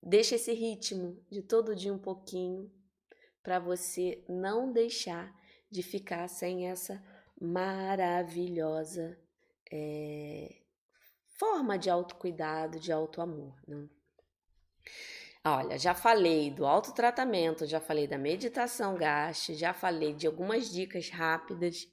deixa 0.03 0.37
esse 0.37 0.53
ritmo 0.53 1.23
de 1.31 1.43
todo 1.43 1.77
dia 1.77 1.93
um 1.93 1.99
pouquinho 1.99 2.71
para 3.43 3.59
você 3.59 4.25
não 4.29 4.73
deixar 4.73 5.35
de 5.71 5.83
ficar 5.83 6.29
sem 6.29 6.69
essa 6.69 7.03
maravilhosa 7.41 9.19
é, 9.71 10.63
forma 11.27 11.79
de 11.79 11.91
autocuidado, 11.91 12.79
de 12.79 12.93
autoamor. 12.93 13.55
Né? 13.67 13.89
Olha, 15.47 15.79
já 15.79 15.95
falei 15.95 16.51
do 16.51 16.65
autotratamento, 16.65 17.67
já 17.67 17.81
falei 17.81 18.07
da 18.07 18.17
meditação 18.17 18.97
gaste, 18.97 19.55
já 19.55 19.75
falei 19.75 20.15
de 20.15 20.27
algumas 20.27 20.73
dicas 20.73 21.11
rápidas 21.11 21.87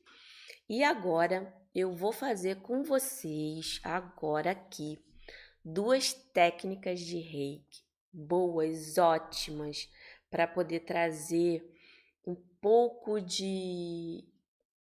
e 0.70 0.84
agora 0.84 1.54
eu 1.76 1.94
vou 1.94 2.14
fazer 2.14 2.62
com 2.62 2.82
vocês, 2.82 3.80
agora 3.84 4.52
aqui, 4.52 4.98
duas 5.66 6.14
técnicas 6.14 7.02
de 7.02 7.20
reiki 7.20 7.92
boas, 8.14 8.98
ótimas, 8.98 9.90
para 10.30 10.48
poder 10.48 10.82
trazer 10.82 11.64
um 12.26 12.36
pouco 12.60 13.20
de 13.20 14.24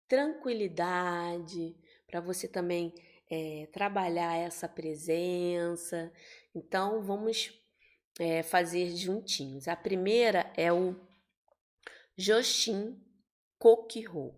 tranquilidade, 0.08 1.76
para 2.08 2.20
você 2.20 2.48
também 2.48 2.94
é, 3.30 3.68
trabalhar 3.72 4.36
essa 4.38 4.68
presença. 4.68 6.12
Então, 6.56 7.02
vamos 7.02 7.59
é, 8.20 8.44
fazer 8.44 8.96
juntinhos. 8.96 9.68
A 9.68 9.76
primeira 9.76 10.52
é 10.56 10.72
o 10.72 10.96
Joshin 12.18 13.02
Kokiho. 13.58 14.36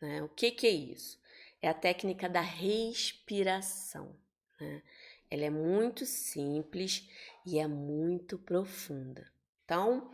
Né? 0.00 0.22
O 0.22 0.28
que, 0.28 0.50
que 0.50 0.66
é 0.66 0.70
isso? 0.70 1.18
É 1.60 1.68
a 1.68 1.74
técnica 1.74 2.28
da 2.28 2.40
respiração. 2.40 4.14
Né? 4.60 4.82
Ela 5.30 5.44
é 5.44 5.50
muito 5.50 6.04
simples 6.04 7.08
e 7.46 7.58
é 7.58 7.66
muito 7.66 8.38
profunda. 8.38 9.26
Então, 9.64 10.10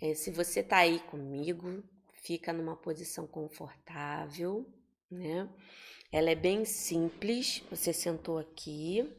é, 0.00 0.14
se 0.14 0.30
você 0.30 0.60
está 0.60 0.78
aí 0.78 0.98
comigo, 1.00 1.84
fica 2.22 2.52
numa 2.52 2.76
posição 2.76 3.26
confortável, 3.26 4.66
né? 5.10 5.48
Ela 6.10 6.30
é 6.30 6.34
bem 6.34 6.64
simples. 6.64 7.62
Você 7.70 7.92
sentou 7.92 8.38
aqui. 8.38 9.10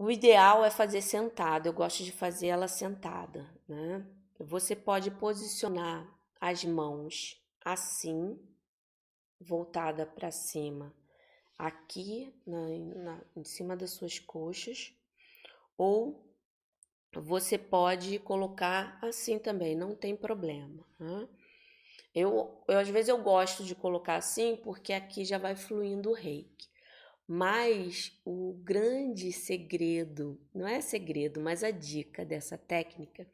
O 0.00 0.12
ideal 0.12 0.64
é 0.64 0.70
fazer 0.70 1.02
sentado. 1.02 1.66
Eu 1.66 1.72
gosto 1.72 2.04
de 2.04 2.12
fazer 2.12 2.46
ela 2.46 2.68
sentada, 2.68 3.52
né? 3.68 4.06
Você 4.38 4.76
pode 4.76 5.10
posicionar 5.10 6.08
as 6.40 6.64
mãos 6.64 7.44
assim, 7.64 8.38
voltada 9.40 10.06
para 10.06 10.30
cima, 10.30 10.94
aqui 11.58 12.32
na, 12.46 12.68
na, 12.68 13.20
em 13.36 13.42
cima 13.42 13.76
das 13.76 13.90
suas 13.90 14.20
coxas, 14.20 14.94
ou 15.76 16.24
você 17.12 17.58
pode 17.58 18.20
colocar 18.20 19.00
assim 19.02 19.36
também, 19.36 19.74
não 19.74 19.96
tem 19.96 20.14
problema. 20.14 20.86
Né? 21.00 21.28
Eu, 22.14 22.62
eu, 22.68 22.78
às 22.78 22.88
vezes 22.88 23.08
eu 23.08 23.20
gosto 23.20 23.64
de 23.64 23.74
colocar 23.74 24.14
assim 24.14 24.54
porque 24.62 24.92
aqui 24.92 25.24
já 25.24 25.38
vai 25.38 25.56
fluindo 25.56 26.10
o 26.10 26.14
reiki. 26.14 26.67
Mas 27.30 28.18
o 28.24 28.54
grande 28.64 29.30
segredo, 29.32 30.40
não 30.54 30.66
é 30.66 30.80
segredo, 30.80 31.42
mas 31.42 31.62
a 31.62 31.70
dica 31.70 32.24
dessa 32.24 32.56
técnica 32.56 33.30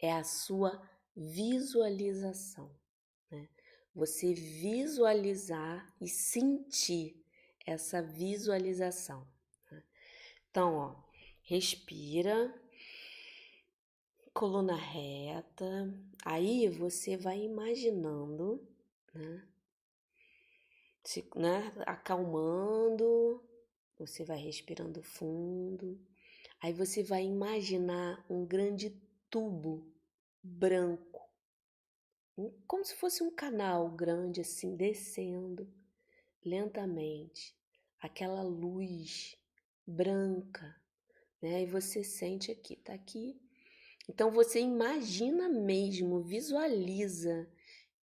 é 0.00 0.10
a 0.10 0.24
sua 0.24 0.80
visualização. 1.14 2.74
Né? 3.30 3.46
Você 3.94 4.32
visualizar 4.32 5.94
e 6.00 6.08
sentir 6.08 7.22
essa 7.66 8.00
visualização. 8.00 9.28
Né? 9.70 9.82
Então, 10.50 10.74
ó, 10.76 10.96
respira, 11.42 12.54
coluna 14.32 14.74
reta, 14.74 15.94
aí 16.24 16.66
você 16.70 17.14
vai 17.14 17.42
imaginando, 17.42 18.66
né? 19.12 19.42
Se, 21.08 21.26
né? 21.34 21.72
Acalmando, 21.86 23.42
você 23.98 24.26
vai 24.26 24.36
respirando 24.36 25.02
fundo, 25.02 25.98
aí 26.60 26.70
você 26.74 27.02
vai 27.02 27.24
imaginar 27.24 28.22
um 28.28 28.44
grande 28.44 28.90
tubo 29.30 29.90
branco, 30.42 31.26
como 32.66 32.84
se 32.84 32.94
fosse 32.94 33.22
um 33.22 33.34
canal 33.34 33.90
grande 33.90 34.42
assim, 34.42 34.76
descendo 34.76 35.66
lentamente, 36.44 37.56
aquela 37.98 38.42
luz 38.42 39.34
branca, 39.86 40.78
né? 41.40 41.62
E 41.62 41.66
você 41.66 42.04
sente 42.04 42.52
aqui, 42.52 42.76
tá 42.76 42.92
aqui. 42.92 43.40
Então 44.06 44.30
você 44.30 44.60
imagina 44.60 45.48
mesmo, 45.48 46.20
visualiza 46.20 47.50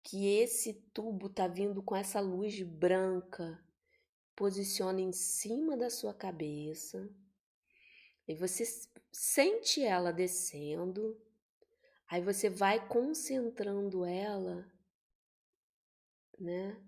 que 0.06 0.28
esse 0.38 0.72
tubo 0.94 1.28
tá 1.28 1.48
vindo 1.48 1.82
com 1.82 1.96
essa 1.96 2.20
luz 2.20 2.62
branca, 2.62 3.60
posiciona 4.36 5.02
em 5.02 5.12
cima 5.12 5.76
da 5.76 5.90
sua 5.90 6.14
cabeça. 6.14 7.10
E 8.28 8.36
você 8.36 8.64
sente 9.12 9.82
ela 9.84 10.14
descendo. 10.14 11.20
Aí 12.08 12.22
você 12.22 12.52
vai 12.52 12.88
concentrando 12.88 14.06
ela, 14.06 14.72
né? 16.40 16.80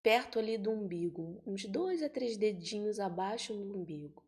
Perto 0.00 0.38
ali 0.38 0.56
do 0.56 0.70
umbigo, 0.70 1.42
uns 1.44 1.64
dois 1.64 2.00
a 2.00 2.08
três 2.08 2.36
dedinhos 2.36 3.00
abaixo 3.00 3.52
do 3.52 3.76
umbigo. 3.76 4.24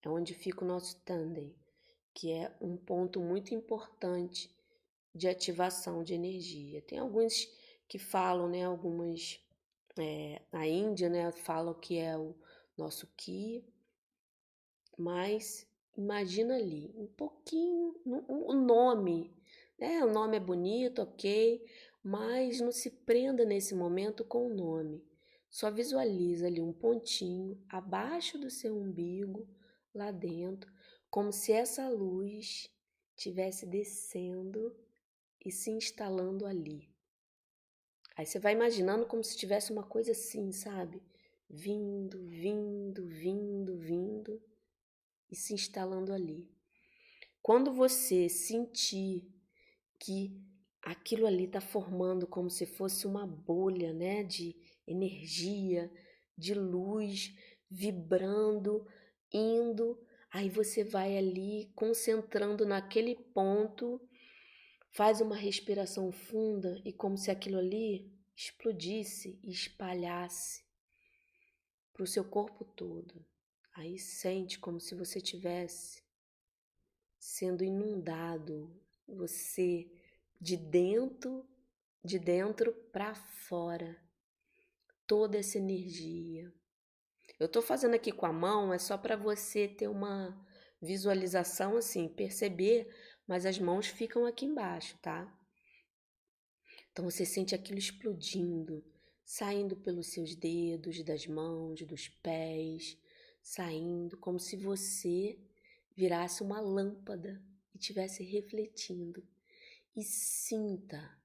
É 0.00 0.08
onde 0.08 0.32
fica 0.32 0.64
o 0.64 0.68
nosso 0.68 1.00
tandem, 1.00 1.52
que 2.14 2.30
é 2.30 2.56
um 2.60 2.76
ponto 2.76 3.20
muito 3.20 3.52
importante 3.52 4.48
de 5.14 5.28
ativação 5.28 6.02
de 6.02 6.14
energia. 6.14 6.82
Tem 6.82 6.98
alguns 6.98 7.48
que 7.88 7.98
falam, 7.98 8.48
né, 8.48 8.64
algumas, 8.64 9.40
é, 9.98 10.40
a 10.50 10.66
Índia, 10.66 11.08
né, 11.08 11.30
falam 11.32 11.74
que 11.74 11.98
é 11.98 12.16
o 12.16 12.34
nosso 12.76 13.06
Ki, 13.16 13.64
mas 14.96 15.66
imagina 15.96 16.56
ali, 16.56 16.92
um 16.96 17.06
pouquinho, 17.06 17.94
o 18.04 18.54
nome, 18.54 19.34
né, 19.78 20.04
o 20.04 20.10
nome 20.10 20.36
é 20.36 20.40
bonito, 20.40 21.02
ok, 21.02 21.64
mas 22.02 22.60
não 22.60 22.72
se 22.72 22.90
prenda 22.90 23.44
nesse 23.44 23.74
momento 23.74 24.24
com 24.24 24.46
o 24.46 24.54
nome. 24.54 25.04
Só 25.50 25.70
visualiza 25.70 26.46
ali 26.46 26.62
um 26.62 26.72
pontinho 26.72 27.62
abaixo 27.68 28.38
do 28.38 28.48
seu 28.48 28.74
umbigo, 28.74 29.46
lá 29.94 30.10
dentro, 30.10 30.72
como 31.10 31.30
se 31.30 31.52
essa 31.52 31.90
luz 31.90 32.70
tivesse 33.14 33.66
descendo 33.66 34.74
e 35.44 35.50
se 35.50 35.70
instalando 35.70 36.46
ali. 36.46 36.88
Aí 38.16 38.26
você 38.26 38.38
vai 38.38 38.52
imaginando 38.52 39.06
como 39.06 39.24
se 39.24 39.36
tivesse 39.36 39.72
uma 39.72 39.82
coisa 39.82 40.12
assim, 40.12 40.52
sabe? 40.52 41.02
Vindo, 41.48 42.24
vindo, 42.26 43.06
vindo, 43.06 43.78
vindo 43.78 44.42
e 45.30 45.36
se 45.36 45.54
instalando 45.54 46.12
ali. 46.12 46.50
Quando 47.40 47.72
você 47.72 48.28
sentir 48.28 49.26
que 49.98 50.40
aquilo 50.82 51.26
ali 51.26 51.44
está 51.44 51.60
formando 51.60 52.26
como 52.26 52.50
se 52.50 52.66
fosse 52.66 53.06
uma 53.06 53.26
bolha, 53.26 53.92
né, 53.92 54.22
de 54.22 54.54
energia, 54.86 55.90
de 56.36 56.54
luz 56.54 57.34
vibrando, 57.70 58.86
indo, 59.32 59.98
aí 60.30 60.48
você 60.48 60.84
vai 60.84 61.16
ali 61.16 61.72
concentrando 61.74 62.66
naquele 62.66 63.14
ponto 63.14 64.00
Faz 64.92 65.20
uma 65.22 65.36
respiração 65.36 66.12
funda 66.12 66.80
e 66.84 66.92
como 66.92 67.16
se 67.16 67.30
aquilo 67.30 67.58
ali 67.58 68.12
explodisse 68.36 69.40
e 69.42 69.50
espalhasse 69.50 70.62
para 71.92 72.02
o 72.02 72.06
seu 72.06 72.24
corpo 72.24 72.64
todo. 72.64 73.24
Aí 73.74 73.98
sente 73.98 74.58
como 74.58 74.78
se 74.78 74.94
você 74.94 75.20
tivesse 75.20 76.02
sendo 77.18 77.64
inundado, 77.64 78.78
você 79.06 79.90
de 80.38 80.58
dentro, 80.58 81.48
de 82.04 82.18
dentro 82.18 82.72
para 82.92 83.14
fora, 83.14 83.96
toda 85.06 85.38
essa 85.38 85.56
energia. 85.56 86.52
Eu 87.40 87.46
estou 87.46 87.62
fazendo 87.62 87.94
aqui 87.94 88.12
com 88.12 88.26
a 88.26 88.32
mão, 88.32 88.74
é 88.74 88.78
só 88.78 88.98
para 88.98 89.16
você 89.16 89.66
ter 89.66 89.88
uma 89.88 90.38
visualização 90.82 91.76
assim, 91.76 92.08
perceber 92.08 92.92
mas 93.26 93.46
as 93.46 93.58
mãos 93.58 93.86
ficam 93.86 94.26
aqui 94.26 94.44
embaixo, 94.46 94.96
tá? 94.98 95.32
Então 96.90 97.04
você 97.04 97.24
sente 97.24 97.54
aquilo 97.54 97.78
explodindo, 97.78 98.84
saindo 99.24 99.76
pelos 99.76 100.08
seus 100.08 100.34
dedos, 100.34 101.02
das 101.02 101.26
mãos, 101.26 101.80
dos 101.82 102.08
pés, 102.08 102.98
saindo 103.42 104.16
como 104.18 104.38
se 104.38 104.56
você 104.56 105.38
virasse 105.96 106.42
uma 106.42 106.60
lâmpada 106.60 107.42
e 107.74 107.78
estivesse 107.78 108.22
refletindo. 108.22 109.26
E 109.96 110.02
sinta, 110.02 111.18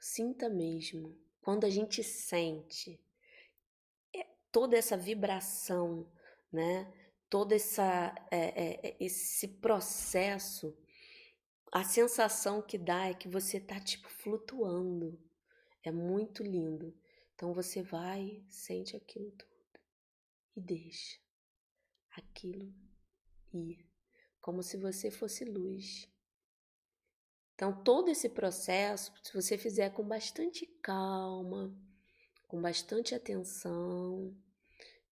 sinta 0.00 0.48
mesmo, 0.48 1.16
quando 1.40 1.64
a 1.64 1.70
gente 1.70 2.02
sente 2.04 3.00
é, 4.14 4.24
toda 4.50 4.76
essa 4.76 4.96
vibração, 4.96 6.08
né? 6.52 6.92
Todo 7.32 7.52
essa, 7.52 8.14
é, 8.30 8.90
é, 8.90 8.96
esse 9.00 9.48
processo, 9.48 10.76
a 11.72 11.82
sensação 11.82 12.60
que 12.60 12.76
dá 12.76 13.06
é 13.06 13.14
que 13.14 13.26
você 13.26 13.58
tá 13.58 13.80
tipo 13.80 14.06
flutuando. 14.06 15.18
É 15.82 15.90
muito 15.90 16.42
lindo. 16.42 16.94
Então 17.34 17.54
você 17.54 17.82
vai, 17.82 18.44
sente 18.50 18.94
aquilo 18.94 19.30
tudo 19.30 19.80
e 20.54 20.60
deixa 20.60 21.18
aquilo 22.10 22.70
ir, 23.50 23.82
como 24.38 24.62
se 24.62 24.76
você 24.76 25.10
fosse 25.10 25.42
luz. 25.42 26.06
Então 27.54 27.82
todo 27.82 28.10
esse 28.10 28.28
processo, 28.28 29.10
se 29.22 29.32
você 29.32 29.56
fizer 29.56 29.88
com 29.88 30.06
bastante 30.06 30.66
calma, 30.82 31.74
com 32.46 32.60
bastante 32.60 33.14
atenção, 33.14 34.36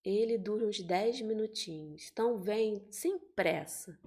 ele 0.04 0.38
dura 0.38 0.66
uns 0.66 0.80
10 0.80 1.20
minutinhos. 1.22 2.08
Então 2.10 2.38
vem 2.38 2.86
sem 2.90 3.18
pressa, 3.18 3.98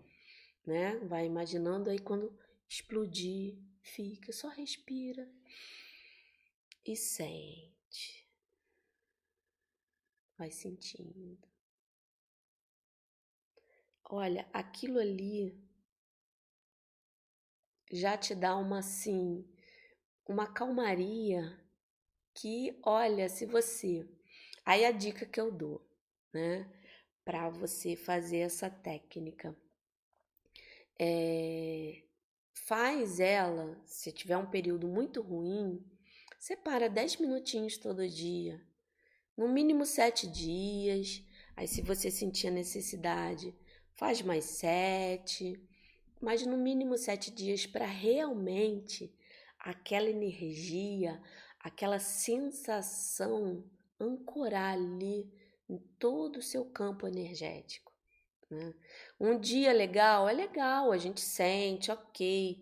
né? 0.66 0.98
Vai 1.06 1.26
imaginando 1.26 1.90
aí 1.90 2.00
quando 2.00 2.38
explodir, 2.68 3.58
fica, 3.82 4.32
só 4.32 4.48
respira 4.50 5.30
e 6.86 6.96
sente. 6.96 8.28
Vai 10.38 10.50
sentindo. 10.50 11.48
Olha, 14.06 14.48
aquilo 14.52 15.00
ali 15.00 15.58
já 17.92 18.18
te 18.18 18.34
dá 18.34 18.56
uma 18.58 18.80
assim, 18.80 19.48
uma 20.28 20.52
calmaria 20.52 21.60
que, 22.34 22.80
olha, 22.84 23.30
se 23.30 23.46
você 23.46 24.08
Aí 24.66 24.86
a 24.86 24.92
dica 24.92 25.26
que 25.26 25.40
eu 25.40 25.52
dou, 25.52 25.86
né, 26.34 26.70
para 27.26 27.50
você 27.50 27.96
fazer 27.96 28.38
essa 28.38 28.70
técnica 28.70 29.56
é, 31.00 32.04
faz 32.54 33.20
ela, 33.20 33.78
se 33.86 34.12
tiver 34.12 34.38
um 34.38 34.50
período 34.50 34.88
muito 34.88 35.22
ruim, 35.22 35.84
separa 36.40 36.90
10 36.90 37.18
minutinhos 37.18 37.78
todo 37.78 38.08
dia, 38.08 38.62
no 39.36 39.48
mínimo 39.50 39.86
7 39.86 40.28
dias. 40.28 41.24
Aí, 41.56 41.68
se 41.68 41.82
você 41.82 42.10
sentir 42.10 42.48
a 42.48 42.52
necessidade, 42.52 43.56
faz 43.96 44.22
mais 44.22 44.46
7, 44.46 45.62
mas 46.22 46.46
no 46.46 46.58
mínimo 46.58 46.98
7 46.98 47.32
dias 47.32 47.66
para 47.66 47.86
realmente 47.86 49.14
aquela 49.60 50.10
energia, 50.10 51.22
aquela 51.60 52.00
sensação 52.00 53.64
ancorar 54.04 54.74
ali 54.74 55.32
em 55.70 55.78
todo 56.00 56.38
o 56.38 56.42
seu 56.42 56.66
campo 56.66 57.08
energético. 57.08 57.92
Né? 58.50 58.74
Um 59.20 59.40
dia 59.40 59.74
legal 59.74 60.30
é 60.30 60.34
legal, 60.34 60.92
a 60.92 60.98
gente 60.98 61.22
sente, 61.22 61.92
ok, 61.92 62.62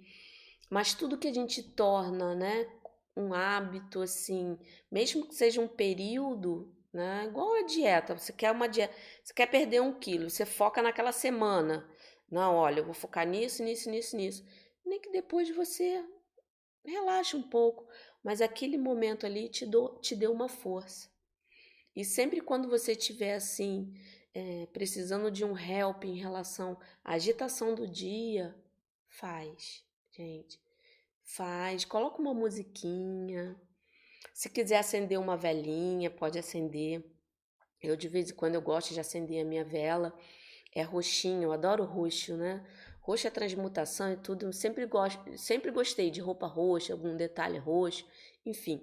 mas 0.69 0.93
tudo 0.93 1.17
que 1.17 1.27
a 1.27 1.33
gente 1.33 1.61
torna, 1.61 2.33
né, 2.33 2.67
um 3.15 3.33
hábito 3.33 4.01
assim, 4.01 4.57
mesmo 4.89 5.27
que 5.27 5.35
seja 5.35 5.59
um 5.59 5.67
período, 5.67 6.73
né, 6.93 7.25
igual 7.25 7.53
a 7.55 7.63
dieta, 7.63 8.17
você 8.17 8.31
quer 8.31 8.51
uma 8.51 8.67
dieta, 8.67 8.93
você 9.23 9.33
quer 9.33 9.47
perder 9.47 9.81
um 9.81 9.99
quilo, 9.99 10.29
você 10.29 10.45
foca 10.45 10.81
naquela 10.81 11.11
semana, 11.11 11.89
não, 12.29 12.55
olha, 12.55 12.79
eu 12.79 12.85
vou 12.85 12.93
focar 12.93 13.27
nisso, 13.27 13.61
nisso, 13.61 13.89
nisso, 13.89 14.15
nisso, 14.15 14.45
nem 14.85 14.99
que 15.01 15.11
depois 15.11 15.53
você 15.53 16.01
relaxe 16.85 17.35
um 17.35 17.43
pouco, 17.43 17.85
mas 18.23 18.41
aquele 18.41 18.77
momento 18.77 19.25
ali 19.25 19.49
te, 19.49 19.65
do, 19.65 19.99
te 19.99 20.15
deu 20.15 20.31
uma 20.31 20.47
força. 20.47 21.10
E 21.95 22.05
sempre 22.05 22.41
quando 22.41 22.69
você 22.69 22.93
estiver 22.93 23.35
assim, 23.35 23.93
é, 24.33 24.67
precisando 24.73 25.29
de 25.29 25.43
um 25.43 25.57
help 25.57 26.05
em 26.05 26.15
relação 26.15 26.77
à 27.03 27.13
agitação 27.13 27.75
do 27.75 27.87
dia, 27.87 28.55
faz, 29.09 29.83
gente. 30.11 30.59
Faz, 31.23 31.85
coloca 31.85 32.21
uma 32.21 32.33
musiquinha. 32.33 33.55
Se 34.33 34.49
quiser 34.49 34.77
acender 34.77 35.19
uma 35.19 35.37
velinha, 35.37 36.09
pode 36.09 36.39
acender. 36.39 37.03
Eu 37.81 37.95
de 37.95 38.07
vez 38.07 38.31
em 38.31 38.35
quando 38.35 38.55
eu 38.55 38.61
gosto 38.61 38.93
de 38.93 38.99
acender 38.99 39.41
a 39.41 39.47
minha 39.47 39.63
vela 39.63 40.13
é 40.73 40.81
roxinho, 40.81 41.43
eu 41.43 41.51
adoro 41.51 41.83
roxo, 41.83 42.37
né? 42.37 42.65
Roxo 43.01 43.27
é 43.27 43.29
transmutação 43.29 44.13
e 44.13 44.17
tudo. 44.17 44.45
Eu 44.45 44.53
sempre, 44.53 44.85
gosto, 44.85 45.37
sempre 45.37 45.71
gostei 45.71 46.09
de 46.09 46.21
roupa 46.21 46.47
roxa, 46.47 46.93
algum 46.93 47.15
detalhe 47.15 47.57
roxo, 47.57 48.05
enfim. 48.45 48.81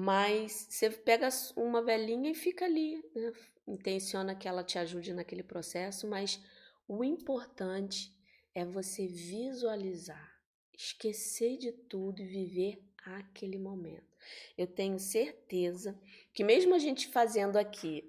Mas 0.00 0.68
você 0.70 0.88
pega 0.90 1.28
uma 1.56 1.82
velhinha 1.82 2.30
e 2.30 2.34
fica 2.34 2.64
ali, 2.64 3.04
né? 3.16 3.32
intenciona 3.66 4.32
que 4.32 4.46
ela 4.46 4.62
te 4.62 4.78
ajude 4.78 5.12
naquele 5.12 5.42
processo, 5.42 6.06
mas 6.06 6.40
o 6.86 7.02
importante 7.02 8.16
é 8.54 8.64
você 8.64 9.08
visualizar, 9.08 10.40
esquecer 10.72 11.58
de 11.58 11.72
tudo 11.72 12.22
e 12.22 12.26
viver 12.26 12.80
aquele 13.04 13.58
momento. 13.58 14.16
Eu 14.56 14.68
tenho 14.68 15.00
certeza 15.00 16.00
que 16.32 16.44
mesmo 16.44 16.76
a 16.76 16.78
gente 16.78 17.08
fazendo 17.08 17.56
aqui, 17.56 18.08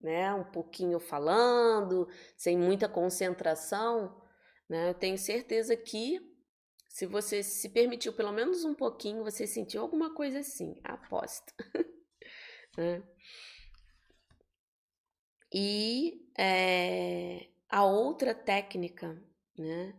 né, 0.00 0.32
um 0.32 0.44
pouquinho 0.44 1.00
falando, 1.00 2.08
sem 2.36 2.56
muita 2.56 2.88
concentração, 2.88 4.22
né, 4.68 4.90
eu 4.90 4.94
tenho 4.94 5.18
certeza 5.18 5.76
que 5.76 6.27
se 6.88 7.06
você 7.06 7.42
se 7.42 7.68
permitiu 7.68 8.12
pelo 8.12 8.32
menos 8.32 8.64
um 8.64 8.74
pouquinho, 8.74 9.22
você 9.22 9.46
sentiu 9.46 9.82
alguma 9.82 10.14
coisa 10.14 10.40
assim, 10.40 10.80
aposto. 10.82 11.54
né? 12.76 13.02
E 15.52 16.28
é, 16.36 17.48
a 17.68 17.84
outra 17.84 18.34
técnica, 18.34 19.22
né, 19.56 19.94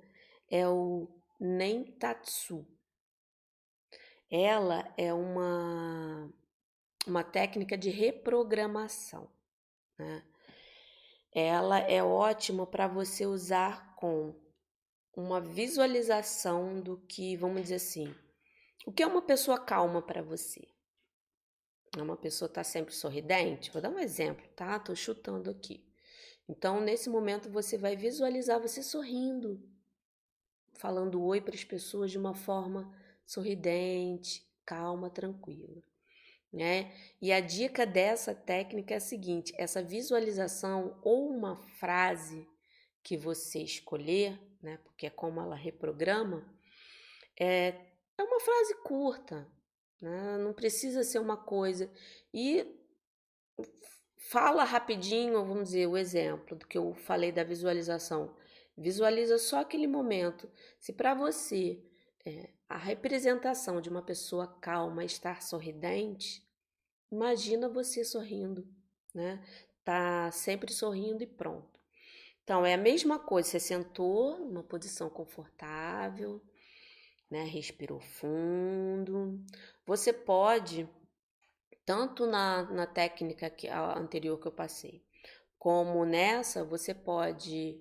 é 0.50 0.68
o 0.68 1.08
Nentatsu. 1.40 2.68
Ela 4.30 4.94
é 4.98 5.14
uma, 5.14 6.32
uma 7.08 7.24
técnica 7.24 7.78
de 7.78 7.90
reprogramação. 7.90 9.32
Né? 9.98 10.24
Ela 11.34 11.80
é 11.80 12.04
ótima 12.04 12.68
para 12.68 12.88
você 12.88 13.26
usar 13.26 13.96
com 13.96 14.36
uma 15.16 15.42
visualização 15.42 16.80
do 16.82 16.98
que, 17.08 17.36
vamos 17.36 17.64
dizer 17.64 17.76
assim, 17.76 18.16
o 18.86 18.92
que 18.92 19.04
é 19.04 19.08
uma 19.08 19.22
pessoa 19.22 19.60
calma 19.60 20.02
para 20.02 20.22
você? 20.22 20.68
É 21.98 22.02
uma 22.02 22.16
pessoa 22.16 22.48
está 22.48 22.64
sempre 22.64 22.94
sorridente? 22.94 23.72
Vou 23.72 23.82
dar 23.82 23.90
um 23.90 24.00
exemplo, 24.00 24.48
tá? 24.56 24.80
Tô 24.80 24.96
chutando 24.96 25.50
aqui. 25.50 25.84
Então, 26.48 26.80
nesse 26.80 27.10
momento, 27.10 27.50
você 27.50 27.78
vai 27.78 27.96
visualizar 27.96 28.60
você 28.60 28.82
sorrindo, 28.82 29.62
falando 30.74 31.24
oi 31.24 31.42
para 31.42 31.56
as 31.56 31.64
pessoas 31.64 32.12
de 32.12 32.18
uma 32.18 32.34
forma 32.34 32.92
sorridente, 33.26 34.48
calma, 34.66 35.10
tranquila. 35.10 35.84
Né? 36.52 36.92
E 37.22 37.32
a 37.32 37.40
dica 37.40 37.86
dessa 37.86 38.34
técnica 38.34 38.96
é 38.96 38.98
a 38.98 39.02
seguinte: 39.02 39.54
essa 39.56 39.84
visualização 39.84 41.00
ou 41.04 41.30
uma 41.30 41.56
frase 41.56 42.48
que 43.04 43.18
você 43.18 43.60
escolher, 43.60 44.40
né? 44.62 44.78
Porque 44.84 45.08
é 45.08 45.10
como 45.10 45.40
ela 45.40 45.56
reprograma, 45.56 46.46
é, 47.40 47.76
é 48.18 48.24
uma 48.24 48.40
frase 48.40 48.76
curta, 48.84 49.48
né? 50.02 50.38
Não 50.38 50.54
precisa 50.54 51.04
ser 51.04 51.20
uma 51.20 51.38
coisa. 51.38 51.92
E 52.34 52.66
fala 54.30 54.64
rapidinho, 54.64 55.46
vamos 55.46 55.70
dizer, 55.70 55.88
o 55.88 55.98
exemplo 55.98 56.58
do 56.58 56.68
que 56.68 56.78
eu 56.78 56.94
falei 56.94 57.32
da 57.32 57.44
visualização. 57.44 58.36
Visualiza 58.78 59.38
só 59.38 59.60
aquele 59.62 59.88
momento. 59.88 60.50
Se 60.80 60.94
para 60.94 61.14
você 61.14 61.84
é, 62.26 62.50
a 62.68 62.78
representação 62.78 63.82
de 63.82 63.90
uma 63.90 64.02
pessoa 64.02 64.48
calma 64.62 65.04
estar 65.04 65.42
sorridente, 65.42 66.48
imagina 67.12 67.68
você 67.68 68.04
sorrindo, 68.06 68.68
né? 69.14 69.44
Tá 69.84 70.30
sempre 70.32 70.72
sorrindo 70.72 71.24
e 71.24 71.28
pronto. 71.28 71.79
Então, 72.44 72.66
é 72.66 72.74
a 72.74 72.78
mesma 72.78 73.20
coisa, 73.20 73.50
você 73.50 73.60
sentou 73.60 74.40
numa 74.40 74.64
posição 74.64 75.10
confortável, 75.10 76.42
né? 77.30 77.44
Respirou 77.44 78.00
fundo. 78.00 79.40
Você 79.86 80.12
pode, 80.12 80.90
tanto 81.86 82.26
na, 82.26 82.64
na 82.72 82.88
técnica 82.88 83.50
que, 83.50 83.68
a 83.68 83.98
anterior 83.98 84.40
que 84.40 84.48
eu 84.48 84.52
passei, 84.52 85.04
como 85.58 86.06
nessa, 86.06 86.64
você 86.64 86.94
pode 86.94 87.80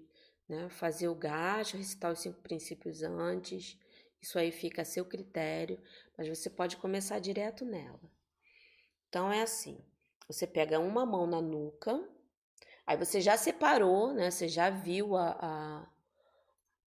né, 0.48 0.68
fazer 0.68 1.08
o 1.08 1.14
gasto, 1.14 1.76
recitar 1.76 2.12
os 2.12 2.20
cinco 2.20 2.40
princípios 2.40 3.02
antes. 3.02 3.78
Isso 4.20 4.38
aí 4.38 4.50
fica 4.50 4.82
a 4.82 4.84
seu 4.84 5.04
critério, 5.04 5.80
mas 6.16 6.28
você 6.28 6.50
pode 6.50 6.76
começar 6.76 7.18
direto 7.20 7.64
nela. 7.64 8.00
Então 9.08 9.30
é 9.32 9.42
assim: 9.42 9.78
você 10.26 10.46
pega 10.46 10.80
uma 10.80 11.06
mão 11.06 11.26
na 11.26 11.40
nuca, 11.40 12.02
Aí 12.88 12.96
você 12.96 13.20
já 13.20 13.36
separou, 13.36 14.14
né? 14.14 14.30
Você 14.30 14.48
já 14.48 14.70
viu 14.70 15.14
a, 15.14 15.36
a 15.38 15.86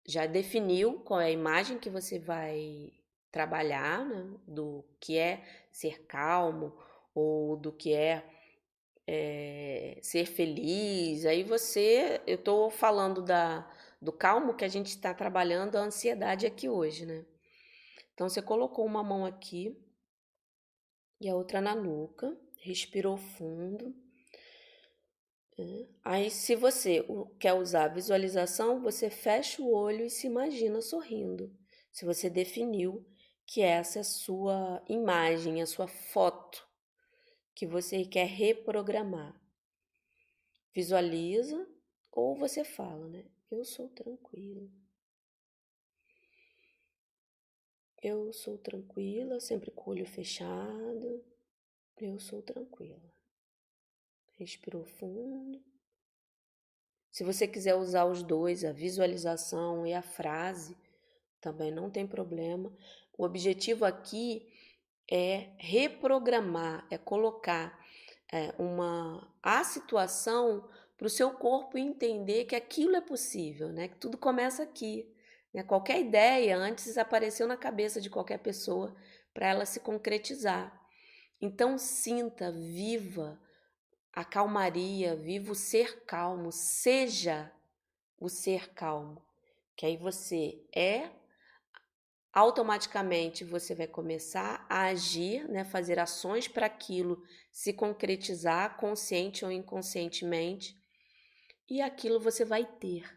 já 0.06 0.26
definiu 0.26 1.00
qual 1.00 1.20
é 1.20 1.26
a 1.26 1.30
imagem 1.30 1.76
que 1.76 1.90
você 1.90 2.20
vai 2.20 2.92
trabalhar, 3.32 4.04
né? 4.04 4.38
Do 4.46 4.84
que 5.00 5.18
é 5.18 5.42
ser 5.72 6.06
calmo 6.06 6.72
ou 7.12 7.56
do 7.56 7.72
que 7.72 7.92
é, 7.92 8.24
é 9.08 9.98
ser 10.00 10.26
feliz. 10.26 11.26
Aí 11.26 11.42
você, 11.42 12.22
eu 12.28 12.36
estou 12.36 12.70
falando 12.70 13.20
da 13.20 13.68
do 14.00 14.12
calmo 14.12 14.54
que 14.54 14.64
a 14.64 14.68
gente 14.68 14.86
está 14.90 15.12
trabalhando 15.12 15.74
a 15.74 15.80
ansiedade 15.80 16.46
aqui 16.46 16.68
hoje, 16.68 17.04
né? 17.06 17.26
Então 18.14 18.28
você 18.28 18.40
colocou 18.40 18.86
uma 18.86 19.02
mão 19.02 19.26
aqui 19.26 19.76
e 21.20 21.28
a 21.28 21.34
outra 21.34 21.60
na 21.60 21.74
nuca, 21.74 22.38
respirou 22.60 23.16
fundo. 23.16 23.92
Aí, 26.04 26.30
se 26.30 26.54
você 26.54 27.04
quer 27.38 27.54
usar 27.54 27.88
visualização, 27.88 28.80
você 28.80 29.10
fecha 29.10 29.60
o 29.60 29.72
olho 29.72 30.04
e 30.04 30.10
se 30.10 30.26
imagina 30.26 30.80
sorrindo. 30.80 31.52
Se 31.90 32.04
você 32.04 32.30
definiu 32.30 33.04
que 33.44 33.60
essa 33.60 33.98
é 33.98 34.00
a 34.02 34.04
sua 34.04 34.82
imagem, 34.88 35.60
a 35.60 35.66
sua 35.66 35.88
foto 35.88 36.66
que 37.54 37.66
você 37.66 38.04
quer 38.04 38.26
reprogramar. 38.26 39.34
Visualiza 40.72 41.68
ou 42.12 42.36
você 42.36 42.62
fala, 42.62 43.08
né? 43.08 43.24
Eu 43.50 43.64
sou 43.64 43.88
tranquila. 43.88 44.68
Eu 48.00 48.32
sou 48.32 48.56
tranquila, 48.58 49.40
sempre 49.40 49.72
com 49.72 49.90
o 49.90 49.92
olho 49.94 50.06
fechado. 50.06 51.24
Eu 51.96 52.18
sou 52.20 52.40
tranquila. 52.42 53.17
Respirou 54.38 54.84
fundo. 54.84 55.60
Se 57.10 57.24
você 57.24 57.48
quiser 57.48 57.74
usar 57.74 58.04
os 58.04 58.22
dois, 58.22 58.64
a 58.64 58.70
visualização 58.70 59.84
e 59.84 59.92
a 59.92 60.00
frase, 60.00 60.76
também 61.40 61.72
não 61.72 61.90
tem 61.90 62.06
problema. 62.06 62.72
O 63.16 63.24
objetivo 63.24 63.84
aqui 63.84 64.48
é 65.10 65.48
reprogramar, 65.58 66.86
é 66.88 66.96
colocar 66.96 67.76
é, 68.32 68.54
uma 68.58 69.28
a 69.42 69.64
situação 69.64 70.68
para 70.96 71.08
o 71.08 71.10
seu 71.10 71.32
corpo 71.32 71.76
entender 71.76 72.44
que 72.44 72.54
aquilo 72.54 72.94
é 72.94 73.00
possível, 73.00 73.72
né? 73.72 73.88
Que 73.88 73.96
tudo 73.96 74.16
começa 74.16 74.62
aqui. 74.62 75.12
Né? 75.52 75.64
Qualquer 75.64 76.00
ideia 76.00 76.56
antes 76.56 76.96
apareceu 76.96 77.48
na 77.48 77.56
cabeça 77.56 78.00
de 78.00 78.08
qualquer 78.08 78.38
pessoa 78.38 78.94
para 79.34 79.48
ela 79.48 79.66
se 79.66 79.80
concretizar. 79.80 80.80
Então 81.40 81.76
sinta, 81.76 82.52
viva 82.52 83.40
a 84.18 84.24
calmaria, 84.24 85.14
viva 85.14 85.52
o 85.52 85.54
ser 85.54 86.04
calmo, 86.04 86.50
seja 86.50 87.52
o 88.18 88.28
ser 88.28 88.74
calmo, 88.74 89.24
que 89.76 89.86
aí 89.86 89.96
você 89.96 90.60
é 90.74 91.08
automaticamente 92.32 93.44
você 93.44 93.76
vai 93.76 93.86
começar 93.86 94.66
a 94.68 94.86
agir, 94.86 95.48
né, 95.48 95.64
fazer 95.64 96.00
ações 96.00 96.48
para 96.48 96.66
aquilo 96.66 97.22
se 97.52 97.72
concretizar 97.72 98.76
consciente 98.76 99.44
ou 99.44 99.52
inconscientemente, 99.52 100.76
e 101.70 101.80
aquilo 101.80 102.18
você 102.18 102.44
vai 102.44 102.66
ter. 102.66 103.08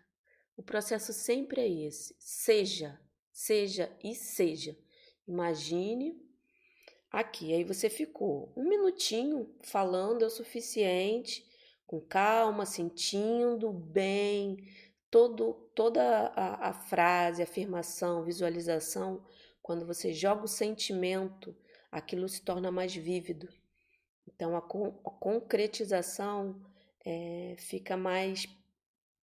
O 0.56 0.62
processo 0.62 1.12
sempre 1.14 1.62
é 1.62 1.68
esse: 1.88 2.16
seja, 2.20 3.02
seja 3.32 3.91
e 4.04 4.14
seja. 4.14 4.78
Imagine 5.28 6.16
aqui. 7.12 7.53
Aí 7.53 7.64
você 7.64 7.89
ficou 7.89 8.51
um 8.55 8.68
minutinho 8.68 9.53
falando 9.62 10.24
é 10.24 10.26
o 10.26 10.30
suficiente, 10.30 11.45
com 11.86 11.99
calma, 11.99 12.66
sentindo 12.66 13.72
bem, 13.72 14.57
todo, 15.09 15.53
toda 15.76 16.28
a, 16.28 16.70
a 16.70 16.74
frase, 16.74 17.43
afirmação, 17.43 18.24
visualização. 18.24 19.24
Quando 19.62 19.86
você 19.86 20.14
joga 20.14 20.45
o 20.45 20.47
sentimento, 20.47 21.55
aquilo 21.91 22.30
se 22.30 22.41
torna 22.41 22.72
mais 22.72 22.95
vívido. 22.95 23.49
Então 24.26 24.55
a, 24.55 24.62
con 24.62 24.99
a 25.05 25.09
concretização 25.09 26.62
é, 27.05 27.55
fica 27.57 27.97
mais 27.97 28.47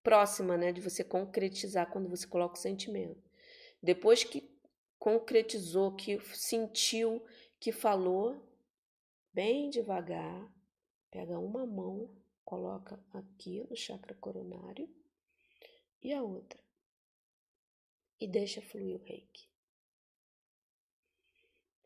próxima 0.03 0.57
né, 0.57 0.73
de 0.73 0.81
você 0.81 1.03
concretizar 1.03 1.91
quando 1.91 2.09
você 2.09 2.27
coloca 2.27 2.55
o 2.55 2.61
sentimento. 2.61 3.23
Depois 3.83 4.25
que 4.25 4.51
concretizou, 4.99 5.95
que 5.95 6.19
sentiu 6.35 7.25
que 7.61 7.73
falou 7.73 8.41
bem 9.33 9.71
devagar, 9.71 10.53
pega 11.11 11.39
uma 11.39 11.67
mão, 11.67 12.11
coloca 12.45 12.99
aqui 13.13 13.67
no 13.69 13.77
chakra 13.77 14.15
coronário 14.15 14.89
e 16.03 16.13
a 16.13 16.23
outra. 16.23 16.59
E 18.21 18.27
deixa 18.27 18.61
fluir 18.61 18.97
o 18.97 19.05
reiki. 19.05 19.49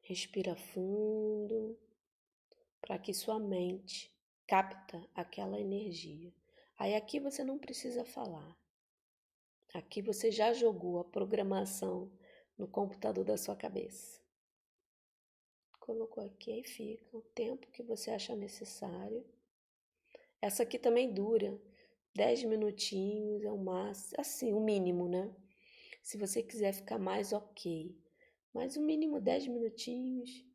Respira 0.02 0.56
fundo 0.56 1.78
para 2.80 2.98
que 2.98 3.12
sua 3.12 3.38
mente 3.38 4.12
capta 4.46 5.08
aquela 5.14 5.60
energia. 5.60 6.32
Aí 6.78 6.94
aqui 6.94 7.20
você 7.20 7.44
não 7.44 7.58
precisa 7.58 8.04
falar. 8.04 8.56
Aqui 9.74 10.02
você 10.02 10.30
já 10.30 10.52
jogou 10.52 10.98
a 10.98 11.04
programação 11.04 12.10
no 12.58 12.68
computador 12.68 13.24
da 13.24 13.36
sua 13.36 13.56
cabeça. 13.56 14.21
Colocou 15.82 16.22
aqui 16.22 16.60
e 16.60 16.62
fica 16.62 17.16
o 17.16 17.22
tempo 17.34 17.66
que 17.72 17.82
você 17.82 18.12
achar 18.12 18.36
necessário. 18.36 19.26
Essa 20.40 20.62
aqui 20.62 20.78
também 20.78 21.12
dura 21.12 21.60
10 22.14 22.44
minutinhos, 22.44 23.42
é 23.42 23.50
o 23.50 23.58
máximo, 23.58 24.14
assim, 24.16 24.52
o 24.52 24.60
mínimo, 24.60 25.08
né? 25.08 25.34
Se 26.00 26.16
você 26.16 26.40
quiser 26.40 26.72
ficar 26.72 27.00
mais 27.00 27.32
ok, 27.32 28.00
mas 28.54 28.76
o 28.76 28.80
mínimo 28.80 29.20
10 29.20 29.48
minutinhos 29.48 30.46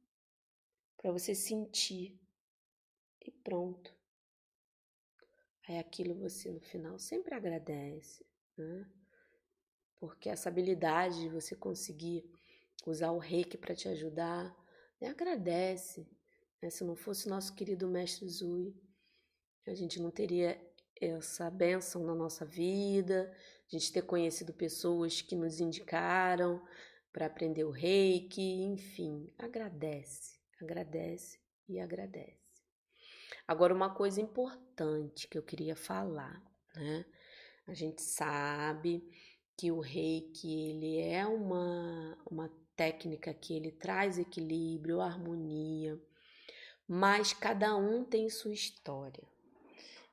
para 0.96 1.12
você 1.12 1.36
sentir 1.36 2.18
e 3.26 3.30
pronto. 3.30 3.94
Aí 5.68 5.78
aquilo 5.78 6.16
você 6.16 6.50
no 6.54 6.62
final 6.62 6.98
sempre 6.98 7.36
agradece, 7.36 8.26
né? 8.56 8.90
Porque 9.98 10.30
essa 10.30 10.48
habilidade 10.48 11.20
de 11.20 11.28
você 11.28 11.54
conseguir 11.54 12.24
usar 12.86 13.12
o 13.12 13.18
reiki 13.18 13.58
para 13.58 13.76
te 13.76 13.90
ajudar, 13.90 14.56
né? 15.00 15.10
agradece. 15.10 16.08
Né? 16.62 16.70
Se 16.70 16.84
não 16.84 16.96
fosse 16.96 17.30
nosso 17.30 17.54
querido 17.54 17.88
mestre 17.88 18.28
Zui, 18.28 18.76
a 19.66 19.74
gente 19.74 20.02
não 20.02 20.12
teria 20.12 20.60
essa 21.00 21.50
bênção 21.50 22.04
na 22.04 22.16
nossa 22.16 22.46
vida, 22.46 23.32
a 23.68 23.76
gente 23.76 23.92
ter 23.92 24.02
conhecido 24.02 24.54
pessoas 24.54 25.22
que 25.22 25.36
nos 25.36 25.60
indicaram 25.60 26.66
para 27.12 27.26
aprender 27.26 27.64
o 27.64 27.72
reiki, 27.72 28.64
enfim, 28.64 29.34
agradece, 29.38 30.40
agradece 30.62 31.40
e 31.68 31.80
agradece. 31.80 32.38
Agora, 33.48 33.74
uma 33.74 33.94
coisa 33.94 34.22
importante 34.22 35.28
que 35.28 35.38
eu 35.38 35.44
queria 35.44 35.76
falar, 35.76 36.42
né? 36.76 37.06
A 37.66 37.74
gente 37.74 38.02
sabe 38.02 39.04
que 39.58 39.72
o 39.72 39.80
reiki 39.80 40.70
ele 40.70 41.00
é 41.00 41.26
uma, 41.26 42.18
uma 42.30 42.50
técnica 42.78 43.34
que 43.34 43.56
ele 43.56 43.72
traz 43.72 44.18
equilíbrio, 44.18 45.02
harmonia, 45.02 46.00
mas 46.88 47.34
cada 47.34 47.76
um 47.76 48.06
tem 48.06 48.30
sua 48.30 48.54
história. 48.54 49.28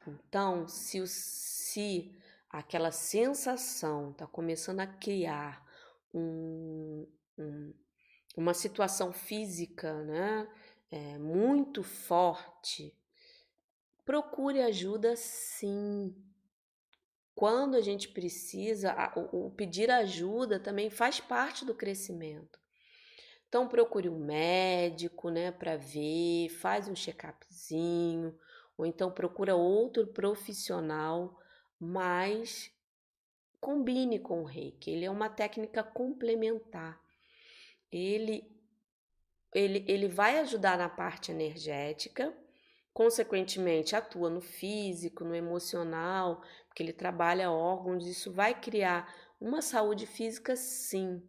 Então, 0.07 0.67
se, 0.67 1.01
o, 1.01 1.07
se 1.07 2.13
aquela 2.51 2.91
sensação 2.91 4.11
está 4.11 4.27
começando 4.27 4.81
a 4.81 4.87
criar 4.87 5.65
um, 6.13 7.07
um, 7.39 7.75
uma 8.37 8.55
situação 8.55 9.13
física 9.13 10.03
né, 10.03 10.49
é, 10.91 11.19
muito 11.19 11.83
forte, 11.83 12.97
procure 14.05 14.61
ajuda 14.63 15.15
sim. 15.17 16.15
Quando 17.35 17.75
a 17.77 17.81
gente 17.81 18.09
precisa, 18.09 18.95
o, 19.17 19.51
pedir 19.51 19.91
ajuda 19.91 20.61
também 20.61 20.89
faz 20.89 21.19
parte 21.19 21.65
do 21.65 21.75
crescimento. 21.75 22.59
Então 23.49 23.69
procure 23.69 24.09
um 24.09 24.19
médico, 24.19 25.31
né, 25.31 25.51
para 25.51 25.77
ver, 25.77 26.49
faz 26.61 26.89
um 26.89 26.95
check-upzinho, 26.95 28.37
ou 28.77 28.87
então 28.87 29.11
procura 29.11 29.55
outro 29.55 30.07
profissional, 30.07 31.37
mas 31.79 32.71
combine 33.61 34.19
com 34.19 34.43
o 34.43 34.45
reiki. 34.45 34.91
Ele 34.91 35.05
é 35.05 35.11
uma 35.11 35.29
técnica 35.29 35.83
complementar. 35.83 37.01
Ele, 37.91 38.45
ele, 39.55 39.85
ele 39.89 40.09
vai 40.09 40.39
ajudar 40.41 40.77
na 40.77 40.89
parte 40.89 41.31
energética, 41.31 42.37
consequentemente 42.95 43.97
atua 43.97 44.31
no 44.31 44.41
físico, 44.41 45.25
no 45.25 45.35
emocional, 45.35 46.41
porque 46.69 46.81
ele 46.81 46.93
trabalha 46.93 47.51
órgãos, 47.51 48.07
isso 48.07 48.31
vai 48.31 48.59
criar 48.59 49.13
uma 49.41 49.61
saúde 49.61 50.07
física 50.07 50.55
sim. 50.55 51.21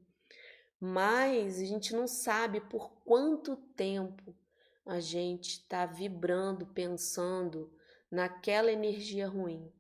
Mas 0.80 1.60
a 1.60 1.66
gente 1.66 1.96
não 1.96 2.08
sabe 2.08 2.62
por 2.62 2.92
quanto 3.04 3.56
tempo 3.76 4.36
a 4.86 5.00
gente 5.00 5.54
está 5.54 5.88
vibrando, 5.88 6.68
pensando 6.68 7.74
naquela 8.12 8.72
energia 8.72 9.28
ruim. 9.28 9.74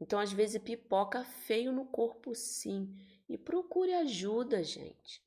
Então, 0.00 0.20
às 0.20 0.32
vezes, 0.32 0.62
pipoca 0.62 1.24
feio 1.24 1.72
no 1.72 1.84
corpo, 1.86 2.34
sim. 2.34 2.94
E 3.28 3.36
procure 3.36 3.92
ajuda, 3.94 4.62
gente. 4.62 5.20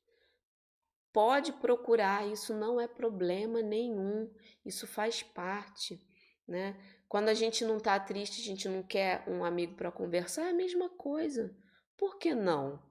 Pode 1.14 1.52
procurar, 1.52 2.26
isso 2.26 2.52
não 2.52 2.80
é 2.80 2.88
problema 2.88 3.62
nenhum, 3.62 4.28
isso 4.66 4.84
faz 4.84 5.22
parte, 5.22 6.04
né? 6.46 6.76
Quando 7.08 7.28
a 7.28 7.34
gente 7.34 7.64
não 7.64 7.78
tá 7.78 8.00
triste, 8.00 8.40
a 8.40 8.44
gente 8.44 8.68
não 8.68 8.82
quer 8.82 9.22
um 9.28 9.44
amigo 9.44 9.76
para 9.76 9.92
conversar, 9.92 10.46
é 10.46 10.50
a 10.50 10.52
mesma 10.52 10.88
coisa. 10.88 11.56
Por 11.96 12.18
que 12.18 12.34
não? 12.34 12.82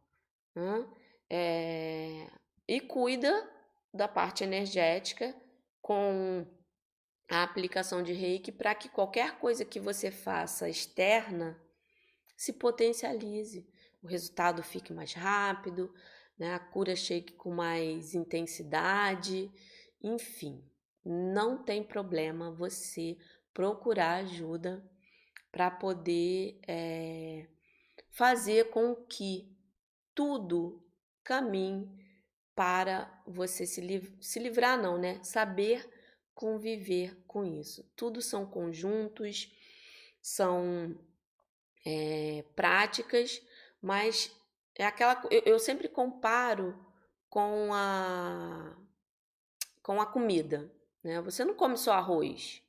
É... 1.30 2.32
E 2.66 2.80
cuida 2.80 3.46
da 3.94 4.08
parte 4.08 4.42
energética 4.42 5.36
com 5.82 6.48
a 7.30 7.44
aplicação 7.44 8.02
de 8.02 8.14
reiki 8.14 8.54
para 8.54 8.74
que 8.74 8.88
qualquer 8.88 9.38
coisa 9.38 9.66
que 9.66 9.82
você 9.82 10.10
faça 10.10 10.70
externa 10.70 11.62
se 12.38 12.54
potencialize, 12.54 13.68
o 14.02 14.08
resultado 14.08 14.64
fique 14.64 14.94
mais 14.94 15.12
rápido, 15.12 15.94
né? 16.38 16.54
a 16.54 16.60
cura 16.60 16.96
chegue 16.96 17.34
com 17.34 17.52
mais 17.52 18.14
intensidade, 18.14 19.52
enfim, 20.02 20.64
não 21.06 21.64
tem 21.64 21.84
problema 21.84 22.52
você 22.52 23.18
procurar 23.54 24.16
ajuda 24.16 24.84
para 25.52 25.70
poder 25.70 26.60
é, 26.68 27.48
fazer 28.10 28.70
com 28.70 28.96
que 28.96 29.56
tudo 30.16 30.84
caminhe 31.24 31.90
para 32.56 33.22
você 33.26 33.66
se, 33.66 33.82
se 34.22 34.40
livrar, 34.40 34.82
não, 34.82 34.98
né? 34.98 35.22
Saber 35.24 35.88
conviver 36.34 37.16
com 37.28 37.44
isso. 37.44 37.84
Tudo 37.96 38.22
são 38.22 38.46
conjuntos, 38.46 39.52
são 40.22 40.98
é, 41.86 42.44
práticas, 42.56 43.42
mas 43.82 44.32
é 44.78 44.86
aquela. 44.86 45.22
Eu, 45.30 45.42
eu 45.46 45.60
sempre 45.60 45.88
comparo 45.88 46.78
com 47.30 47.74
a 47.74 48.76
com 49.82 50.00
a 50.00 50.06
comida, 50.06 50.72
né? 51.04 51.22
Você 51.22 51.44
não 51.44 51.54
come 51.54 51.78
só 51.78 51.94
arroz, 51.94 52.64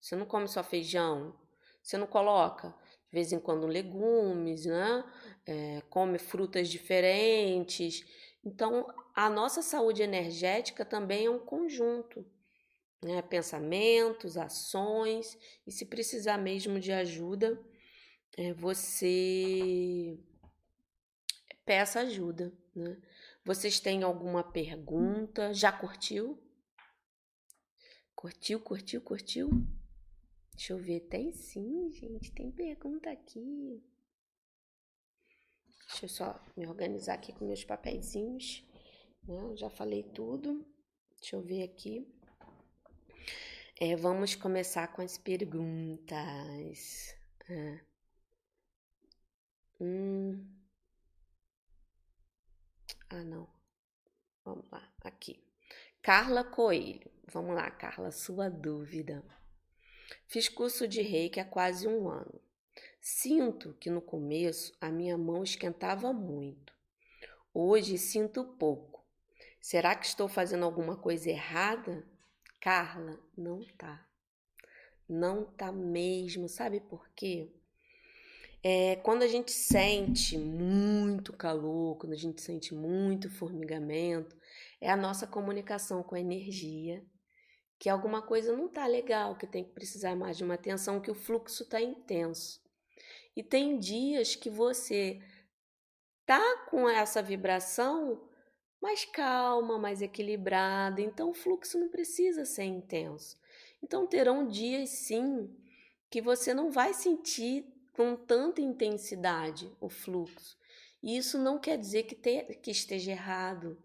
você 0.00 0.16
não 0.16 0.24
come 0.24 0.48
só 0.48 0.64
feijão, 0.64 1.38
você 1.82 1.98
não 1.98 2.06
coloca 2.06 2.70
de 3.08 3.12
vez 3.12 3.32
em 3.32 3.38
quando 3.38 3.66
legumes, 3.66 4.64
né? 4.64 5.04
É, 5.46 5.82
come 5.90 6.18
frutas 6.18 6.68
diferentes. 6.68 8.02
Então, 8.42 8.86
a 9.14 9.28
nossa 9.28 9.62
saúde 9.62 10.02
energética 10.02 10.84
também 10.84 11.26
é 11.26 11.30
um 11.30 11.38
conjunto, 11.38 12.24
né? 13.02 13.20
Pensamentos, 13.22 14.38
ações, 14.38 15.38
e 15.66 15.70
se 15.70 15.84
precisar 15.86 16.38
mesmo 16.38 16.80
de 16.80 16.92
ajuda, 16.92 17.60
é, 18.36 18.52
você 18.54 20.18
peça 21.64 22.00
ajuda, 22.00 22.52
né? 22.74 23.00
Vocês 23.44 23.78
têm 23.80 24.02
alguma 24.02 24.42
pergunta? 24.42 25.52
Já 25.52 25.70
curtiu? 25.70 26.42
Curtiu, 28.14 28.60
curtiu, 28.60 29.00
curtiu? 29.02 29.50
Deixa 30.54 30.72
eu 30.72 30.78
ver. 30.78 31.00
Tem 31.00 31.32
sim, 31.32 31.90
gente. 31.90 32.32
Tem 32.32 32.50
pergunta 32.50 33.10
aqui. 33.10 33.82
Deixa 35.88 36.06
eu 36.06 36.08
só 36.08 36.40
me 36.56 36.66
organizar 36.66 37.14
aqui 37.14 37.32
com 37.32 37.46
meus 37.46 37.64
papeizinhos. 37.64 38.64
Né? 39.24 39.56
Já 39.56 39.68
falei 39.68 40.02
tudo. 40.02 40.64
Deixa 41.20 41.36
eu 41.36 41.42
ver 41.42 41.62
aqui. 41.64 42.06
É, 43.78 43.94
vamos 43.96 44.34
começar 44.34 44.88
com 44.88 45.02
as 45.02 45.18
perguntas. 45.18 47.14
É. 47.48 47.80
Hum. 49.80 50.63
Ah, 53.16 53.22
não. 53.22 53.46
Vamos 54.44 54.68
lá, 54.72 54.92
aqui. 55.02 55.40
Carla 56.02 56.42
Coelho. 56.42 57.08
Vamos 57.32 57.54
lá, 57.54 57.70
Carla, 57.70 58.10
sua 58.10 58.50
dúvida. 58.50 59.24
Fiz 60.26 60.48
curso 60.48 60.88
de 60.88 61.00
reiki 61.00 61.38
há 61.38 61.44
quase 61.44 61.86
um 61.86 62.08
ano. 62.08 62.40
Sinto 63.00 63.72
que 63.74 63.88
no 63.88 64.02
começo 64.02 64.76
a 64.80 64.90
minha 64.90 65.16
mão 65.16 65.44
esquentava 65.44 66.12
muito. 66.12 66.74
Hoje 67.52 67.98
sinto 67.98 68.44
pouco. 68.44 69.06
Será 69.60 69.94
que 69.94 70.06
estou 70.06 70.26
fazendo 70.26 70.64
alguma 70.64 70.96
coisa 70.96 71.30
errada? 71.30 72.04
Carla, 72.60 73.20
não 73.36 73.64
tá. 73.78 74.04
Não 75.08 75.44
tá 75.44 75.70
mesmo, 75.70 76.48
sabe 76.48 76.80
por 76.80 77.08
quê? 77.10 77.48
É, 78.66 78.96
quando 78.96 79.22
a 79.22 79.28
gente 79.28 79.52
sente 79.52 80.38
muito 80.38 81.34
calor, 81.34 81.98
quando 81.98 82.14
a 82.14 82.16
gente 82.16 82.40
sente 82.40 82.74
muito 82.74 83.28
formigamento, 83.28 84.34
é 84.80 84.90
a 84.90 84.96
nossa 84.96 85.26
comunicação 85.26 86.02
com 86.02 86.14
a 86.14 86.20
energia, 86.20 87.04
que 87.78 87.90
alguma 87.90 88.22
coisa 88.22 88.56
não 88.56 88.66
tá 88.66 88.86
legal, 88.86 89.36
que 89.36 89.46
tem 89.46 89.62
que 89.62 89.74
precisar 89.74 90.16
mais 90.16 90.38
de 90.38 90.44
uma 90.44 90.54
atenção, 90.54 90.98
que 90.98 91.10
o 91.10 91.14
fluxo 91.14 91.68
tá 91.68 91.78
intenso. 91.78 92.58
E 93.36 93.42
tem 93.42 93.78
dias 93.78 94.34
que 94.34 94.48
você 94.48 95.20
tá 96.24 96.64
com 96.70 96.88
essa 96.88 97.20
vibração 97.20 98.26
mais 98.80 99.04
calma, 99.04 99.78
mais 99.78 100.00
equilibrada, 100.00 101.02
então 101.02 101.28
o 101.28 101.34
fluxo 101.34 101.78
não 101.78 101.90
precisa 101.90 102.46
ser 102.46 102.64
intenso. 102.64 103.36
Então 103.82 104.06
terão 104.06 104.48
dias 104.48 104.88
sim 104.88 105.54
que 106.10 106.22
você 106.22 106.54
não 106.54 106.70
vai 106.70 106.94
sentir 106.94 107.73
com 107.94 108.16
tanta 108.16 108.60
intensidade 108.60 109.72
o 109.80 109.88
fluxo. 109.88 110.58
E 111.02 111.16
isso 111.16 111.38
não 111.38 111.58
quer 111.58 111.78
dizer 111.78 112.02
que, 112.04 112.14
te, 112.14 112.56
que 112.56 112.70
esteja 112.70 113.12
errado, 113.12 113.78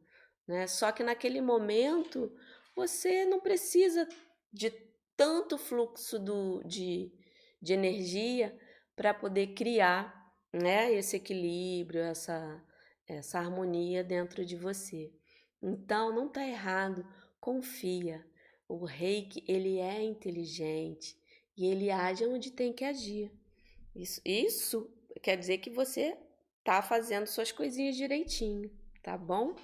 né? 0.47 0.68
Só 0.68 0.91
que 0.91 1.03
naquele 1.03 1.41
momento 1.41 2.36
você 2.76 3.26
não 3.26 3.39
precisa 3.39 4.07
de 4.51 4.72
tanto 5.16 5.57
fluxo 5.57 6.18
do, 6.18 6.64
de, 6.64 7.12
de 7.62 7.74
energia 7.74 8.57
para 8.95 9.14
poder 9.14 9.53
criar 9.53 10.34
né, 10.51 10.91
esse 10.93 11.18
equilíbrio, 11.18 12.01
essa, 12.01 12.64
essa 13.07 13.38
harmonia 13.38 14.03
dentro 14.03 14.43
de 14.45 14.55
você. 14.55 15.14
Então, 15.62 16.14
não 16.16 16.28
está 16.28 16.47
errado, 16.47 17.05
confia. 17.39 18.26
O 18.68 18.86
reiki, 18.86 19.43
ele 19.47 19.78
é 19.78 20.01
inteligente 20.01 21.18
e 21.55 21.66
ele 21.66 21.91
age 21.91 22.26
onde 22.26 22.51
tem 22.51 22.72
que 22.72 22.86
agir. 22.86 23.32
Isso, 24.00 24.22
isso 24.24 24.89
quer 25.22 25.38
dizer 25.38 25.58
que 25.58 25.70
você 25.70 26.18
está 26.60 26.82
fazendo 26.82 27.28
suas 27.28 27.52
coisinhas 27.52 27.95
direitinho, 27.95 28.72
tá 29.04 29.18
bom? 29.18 29.56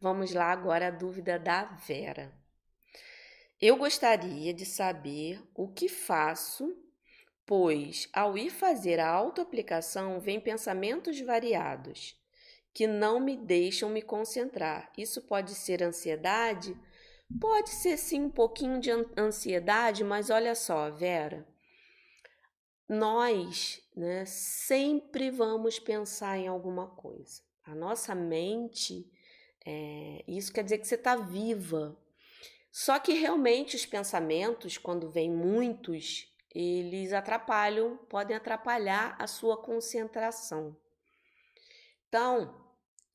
Vamos 0.00 0.32
lá 0.32 0.52
agora 0.52 0.88
a 0.88 0.90
dúvida 0.90 1.38
da 1.38 1.64
Vera. 1.64 2.32
Eu 3.60 3.76
gostaria 3.76 4.52
de 4.52 4.66
saber 4.66 5.42
o 5.54 5.68
que 5.68 5.88
faço 5.88 6.76
pois 7.46 8.08
ao 8.12 8.36
ir 8.36 8.50
fazer 8.50 8.98
a 8.98 9.08
autoaplicação 9.08 10.18
vem 10.18 10.40
pensamentos 10.40 11.18
variados 11.20 12.20
que 12.74 12.86
não 12.86 13.18
me 13.18 13.36
deixam 13.36 13.88
me 13.88 14.02
concentrar. 14.02 14.92
Isso 14.98 15.22
pode 15.22 15.54
ser 15.54 15.82
ansiedade? 15.82 16.76
Pode 17.40 17.70
ser 17.70 17.96
sim 17.96 18.24
um 18.24 18.30
pouquinho 18.30 18.78
de 18.78 18.90
ansiedade, 19.16 20.04
mas 20.04 20.28
olha 20.28 20.54
só, 20.54 20.90
Vera, 20.90 21.46
nós 22.88 23.82
né, 23.96 24.24
sempre 24.24 25.30
vamos 25.30 25.78
pensar 25.78 26.38
em 26.38 26.46
alguma 26.46 26.88
coisa. 26.88 27.42
A 27.64 27.74
nossa 27.74 28.14
mente, 28.14 29.10
é, 29.64 30.24
isso 30.28 30.52
quer 30.52 30.62
dizer 30.62 30.78
que 30.78 30.86
você 30.86 30.94
está 30.94 31.16
viva. 31.16 31.96
Só 32.70 32.98
que 32.98 33.14
realmente 33.14 33.74
os 33.74 33.86
pensamentos, 33.86 34.78
quando 34.78 35.10
vêm 35.10 35.30
muitos, 35.30 36.32
eles 36.54 37.12
atrapalham, 37.12 37.96
podem 38.08 38.36
atrapalhar 38.36 39.16
a 39.18 39.26
sua 39.26 39.56
concentração. 39.56 40.76
Então, 42.08 42.54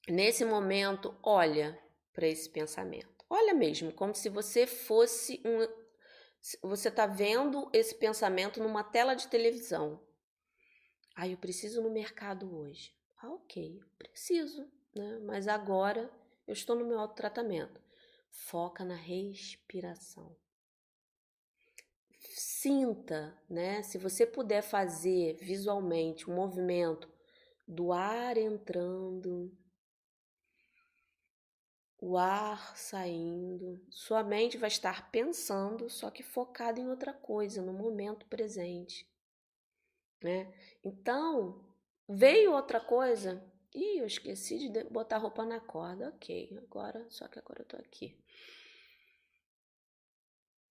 nesse 0.08 0.44
momento, 0.44 1.16
olha 1.24 1.80
para 2.14 2.28
esse 2.28 2.50
pensamento. 2.50 3.10
Olha 3.30 3.54
mesmo, 3.54 3.94
como 3.94 4.14
se 4.14 4.30
você 4.30 4.68
fosse 4.68 5.42
um. 5.46 5.81
Você 6.62 6.90
está 6.90 7.06
vendo 7.06 7.70
esse 7.72 7.94
pensamento 7.96 8.62
numa 8.62 8.84
tela 8.84 9.14
de 9.14 9.28
televisão. 9.28 10.02
Ah, 11.16 11.28
eu 11.28 11.38
preciso 11.38 11.82
no 11.82 11.92
mercado 11.92 12.56
hoje. 12.58 12.96
Ah, 13.18 13.30
ok, 13.30 13.80
preciso, 13.98 14.68
né? 14.96 15.20
Mas 15.20 15.48
agora 15.48 16.12
eu 16.48 16.54
estou 16.54 16.76
no 16.76 16.86
meu 16.86 17.00
autotratamento. 17.00 17.80
Foca 18.32 18.84
na 18.84 18.96
respiração 18.96 20.36
sinta, 22.62 23.36
né? 23.50 23.82
Se 23.82 23.98
você 23.98 24.26
puder 24.26 24.62
fazer 24.62 25.38
visualmente 25.42 26.30
o 26.30 26.32
um 26.32 26.36
movimento 26.36 27.10
do 27.68 27.92
ar 27.92 28.38
entrando, 28.38 29.52
o 32.02 32.18
ar 32.18 32.76
saindo, 32.76 33.80
sua 33.90 34.24
mente 34.24 34.58
vai 34.58 34.68
estar 34.68 35.10
pensando, 35.12 35.90
só 35.90 36.12
que 36.12 36.24
focada 36.24 36.82
em 36.82 36.90
outra 36.90 37.14
coisa, 37.14 37.62
no 37.62 37.72
momento 37.72 38.26
presente, 38.26 39.08
né? 40.22 40.54
Então, 40.84 41.64
veio 42.10 42.52
outra 42.52 42.82
coisa, 42.82 43.42
Ih, 43.74 44.00
eu 44.00 44.06
esqueci 44.06 44.58
de 44.58 44.84
botar 44.90 45.18
roupa 45.18 45.46
na 45.46 45.60
corda. 45.60 46.10
Ok, 46.10 46.58
agora, 46.58 47.06
só 47.10 47.28
que 47.28 47.40
agora 47.40 47.62
eu 47.62 47.66
tô 47.66 47.78
aqui. 47.78 48.18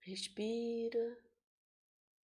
Respira. 0.00 1.18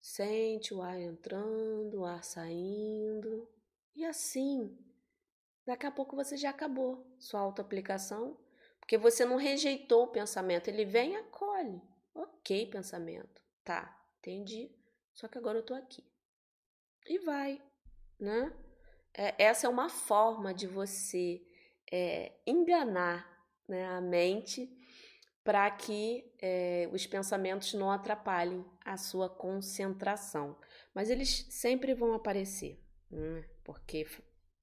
Sente 0.01 0.75
o 0.75 0.83
ar 0.83 1.01
entrando, 1.01 2.01
o 2.01 2.05
ar 2.05 2.23
saindo. 2.23 3.49
E 3.95 4.05
assim, 4.05 4.79
daqui 5.65 5.87
a 5.87 5.91
pouco 5.91 6.15
você 6.15 6.37
já 6.37 6.51
acabou 6.51 7.07
sua 7.19 7.41
autoaplicação, 7.41 8.39
porque 8.87 8.97
você 8.97 9.25
não 9.25 9.35
rejeitou 9.35 10.05
o 10.05 10.13
pensamento, 10.13 10.69
ele 10.69 10.85
vem 10.85 11.15
e 11.15 11.17
acolhe. 11.17 11.83
Ok, 12.15 12.67
pensamento. 12.67 13.43
Tá, 13.65 14.01
entendi. 14.21 14.71
Só 15.13 15.27
que 15.27 15.37
agora 15.37 15.59
eu 15.59 15.65
tô 15.65 15.75
aqui. 15.75 16.05
E 17.09 17.19
vai, 17.19 17.61
né? 18.17 18.57
É, 19.13 19.43
essa 19.43 19.67
é 19.67 19.69
uma 19.69 19.89
forma 19.89 20.55
de 20.55 20.69
você 20.69 21.45
é, 21.91 22.33
enganar 22.47 23.29
né, 23.67 23.85
a 23.89 24.01
mente 24.01 24.71
para 25.43 25.69
que 25.69 26.33
é, 26.41 26.89
os 26.93 27.09
pensamentos 27.09 27.75
não 27.75 27.91
atrapalhem 27.91 28.65
a 28.85 28.97
sua 28.97 29.29
concentração. 29.29 30.57
Mas 30.95 31.11
eles 31.11 31.45
sempre 31.51 31.93
vão 31.93 32.15
aparecer, 32.15 32.81
né? 33.11 33.45
porque 33.65 34.07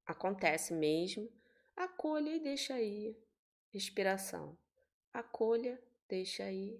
acontece 0.05 0.73
mesmo. 0.73 1.29
Acolha 1.75 2.29
e 2.29 2.39
deixa 2.39 2.75
aí 2.75 3.21
respiração. 3.73 4.55
Acolha, 5.11 5.81
deixa 6.07 6.43
aí 6.43 6.79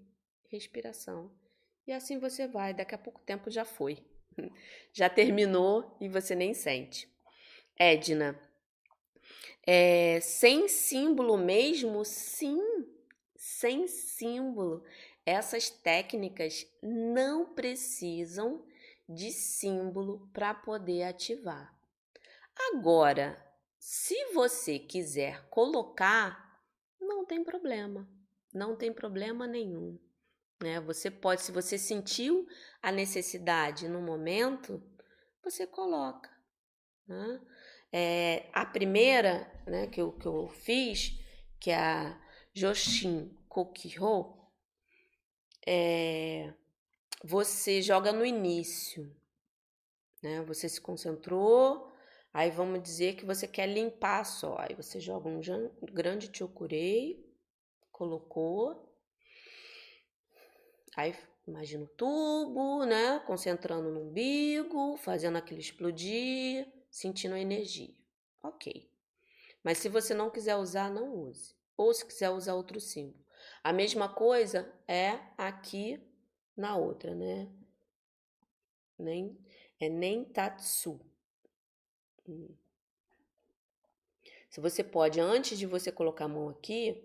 respiração. 0.50 1.32
E 1.88 1.92
assim 1.92 2.20
você 2.20 2.48
vai, 2.48 2.74
daqui 2.74 2.94
a 2.94 2.98
pouco 2.98 3.20
tempo 3.22 3.50
já 3.50 3.66
foi. 3.66 3.98
Já 4.92 5.10
terminou 5.10 5.96
e 6.00 6.08
você 6.08 6.34
nem 6.34 6.54
sente. 6.54 7.08
Edna, 7.78 8.40
é, 9.66 10.20
sem 10.22 10.68
símbolo 10.68 11.38
mesmo, 11.38 12.04
sim, 12.04 12.60
sem 13.36 13.88
símbolo. 13.88 14.84
Essas 15.26 15.70
técnicas 15.70 16.66
não 16.82 17.54
precisam 17.54 18.66
de 19.08 19.32
símbolo 19.32 20.30
para 20.34 20.54
poder 20.54 21.04
ativar. 21.04 21.74
Agora, 22.72 23.38
se 23.80 24.34
você 24.34 24.80
quiser 24.80 25.48
colocar, 25.50 26.53
não 27.16 27.26
tem 27.26 27.44
problema, 27.44 28.10
não 28.54 28.76
tem 28.76 28.92
problema 28.92 29.48
nenhum. 29.48 30.00
Né? 30.62 30.80
Você 30.82 31.12
pode, 31.12 31.42
se 31.42 31.52
você 31.52 31.78
sentiu 31.78 32.48
a 32.82 32.92
necessidade 32.92 33.88
no 33.88 34.02
momento, 34.02 34.82
você 35.44 35.68
coloca. 35.68 36.30
Né? 37.08 37.42
É, 37.92 38.50
a 38.54 38.66
primeira 38.66 39.52
né, 39.68 39.88
que, 39.88 40.02
eu, 40.02 40.12
que 40.12 40.26
eu 40.26 40.48
fiz, 40.48 41.20
que 41.60 41.70
é 41.70 41.78
a 41.78 42.22
Joshin 42.54 43.38
Kokiho, 43.48 44.38
é, 45.66 46.54
você 47.24 47.82
joga 47.82 48.12
no 48.12 48.26
início, 48.26 49.16
né? 50.22 50.42
Você 50.44 50.68
se 50.68 50.82
concentrou, 50.82 51.93
aí 52.34 52.50
vamos 52.52 52.82
dizer 52.82 53.16
que 53.16 53.26
você 53.26 53.48
quer 53.48 53.68
limpar 53.68 54.26
só, 54.26 54.58
aí 54.60 54.74
você 54.76 55.00
joga 55.00 55.30
um 55.30 55.40
grande 55.92 56.30
chokurei, 56.36 57.24
colocou, 57.92 58.92
aí 60.96 61.16
imagina 61.48 61.84
o 61.84 61.88
tubo, 61.88 62.86
né? 62.86 63.20
Concentrando 63.28 63.92
no 63.92 64.02
umbigo, 64.02 64.98
fazendo 64.98 65.38
aquilo 65.38 65.60
explodir, 65.60 66.68
sentindo 66.90 67.36
a 67.36 67.40
energia. 67.40 67.94
Ok. 68.42 68.90
Mas 69.64 69.78
se 69.78 69.88
você 69.88 70.14
não 70.14 70.30
quiser 70.30 70.56
usar, 70.56 70.92
não 70.92 71.14
use 71.14 71.56
ou 71.76 71.94
se 71.94 72.06
quiser 72.06 72.30
usar 72.30 72.54
outro 72.56 72.80
símbolo. 72.80 73.24
A 73.64 73.74
mesma 73.74 74.08
coisa 74.08 74.72
é 74.88 75.20
aqui 75.38 76.02
na 76.56 76.78
outra, 76.78 77.14
né? 77.16 77.50
Nem, 78.98 79.38
é 79.80 79.90
nem 79.90 80.24
tatsu. 80.24 81.00
Se 84.50 84.62
você 84.62 84.84
pode, 84.84 85.20
antes 85.20 85.58
de 85.58 85.66
você 85.66 85.92
colocar 85.92 86.26
a 86.26 86.30
mão 86.30 86.50
aqui, 86.50 87.04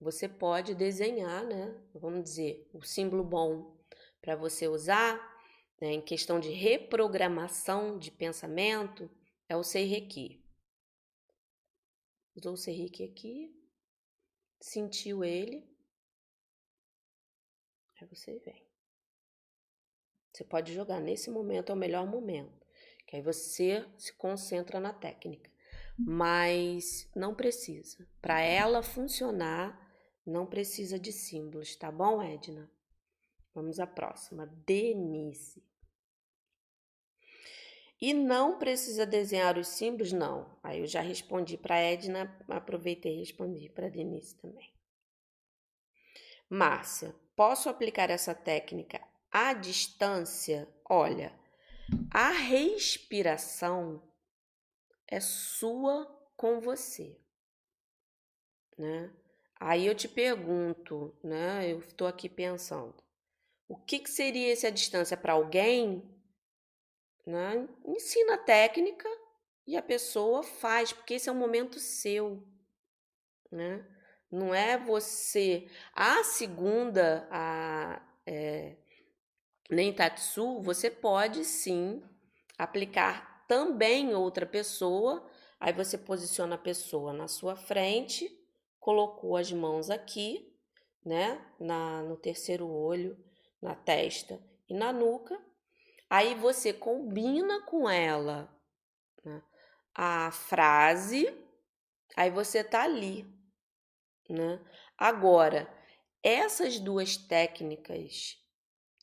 você 0.00 0.28
pode 0.28 0.74
desenhar, 0.74 1.44
né? 1.44 1.74
Vamos 1.94 2.24
dizer, 2.24 2.68
o 2.72 2.82
símbolo 2.82 3.22
bom 3.22 3.76
para 4.20 4.34
você 4.34 4.66
usar 4.66 5.30
né, 5.80 5.92
em 5.92 6.00
questão 6.00 6.38
de 6.38 6.50
reprogramação 6.50 7.98
de 7.98 8.10
pensamento, 8.10 9.10
é 9.48 9.56
o 9.56 9.62
Seireki. 9.62 10.44
Usou 12.36 12.52
o 12.52 12.56
Seireki 12.56 13.04
aqui, 13.04 13.56
sentiu 14.60 15.24
ele, 15.24 15.66
aí 18.00 18.06
você 18.06 18.38
vem. 18.38 18.68
Você 20.32 20.44
pode 20.44 20.72
jogar 20.72 21.00
nesse 21.00 21.30
momento, 21.30 21.70
é 21.70 21.74
o 21.74 21.78
melhor 21.78 22.06
momento, 22.06 22.59
que 23.10 23.16
aí 23.16 23.22
você 23.22 23.84
se 23.98 24.12
concentra 24.12 24.78
na 24.78 24.92
técnica. 24.92 25.50
Mas 25.98 27.10
não 27.14 27.34
precisa. 27.34 28.06
Para 28.22 28.40
ela 28.40 28.84
funcionar, 28.84 29.76
não 30.24 30.46
precisa 30.46 30.96
de 30.96 31.10
símbolos, 31.12 31.74
tá 31.74 31.90
bom, 31.90 32.22
Edna? 32.22 32.70
Vamos 33.52 33.80
à 33.80 33.86
próxima. 33.86 34.46
Denise. 34.64 35.60
E 38.00 38.14
não 38.14 38.58
precisa 38.58 39.04
desenhar 39.04 39.58
os 39.58 39.66
símbolos? 39.66 40.12
Não. 40.12 40.56
Aí 40.62 40.78
eu 40.78 40.86
já 40.86 41.00
respondi 41.00 41.58
para 41.58 41.80
Edna, 41.80 42.32
aproveitei 42.48 43.16
e 43.16 43.18
respondi 43.18 43.68
para 43.68 43.88
Denise 43.88 44.36
também. 44.36 44.72
Márcia, 46.48 47.12
posso 47.34 47.68
aplicar 47.68 48.08
essa 48.08 48.36
técnica 48.36 49.00
à 49.32 49.52
distância? 49.52 50.68
Olha, 50.88 51.39
a 52.10 52.30
respiração 52.30 54.02
é 55.06 55.20
sua 55.20 56.06
com 56.36 56.60
você, 56.60 57.18
né? 58.76 59.12
Aí 59.58 59.86
eu 59.86 59.94
te 59.94 60.08
pergunto, 60.08 61.14
né? 61.22 61.70
Eu 61.70 61.80
estou 61.80 62.06
aqui 62.06 62.28
pensando, 62.28 62.94
o 63.68 63.76
que, 63.76 63.98
que 63.98 64.10
seria 64.10 64.52
essa 64.52 64.70
distância 64.72 65.16
para 65.16 65.34
alguém 65.34 66.20
né? 67.26 67.68
Ensina 67.84 68.34
a 68.34 68.38
técnica 68.38 69.08
e 69.66 69.76
a 69.76 69.82
pessoa 69.82 70.42
faz, 70.42 70.92
porque 70.92 71.14
esse 71.14 71.28
é 71.28 71.32
um 71.32 71.36
momento 71.36 71.78
seu, 71.78 72.42
né? 73.50 73.86
Não 74.30 74.54
é 74.54 74.78
você. 74.78 75.68
A 75.92 76.22
segunda, 76.24 77.26
a 77.30 78.00
é, 78.26 78.76
nem 79.70 79.92
Tatsu, 79.92 80.60
você 80.60 80.90
pode 80.90 81.44
sim 81.44 82.02
aplicar 82.58 83.44
também 83.46 84.14
outra 84.14 84.46
pessoa. 84.46 85.26
Aí 85.58 85.72
você 85.72 85.98
posiciona 85.98 86.54
a 86.54 86.58
pessoa 86.58 87.12
na 87.12 87.28
sua 87.28 87.56
frente, 87.56 88.30
colocou 88.78 89.36
as 89.36 89.52
mãos 89.52 89.90
aqui, 89.90 90.52
né? 91.04 91.40
Na, 91.58 92.02
no 92.02 92.16
terceiro 92.16 92.68
olho, 92.68 93.16
na 93.60 93.74
testa 93.74 94.40
e 94.68 94.74
na 94.74 94.92
nuca 94.92 95.38
Aí 96.10 96.34
você 96.34 96.72
combina 96.72 97.62
com 97.62 97.88
ela 97.88 98.52
né, 99.24 99.40
a 99.94 100.32
frase, 100.32 101.32
aí 102.16 102.32
você 102.32 102.64
tá 102.64 102.82
ali, 102.82 103.24
né? 104.28 104.60
Agora, 104.98 105.72
essas 106.20 106.80
duas 106.80 107.16
técnicas, 107.16 108.36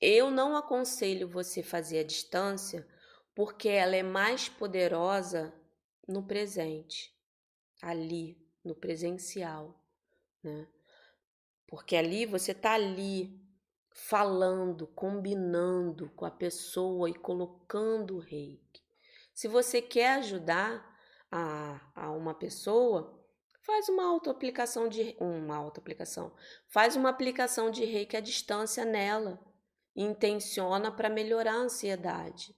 eu 0.01 0.29
não 0.29 0.55
aconselho 0.55 1.27
você 1.27 1.63
fazer 1.63 1.99
à 1.99 2.03
distância, 2.03 2.87
porque 3.35 3.69
ela 3.69 3.95
é 3.95 4.03
mais 4.03 4.49
poderosa 4.49 5.53
no 6.07 6.23
presente, 6.23 7.15
ali, 7.81 8.37
no 8.63 8.75
presencial, 8.75 9.83
né? 10.43 10.67
Porque 11.67 11.95
ali 11.95 12.25
você 12.25 12.53
tá 12.53 12.73
ali, 12.73 13.39
falando, 13.91 14.87
combinando 14.87 16.09
com 16.11 16.23
a 16.23 16.31
pessoa 16.31 17.09
e 17.09 17.13
colocando 17.13 18.17
o 18.17 18.19
reiki. 18.19 18.83
Se 19.33 19.47
você 19.47 19.81
quer 19.81 20.19
ajudar 20.19 20.97
a, 21.31 21.81
a 21.95 22.11
uma 22.11 22.33
pessoa, 22.33 23.21
faz 23.61 23.89
uma 23.89 24.05
autoaplicação 24.05 24.87
de 24.87 25.15
uma 25.19 25.57
autoaplicação, 25.57 26.33
faz 26.67 26.95
uma 26.95 27.09
aplicação 27.09 27.69
de 27.69 27.83
reiki 27.83 28.15
à 28.15 28.21
distância 28.21 28.85
nela, 28.85 29.39
intenciona 29.97 30.91
para 30.91 31.09
melhorar 31.09 31.53
a 31.53 31.63
ansiedade. 31.63 32.55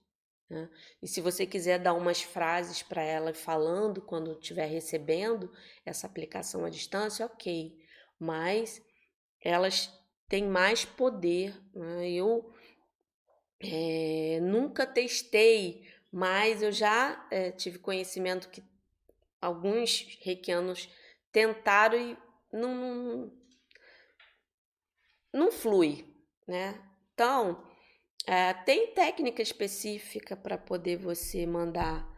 Né? 0.48 0.68
E 1.02 1.08
se 1.08 1.20
você 1.20 1.46
quiser 1.46 1.78
dar 1.78 1.94
umas 1.94 2.22
frases 2.22 2.82
para 2.82 3.02
ela 3.02 3.32
falando 3.32 4.02
quando 4.02 4.32
estiver 4.32 4.66
recebendo 4.66 5.50
essa 5.86 6.06
aplicação 6.06 6.64
à 6.64 6.70
distância, 6.70 7.24
ok. 7.24 7.78
Mas 8.18 8.82
elas 9.40 9.90
tem 10.28 10.46
mais 10.46 10.84
poder. 10.84 11.58
Né? 11.74 12.10
Eu 12.10 12.52
é, 13.60 14.38
nunca 14.42 14.86
testei, 14.86 15.88
mas 16.12 16.62
eu 16.62 16.72
já 16.72 17.26
é, 17.30 17.50
tive 17.50 17.78
conhecimento 17.78 18.48
que 18.48 18.62
alguns 19.40 20.18
reikianos 20.20 20.88
tentaram 21.32 21.98
e 21.98 22.18
não, 22.52 22.74
não, 22.74 23.32
não 25.32 25.52
flui, 25.52 26.04
né? 26.46 26.89
Então, 27.20 27.62
é, 28.26 28.54
tem 28.54 28.94
técnica 28.94 29.42
específica 29.42 30.34
para 30.34 30.56
poder 30.56 30.96
você 30.96 31.44
mandar 31.44 32.08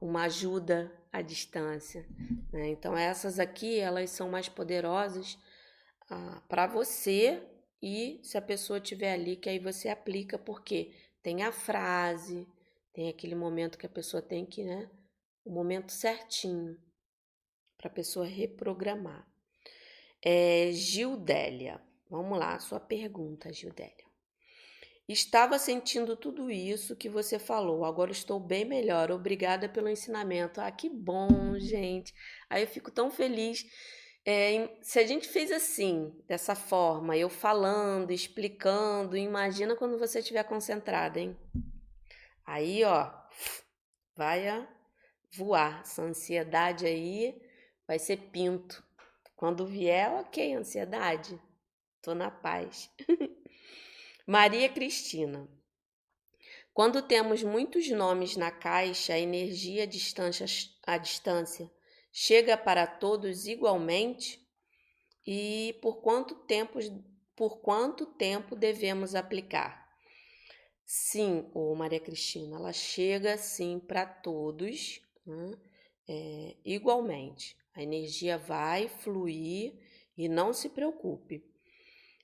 uma 0.00 0.22
ajuda 0.22 0.96
à 1.12 1.20
distância. 1.20 2.06
Né? 2.52 2.68
Então, 2.68 2.96
essas 2.96 3.40
aqui, 3.40 3.80
elas 3.80 4.10
são 4.10 4.30
mais 4.30 4.48
poderosas 4.48 5.36
ah, 6.08 6.40
para 6.48 6.68
você 6.68 7.42
e 7.82 8.20
se 8.22 8.38
a 8.38 8.40
pessoa 8.40 8.78
tiver 8.78 9.12
ali, 9.12 9.34
que 9.34 9.48
aí 9.48 9.58
você 9.58 9.88
aplica, 9.88 10.38
porque 10.38 10.94
tem 11.24 11.42
a 11.42 11.50
frase, 11.50 12.46
tem 12.92 13.08
aquele 13.08 13.34
momento 13.34 13.76
que 13.76 13.86
a 13.86 13.88
pessoa 13.88 14.22
tem 14.22 14.46
que, 14.46 14.62
né? 14.62 14.88
O 15.44 15.50
momento 15.50 15.90
certinho 15.90 16.78
para 17.76 17.88
a 17.88 17.92
pessoa 17.92 18.26
reprogramar. 18.26 19.26
É, 20.24 20.70
Gildélia, 20.70 21.82
vamos 22.08 22.38
lá, 22.38 22.56
sua 22.60 22.78
pergunta, 22.78 23.52
Gildélia. 23.52 24.11
Estava 25.08 25.58
sentindo 25.58 26.16
tudo 26.16 26.50
isso 26.50 26.96
que 26.96 27.08
você 27.08 27.38
falou, 27.38 27.84
agora 27.84 28.12
estou 28.12 28.38
bem 28.40 28.64
melhor. 28.64 29.10
Obrigada 29.10 29.68
pelo 29.68 29.88
ensinamento. 29.88 30.60
Ah, 30.60 30.70
que 30.70 30.88
bom, 30.88 31.58
gente. 31.58 32.14
Aí 32.48 32.62
eu 32.62 32.68
fico 32.68 32.90
tão 32.90 33.10
feliz 33.10 33.66
é, 34.24 34.76
se 34.80 35.00
a 35.00 35.06
gente 35.06 35.28
fez 35.28 35.50
assim, 35.50 36.14
dessa 36.28 36.54
forma, 36.54 37.16
eu 37.16 37.28
falando, 37.28 38.12
explicando, 38.12 39.16
imagina 39.16 39.74
quando 39.74 39.98
você 39.98 40.20
estiver 40.20 40.44
concentrada, 40.44 41.18
hein? 41.18 41.36
Aí, 42.46 42.84
ó, 42.84 43.12
vai 44.16 44.48
a 44.48 44.68
voar. 45.36 45.80
Essa 45.80 46.02
ansiedade 46.02 46.86
aí 46.86 47.40
vai 47.86 47.98
ser 47.98 48.16
pinto. 48.30 48.84
Quando 49.34 49.66
vier, 49.66 50.12
ok, 50.12 50.54
ansiedade. 50.54 51.40
Tô 52.00 52.14
na 52.14 52.30
paz. 52.30 52.90
Maria 54.32 54.66
Cristina. 54.66 55.46
Quando 56.72 57.02
temos 57.02 57.42
muitos 57.42 57.90
nomes 57.90 58.34
na 58.34 58.50
caixa, 58.50 59.12
a 59.12 59.18
energia 59.18 59.82
a 60.86 60.96
distância 60.96 61.70
chega 62.10 62.56
para 62.56 62.86
todos 62.86 63.46
igualmente 63.46 64.40
e 65.26 65.78
por 65.82 65.96
quanto 65.96 66.34
tempo, 66.46 66.78
por 67.36 67.60
quanto 67.60 68.06
tempo 68.06 68.56
devemos 68.56 69.14
aplicar? 69.14 69.86
Sim, 70.82 71.50
ô 71.52 71.74
Maria 71.74 72.00
Cristina, 72.00 72.56
ela 72.56 72.72
chega 72.72 73.36
sim 73.36 73.78
para 73.78 74.06
todos 74.06 75.02
né? 75.26 75.58
é, 76.08 76.56
igualmente. 76.64 77.54
A 77.74 77.82
energia 77.82 78.38
vai 78.38 78.88
fluir 78.88 79.74
e 80.16 80.26
não 80.26 80.54
se 80.54 80.70
preocupe. 80.70 81.51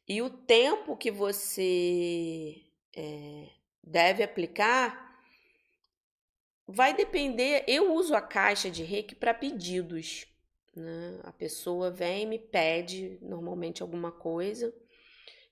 E 0.08 0.22
o 0.22 0.30
tempo 0.30 0.96
que 0.96 1.10
você 1.10 2.56
é, 2.96 3.48
deve 3.84 4.22
aplicar 4.22 5.08
Vai 6.70 6.92
depender, 6.92 7.64
eu 7.66 7.94
uso 7.94 8.14
a 8.14 8.20
caixa 8.20 8.70
de 8.70 8.82
reiki 8.84 9.14
para 9.14 9.32
pedidos. 9.32 10.26
Né? 10.76 11.18
A 11.24 11.32
pessoa 11.32 11.90
vem 11.90 12.24
e 12.24 12.26
me 12.26 12.38
pede 12.38 13.18
normalmente 13.22 13.82
alguma 13.82 14.12
coisa 14.12 14.72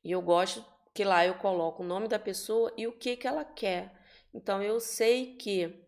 e 0.04 0.12
eu 0.12 0.20
gosto 0.20 0.62
que 0.92 1.02
lá 1.04 1.24
eu 1.24 1.36
coloco 1.36 1.82
o 1.82 1.86
nome 1.86 2.06
da 2.06 2.18
pessoa 2.18 2.70
e 2.76 2.86
o 2.86 2.92
que, 2.92 3.16
que 3.16 3.26
ela 3.26 3.46
quer. 3.46 3.90
Então 4.34 4.62
eu 4.62 4.78
sei 4.78 5.36
que 5.36 5.82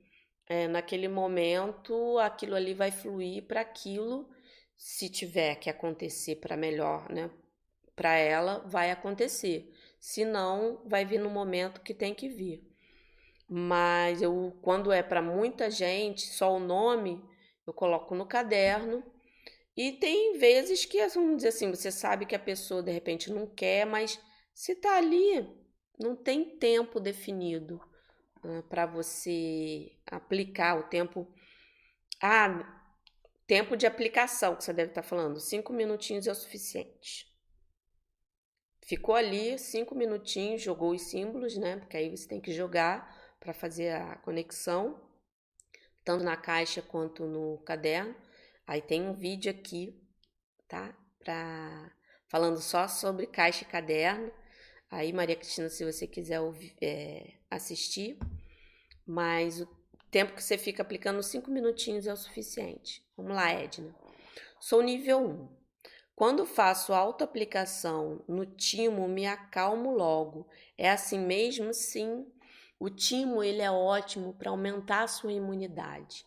é, 0.47 0.67
naquele 0.67 1.09
momento 1.09 2.19
aquilo 2.19 2.55
ali 2.55 2.73
vai 2.73 2.91
fluir 2.91 3.47
para 3.47 3.61
aquilo, 3.61 4.31
se 4.79 5.11
tiver 5.11 5.57
que 5.57 5.69
acontecer 5.69 6.37
para 6.37 6.57
melhor, 6.57 7.07
né? 7.11 7.31
Para 7.99 8.15
ela 8.15 8.61
vai 8.67 8.93
acontecer. 8.93 9.75
Se 9.99 10.25
não, 10.25 10.81
vai 10.87 11.05
vir 11.05 11.19
no 11.19 11.29
momento 11.29 11.81
que 11.81 11.93
tem 11.93 12.15
que 12.15 12.29
vir. 12.29 12.63
Mas 13.49 14.23
eu, 14.23 14.57
quando 14.63 14.93
é 14.93 15.03
para 15.03 15.21
muita 15.21 15.69
gente, 15.69 16.23
só 16.29 16.55
o 16.55 16.61
nome, 16.61 17.21
eu 17.67 17.73
coloco 17.75 18.15
no 18.15 18.25
caderno. 18.25 19.03
E 19.77 19.93
tem 19.93 20.39
vezes 20.39 20.85
que, 20.85 21.05
vamos 21.09 21.39
dizer 21.39 21.49
assim, 21.49 21.71
você 21.71 21.91
sabe 21.91 22.25
que 22.25 22.37
a 22.37 22.39
pessoa 22.39 22.83
de 22.83 22.93
repente 22.93 23.33
não 23.33 23.47
quer, 23.47 23.85
mas 23.85 24.21
se 24.55 24.77
tá 24.77 24.97
ali, 24.97 25.49
não 25.99 26.15
tem 26.15 26.57
tempo 26.57 27.01
definido. 27.01 27.81
uh, 28.45 28.63
para 28.69 28.87
você 28.87 29.91
aplicar 30.07 30.79
o 30.79 30.85
tempo. 30.85 31.27
Ah, 32.23 32.85
tempo 33.47 33.77
de 33.77 33.87
aplicação 33.87 34.55
que 34.57 34.65
você 34.65 34.73
deve 34.73 34.91
estar 34.91 35.03
tá 35.03 35.09
falando. 35.09 35.41
Cinco 35.41 35.73
minutinhos 35.73 36.29
é 36.29 36.33
o 36.33 36.35
suficiente. 36.35 37.28
Ficou 38.89 39.15
ali 39.15 39.59
cinco 39.59 39.95
minutinhos, 39.95 40.63
jogou 40.63 40.93
os 40.93 41.03
símbolos, 41.03 41.59
né? 41.59 41.77
Porque 41.77 41.95
aí 41.95 42.09
você 42.09 42.27
tem 42.27 42.41
que 42.41 42.55
jogar 42.55 43.15
para 43.39 43.53
fazer 43.53 43.91
a 43.91 44.17
conexão, 44.17 44.99
tanto 46.03 46.25
na 46.25 46.39
caixa 46.39 46.81
quanto 46.81 47.27
no 47.27 47.59
caderno. 47.59 48.17
Aí 48.67 48.81
tem 48.81 49.03
um 49.03 49.13
vídeo 49.13 49.51
aqui, 49.51 49.95
tá? 50.67 50.97
Pra, 51.19 51.93
falando 52.29 52.63
só 52.63 52.89
sobre 52.89 53.27
caixa 53.27 53.63
e 53.63 53.67
caderno. 53.67 54.33
Aí, 54.91 55.13
Maria 55.13 55.37
Cristina, 55.37 55.69
se 55.69 55.85
você 55.85 56.07
quiser 56.07 56.41
ouvir, 56.41 56.75
é, 56.81 57.35
assistir, 57.51 58.19
mas 59.07 59.61
o 59.61 59.69
tempo 60.11 60.33
que 60.33 60.43
você 60.43 60.57
fica 60.57 60.81
aplicando, 60.81 61.23
cinco 61.23 61.51
minutinhos 61.51 62.07
é 62.07 62.13
o 62.15 62.17
suficiente. 62.17 63.07
Vamos 63.15 63.37
lá, 63.37 63.51
Edna. 63.51 63.95
Sou 64.59 64.81
nível 64.81 65.21
1. 65.21 65.58
Quando 66.19 66.45
faço 66.45 66.93
autoaplicação 66.93 68.25
no 68.27 68.45
timo, 68.45 69.07
me 69.07 69.25
acalmo 69.25 69.95
logo. 69.95 70.49
É 70.77 70.91
assim 70.91 71.17
mesmo? 71.17 71.73
Sim. 71.73 72.27
O 72.77 72.91
timo 72.91 73.41
ele 73.41 73.63
é 73.63 73.71
ótimo 73.71 74.35
para 74.35 74.51
aumentar 74.51 75.05
a 75.05 75.07
sua 75.07 75.33
imunidade. 75.33 76.27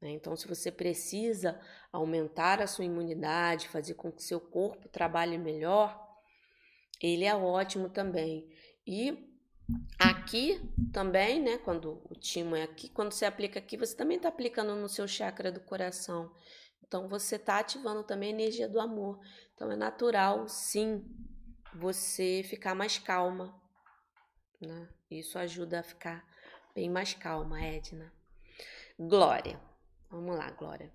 Né? 0.00 0.10
Então, 0.10 0.36
se 0.36 0.46
você 0.46 0.70
precisa 0.70 1.60
aumentar 1.90 2.62
a 2.62 2.68
sua 2.68 2.84
imunidade, 2.84 3.66
fazer 3.66 3.94
com 3.94 4.12
que 4.12 4.22
seu 4.22 4.38
corpo 4.40 4.88
trabalhe 4.88 5.36
melhor, 5.36 6.00
ele 7.02 7.24
é 7.24 7.34
ótimo 7.34 7.88
também. 7.88 8.48
E 8.86 9.18
aqui 9.98 10.60
também, 10.92 11.40
né? 11.40 11.58
Quando 11.58 12.00
o 12.08 12.14
timo 12.14 12.54
é 12.54 12.62
aqui, 12.62 12.88
quando 12.88 13.10
você 13.10 13.24
aplica 13.24 13.58
aqui, 13.58 13.76
você 13.76 13.96
também 13.96 14.16
está 14.16 14.28
aplicando 14.28 14.76
no 14.76 14.88
seu 14.88 15.08
chakra 15.08 15.50
do 15.50 15.58
coração. 15.58 16.30
Então 16.94 17.08
você 17.08 17.34
está 17.34 17.58
ativando 17.58 18.04
também 18.04 18.28
a 18.28 18.34
energia 18.34 18.68
do 18.68 18.78
amor. 18.78 19.18
Então 19.52 19.68
é 19.72 19.74
natural, 19.74 20.46
sim, 20.46 21.04
você 21.74 22.44
ficar 22.44 22.72
mais 22.72 23.00
calma. 23.00 23.60
Né? 24.60 24.88
Isso 25.10 25.36
ajuda 25.36 25.80
a 25.80 25.82
ficar 25.82 26.24
bem 26.72 26.88
mais 26.88 27.12
calma, 27.12 27.60
Edna. 27.60 28.12
Glória. 28.96 29.60
Vamos 30.08 30.36
lá, 30.36 30.48
Glória. 30.52 30.94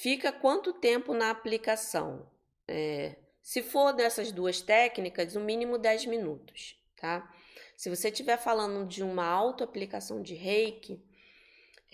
Fica 0.00 0.30
quanto 0.30 0.72
tempo 0.72 1.12
na 1.14 1.30
aplicação? 1.30 2.30
É, 2.68 3.16
se 3.42 3.60
for 3.60 3.92
dessas 3.92 4.30
duas 4.30 4.60
técnicas, 4.60 5.34
o 5.34 5.40
mínimo 5.40 5.78
10 5.78 6.06
minutos, 6.06 6.80
tá? 6.96 7.28
Se 7.76 7.90
você 7.90 8.08
estiver 8.08 8.38
falando 8.38 8.86
de 8.86 9.02
uma 9.02 9.26
autoaplicação 9.26 10.22
de 10.22 10.36
reiki, 10.36 11.04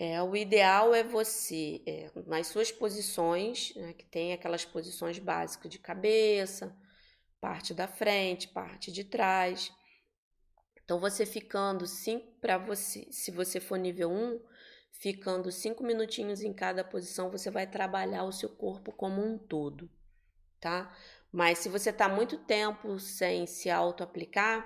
é, 0.03 0.19
o 0.23 0.35
ideal 0.35 0.95
é 0.95 1.03
você, 1.03 1.79
é, 1.85 2.09
nas 2.25 2.47
suas 2.47 2.71
posições, 2.71 3.71
né, 3.75 3.93
que 3.93 4.03
tem 4.03 4.33
aquelas 4.33 4.65
posições 4.65 5.19
básicas 5.19 5.69
de 5.69 5.77
cabeça, 5.77 6.75
parte 7.39 7.71
da 7.71 7.87
frente, 7.87 8.47
parte 8.47 8.91
de 8.91 9.03
trás. 9.03 9.71
Então, 10.83 10.99
você 10.99 11.23
ficando 11.23 11.85
sim 11.85 12.17
para 12.41 12.57
você, 12.57 13.07
se 13.11 13.29
você 13.29 13.59
for 13.59 13.77
nível 13.77 14.09
1, 14.11 14.41
ficando 14.91 15.51
cinco 15.51 15.83
minutinhos 15.83 16.41
em 16.41 16.51
cada 16.51 16.83
posição, 16.83 17.29
você 17.29 17.51
vai 17.51 17.67
trabalhar 17.67 18.23
o 18.23 18.31
seu 18.31 18.49
corpo 18.49 18.91
como 18.91 19.23
um 19.23 19.37
todo, 19.37 19.87
tá? 20.59 20.97
Mas 21.31 21.59
se 21.59 21.69
você 21.69 21.91
está 21.91 22.09
muito 22.09 22.39
tempo 22.39 22.97
sem 22.99 23.45
se 23.45 23.69
auto-aplicar, 23.69 24.65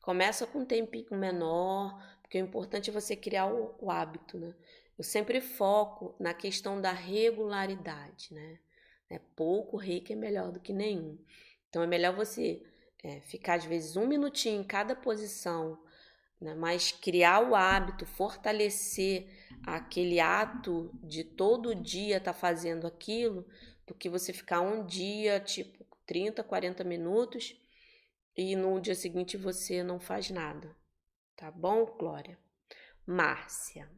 começa 0.00 0.46
com 0.46 0.60
um 0.60 0.64
tempinho 0.64 1.14
menor, 1.14 2.02
porque 2.32 2.40
o 2.40 2.46
importante 2.46 2.88
é 2.88 2.92
você 2.94 3.14
criar 3.14 3.44
o, 3.44 3.74
o 3.78 3.90
hábito, 3.90 4.38
né? 4.38 4.54
Eu 4.96 5.04
sempre 5.04 5.38
foco 5.38 6.16
na 6.18 6.32
questão 6.32 6.80
da 6.80 6.90
regularidade, 6.90 8.32
né? 8.32 8.58
É, 9.10 9.18
pouco 9.36 9.76
reiki 9.76 10.14
é 10.14 10.16
melhor 10.16 10.50
do 10.50 10.58
que 10.58 10.72
nenhum. 10.72 11.18
Então 11.68 11.82
é 11.82 11.86
melhor 11.86 12.16
você 12.16 12.62
é, 13.04 13.20
ficar 13.20 13.56
às 13.56 13.66
vezes 13.66 13.96
um 13.96 14.06
minutinho 14.06 14.62
em 14.62 14.64
cada 14.64 14.96
posição, 14.96 15.78
né? 16.40 16.54
mas 16.54 16.90
criar 16.90 17.46
o 17.46 17.54
hábito, 17.54 18.06
fortalecer 18.06 19.28
aquele 19.66 20.18
ato 20.18 20.90
de 21.04 21.24
todo 21.24 21.74
dia 21.74 22.16
estar 22.16 22.32
tá 22.32 22.38
fazendo 22.38 22.86
aquilo, 22.86 23.46
do 23.86 23.92
que 23.92 24.08
você 24.08 24.32
ficar 24.32 24.62
um 24.62 24.86
dia, 24.86 25.38
tipo, 25.38 25.84
30, 26.06 26.42
40 26.42 26.82
minutos 26.82 27.54
e 28.34 28.56
no 28.56 28.80
dia 28.80 28.94
seguinte 28.94 29.36
você 29.36 29.82
não 29.82 30.00
faz 30.00 30.30
nada. 30.30 30.74
Tá 31.42 31.50
bom, 31.50 31.84
Glória? 31.98 32.38
Márcia. 33.04 33.90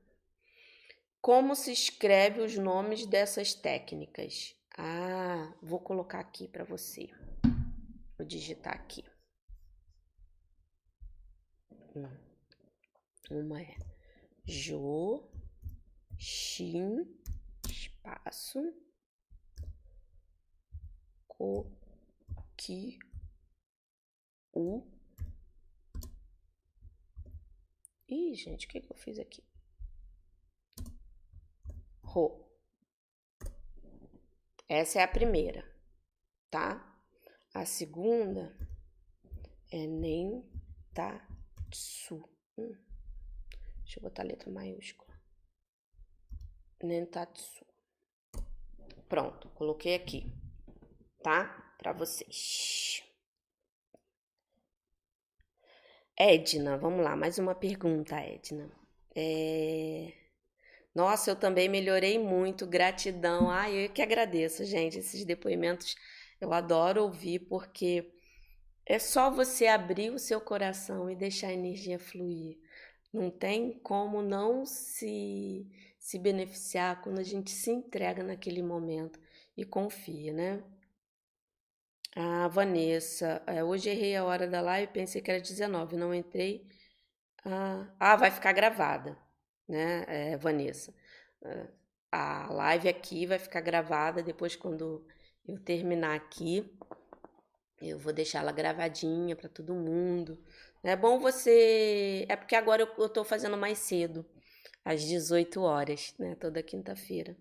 Como 1.20 1.54
se 1.54 1.72
escreve 1.72 2.40
os 2.40 2.56
nomes 2.56 3.04
dessas 3.04 3.52
técnicas? 3.52 4.56
Ah, 4.78 5.54
vou 5.60 5.78
colocar 5.78 6.20
aqui 6.20 6.48
para 6.48 6.64
você. 6.64 7.10
Vou 8.16 8.26
digitar 8.26 8.72
aqui. 8.72 9.04
Hum. 11.94 12.08
Uma 13.30 13.60
é 13.60 13.76
Jo, 14.46 15.28
Shin, 16.16 17.04
espaço, 17.68 18.72
Co, 21.28 21.70
que 22.56 22.98
o. 24.50 24.94
Ih, 28.08 28.34
gente, 28.34 28.66
o 28.66 28.68
que, 28.68 28.80
que 28.80 28.92
eu 28.92 28.96
fiz 28.96 29.18
aqui? 29.18 29.42
Ro. 32.02 32.44
Essa 34.68 35.00
é 35.00 35.02
a 35.02 35.08
primeira, 35.08 35.64
tá? 36.50 36.98
A 37.52 37.64
segunda 37.64 38.56
é 39.70 39.86
nem 39.86 40.42
tá 40.92 41.26
su. 41.72 42.28
Hum. 42.58 42.76
Deixa 43.82 43.98
eu 43.98 44.02
botar 44.02 44.22
a 44.22 44.26
letra 44.26 44.50
maiúscula. 44.50 45.14
Nentatsu. 46.82 47.64
Pronto, 49.08 49.48
coloquei 49.50 49.94
aqui, 49.94 50.32
tá? 51.22 51.64
para 51.84 51.92
vocês. 51.92 53.04
Edna, 56.16 56.76
vamos 56.78 57.02
lá, 57.04 57.16
mais 57.16 57.38
uma 57.38 57.54
pergunta, 57.54 58.16
Edna. 58.16 58.70
É... 59.14 60.12
Nossa, 60.94 61.30
eu 61.30 61.36
também 61.36 61.68
melhorei 61.68 62.18
muito, 62.18 62.66
gratidão. 62.66 63.50
Ai, 63.50 63.86
eu 63.86 63.90
que 63.90 64.00
agradeço, 64.02 64.64
gente. 64.64 64.98
Esses 64.98 65.24
depoimentos 65.24 65.96
eu 66.40 66.52
adoro 66.52 67.02
ouvir 67.02 67.40
porque 67.40 68.12
é 68.86 68.98
só 68.98 69.30
você 69.30 69.66
abrir 69.66 70.10
o 70.10 70.18
seu 70.18 70.40
coração 70.40 71.10
e 71.10 71.16
deixar 71.16 71.48
a 71.48 71.52
energia 71.52 71.98
fluir. 71.98 72.58
Não 73.12 73.30
tem 73.30 73.78
como 73.80 74.22
não 74.22 74.64
se, 74.66 75.66
se 75.98 76.18
beneficiar 76.18 77.02
quando 77.02 77.18
a 77.18 77.24
gente 77.24 77.50
se 77.50 77.70
entrega 77.70 78.22
naquele 78.22 78.62
momento 78.62 79.18
e 79.56 79.64
confia, 79.64 80.32
né? 80.32 80.62
A 82.16 82.48
Vanessa, 82.48 83.42
é, 83.46 83.64
hoje 83.64 83.90
errei 83.90 84.14
a 84.16 84.24
hora 84.24 84.46
da 84.46 84.60
live, 84.60 84.92
pensei 84.92 85.20
que 85.20 85.30
era 85.30 85.40
19, 85.40 85.96
não 85.96 86.14
entrei. 86.14 86.66
Ah, 87.44 87.88
ah 87.98 88.16
vai 88.16 88.30
ficar 88.30 88.52
gravada, 88.52 89.18
né, 89.68 90.04
é, 90.08 90.36
Vanessa? 90.36 90.94
É, 91.44 91.68
a 92.12 92.52
live 92.52 92.88
aqui 92.88 93.26
vai 93.26 93.38
ficar 93.38 93.60
gravada 93.60 94.22
depois 94.22 94.54
quando 94.54 95.04
eu 95.46 95.58
terminar 95.58 96.14
aqui. 96.14 96.78
Eu 97.82 97.98
vou 97.98 98.12
deixar 98.12 98.40
ela 98.40 98.52
gravadinha 98.52 99.36
para 99.36 99.48
todo 99.48 99.74
mundo. 99.74 100.38
É 100.82 100.94
bom 100.96 101.18
você. 101.18 102.24
É 102.28 102.36
porque 102.36 102.54
agora 102.54 102.82
eu, 102.98 103.08
tô 103.08 103.24
fazendo 103.24 103.56
mais 103.56 103.78
cedo, 103.78 104.24
às 104.84 105.02
18 105.02 105.60
horas, 105.62 106.14
né? 106.18 106.36
Toda 106.36 106.62
quinta-feira. 106.62 107.36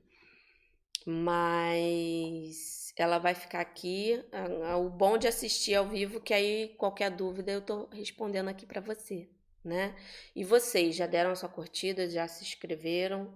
Mas 1.05 2.93
ela 2.97 3.17
vai 3.17 3.33
ficar 3.35 3.59
aqui. 3.61 4.23
O 4.77 4.89
bom 4.89 5.17
de 5.17 5.27
assistir 5.27 5.75
ao 5.75 5.87
vivo, 5.87 6.21
que 6.21 6.33
aí 6.33 6.69
qualquer 6.77 7.11
dúvida 7.11 7.51
eu 7.51 7.61
tô 7.61 7.87
respondendo 7.91 8.49
aqui 8.49 8.65
para 8.65 8.81
você, 8.81 9.29
né? 9.63 9.95
E 10.35 10.43
vocês 10.43 10.95
já 10.95 11.05
deram 11.07 11.35
sua 11.35 11.49
curtida, 11.49 12.09
já 12.09 12.27
se 12.27 12.43
inscreveram? 12.43 13.33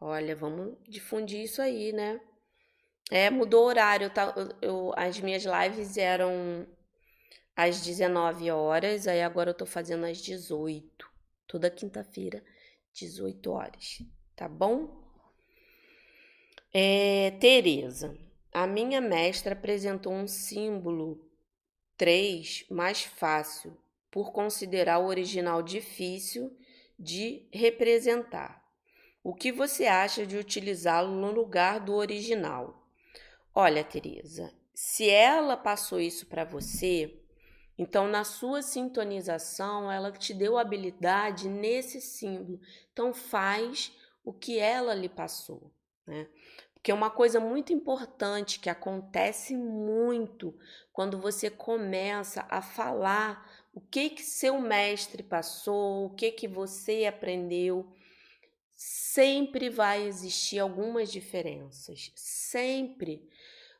Olha, 0.00 0.34
vamos 0.34 0.76
difundir 0.88 1.42
isso 1.42 1.60
aí, 1.60 1.92
né? 1.92 2.20
É, 3.10 3.28
mudou 3.28 3.64
o 3.64 3.66
horário, 3.66 4.08
tá? 4.10 4.34
Eu, 4.62 4.92
as 4.96 5.18
minhas 5.20 5.44
lives 5.44 5.96
eram 5.96 6.66
às 7.56 7.80
19 7.80 8.50
horas, 8.50 9.06
aí 9.06 9.22
agora 9.22 9.50
eu 9.50 9.54
tô 9.54 9.66
fazendo 9.66 10.06
às 10.06 10.18
18, 10.18 11.10
toda 11.46 11.70
quinta-feira, 11.70 12.42
18 12.92 13.50
horas, 13.50 13.98
tá 14.36 14.48
bom? 14.48 15.09
É, 16.72 17.32
Tereza, 17.40 18.16
a 18.52 18.64
minha 18.64 19.00
mestra 19.00 19.54
apresentou 19.54 20.12
um 20.12 20.28
símbolo 20.28 21.28
3 21.96 22.64
mais 22.70 23.02
fácil 23.02 23.76
por 24.08 24.30
considerar 24.30 25.00
o 25.00 25.06
original 25.06 25.64
difícil 25.64 26.56
de 26.96 27.48
representar. 27.52 28.64
O 29.22 29.34
que 29.34 29.50
você 29.50 29.86
acha 29.86 30.24
de 30.24 30.36
utilizá-lo 30.36 31.10
no 31.10 31.32
lugar 31.32 31.80
do 31.80 31.92
original? 31.94 32.88
Olha, 33.52 33.82
Teresa, 33.82 34.54
se 34.72 35.10
ela 35.10 35.56
passou 35.56 35.98
isso 35.98 36.26
para 36.26 36.44
você, 36.44 37.20
então 37.76 38.06
na 38.06 38.22
sua 38.22 38.62
sintonização 38.62 39.90
ela 39.90 40.12
te 40.12 40.32
deu 40.32 40.56
habilidade 40.56 41.48
nesse 41.48 42.00
símbolo. 42.00 42.60
Então 42.92 43.12
faz 43.12 43.92
o 44.24 44.32
que 44.32 44.60
ela 44.60 44.94
lhe 44.94 45.08
passou, 45.08 45.74
né? 46.06 46.28
Porque 46.80 46.94
uma 46.94 47.10
coisa 47.10 47.38
muito 47.38 47.74
importante 47.74 48.58
que 48.58 48.70
acontece 48.70 49.54
muito 49.54 50.58
quando 50.94 51.18
você 51.18 51.50
começa 51.50 52.46
a 52.48 52.62
falar 52.62 53.46
o 53.74 53.82
que 53.82 54.08
que 54.08 54.22
seu 54.22 54.58
mestre 54.58 55.22
passou, 55.22 56.06
o 56.06 56.14
que 56.14 56.32
que 56.32 56.48
você 56.48 57.04
aprendeu, 57.04 57.92
sempre 58.74 59.68
vai 59.68 60.06
existir 60.06 60.58
algumas 60.58 61.12
diferenças, 61.12 62.10
sempre. 62.16 63.28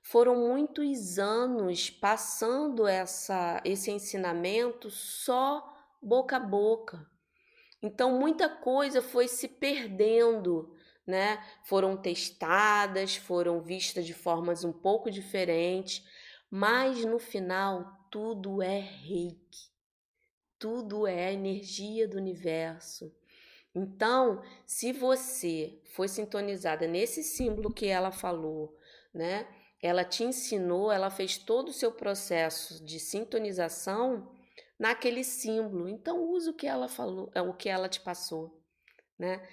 Foram 0.03 0.37
muitos 0.37 1.19
anos 1.19 1.89
passando 1.89 2.87
essa 2.87 3.63
esse 3.65 3.91
ensinamento 3.91 4.91
só 4.91 5.75
boca 6.03 6.37
a 6.37 6.41
boca. 6.41 7.11
Então 7.83 8.21
muita 8.21 8.47
coisa 8.47 9.01
foi 9.01 9.27
se 9.27 9.49
perdendo 9.49 10.77
né? 11.11 11.45
Foram 11.65 11.97
testadas, 11.97 13.17
foram 13.17 13.61
vistas 13.61 14.07
de 14.07 14.15
formas 14.15 14.65
um 14.65 14.73
pouco 14.73 15.11
diferentes, 15.11 16.03
mas 16.51 17.05
no 17.05 17.19
final 17.19 18.07
tudo 18.11 18.63
é 18.63 18.79
reiki. 18.79 19.69
Tudo 20.59 21.07
é 21.07 21.33
energia 21.33 22.07
do 22.07 22.17
universo. 22.17 23.15
Então, 23.75 24.43
se 24.67 24.93
você 24.93 25.81
foi 25.95 26.09
sintonizada 26.09 26.87
nesse 26.87 27.23
símbolo 27.23 27.73
que 27.73 27.87
ela 27.87 28.11
falou, 28.11 28.77
né? 29.13 29.47
Ela 29.83 30.05
te 30.05 30.25
ensinou, 30.25 30.93
ela 30.93 31.09
fez 31.09 31.39
todo 31.39 31.69
o 31.69 31.73
seu 31.73 31.91
processo 31.93 32.85
de 32.85 33.01
sintonização 33.01 34.31
naquele 34.79 35.25
símbolo. 35.25 35.89
Então, 35.89 36.23
use 36.31 36.51
o 36.51 36.55
que 36.55 36.67
ela 36.67 36.89
falou, 36.89 37.31
é 37.35 37.41
o 37.41 37.55
que 37.55 37.69
ela 37.69 37.89
te 37.89 38.01
passou, 38.01 38.63
né? 39.19 39.47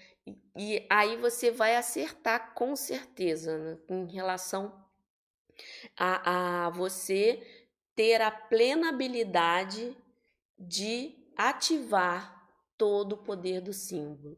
E 0.55 0.85
aí 0.89 1.15
você 1.17 1.51
vai 1.51 1.75
acertar 1.75 2.53
com 2.53 2.75
certeza 2.75 3.57
né, 3.57 3.77
em 3.89 4.05
relação 4.05 4.73
a, 5.95 6.65
a 6.65 6.69
você 6.69 7.41
ter 7.95 8.21
a 8.21 8.31
plena 8.31 8.89
habilidade 8.89 9.95
de 10.57 11.15
ativar 11.35 12.47
todo 12.77 13.13
o 13.13 13.17
poder 13.17 13.61
do 13.61 13.73
símbolo. 13.73 14.35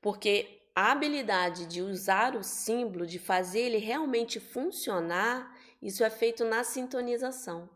Porque 0.00 0.62
a 0.74 0.92
habilidade 0.92 1.66
de 1.66 1.80
usar 1.80 2.36
o 2.36 2.42
símbolo, 2.42 3.06
de 3.06 3.18
fazer 3.18 3.60
ele 3.60 3.78
realmente 3.78 4.38
funcionar, 4.38 5.56
isso 5.80 6.04
é 6.04 6.10
feito 6.10 6.44
na 6.44 6.62
sintonização. 6.62 7.68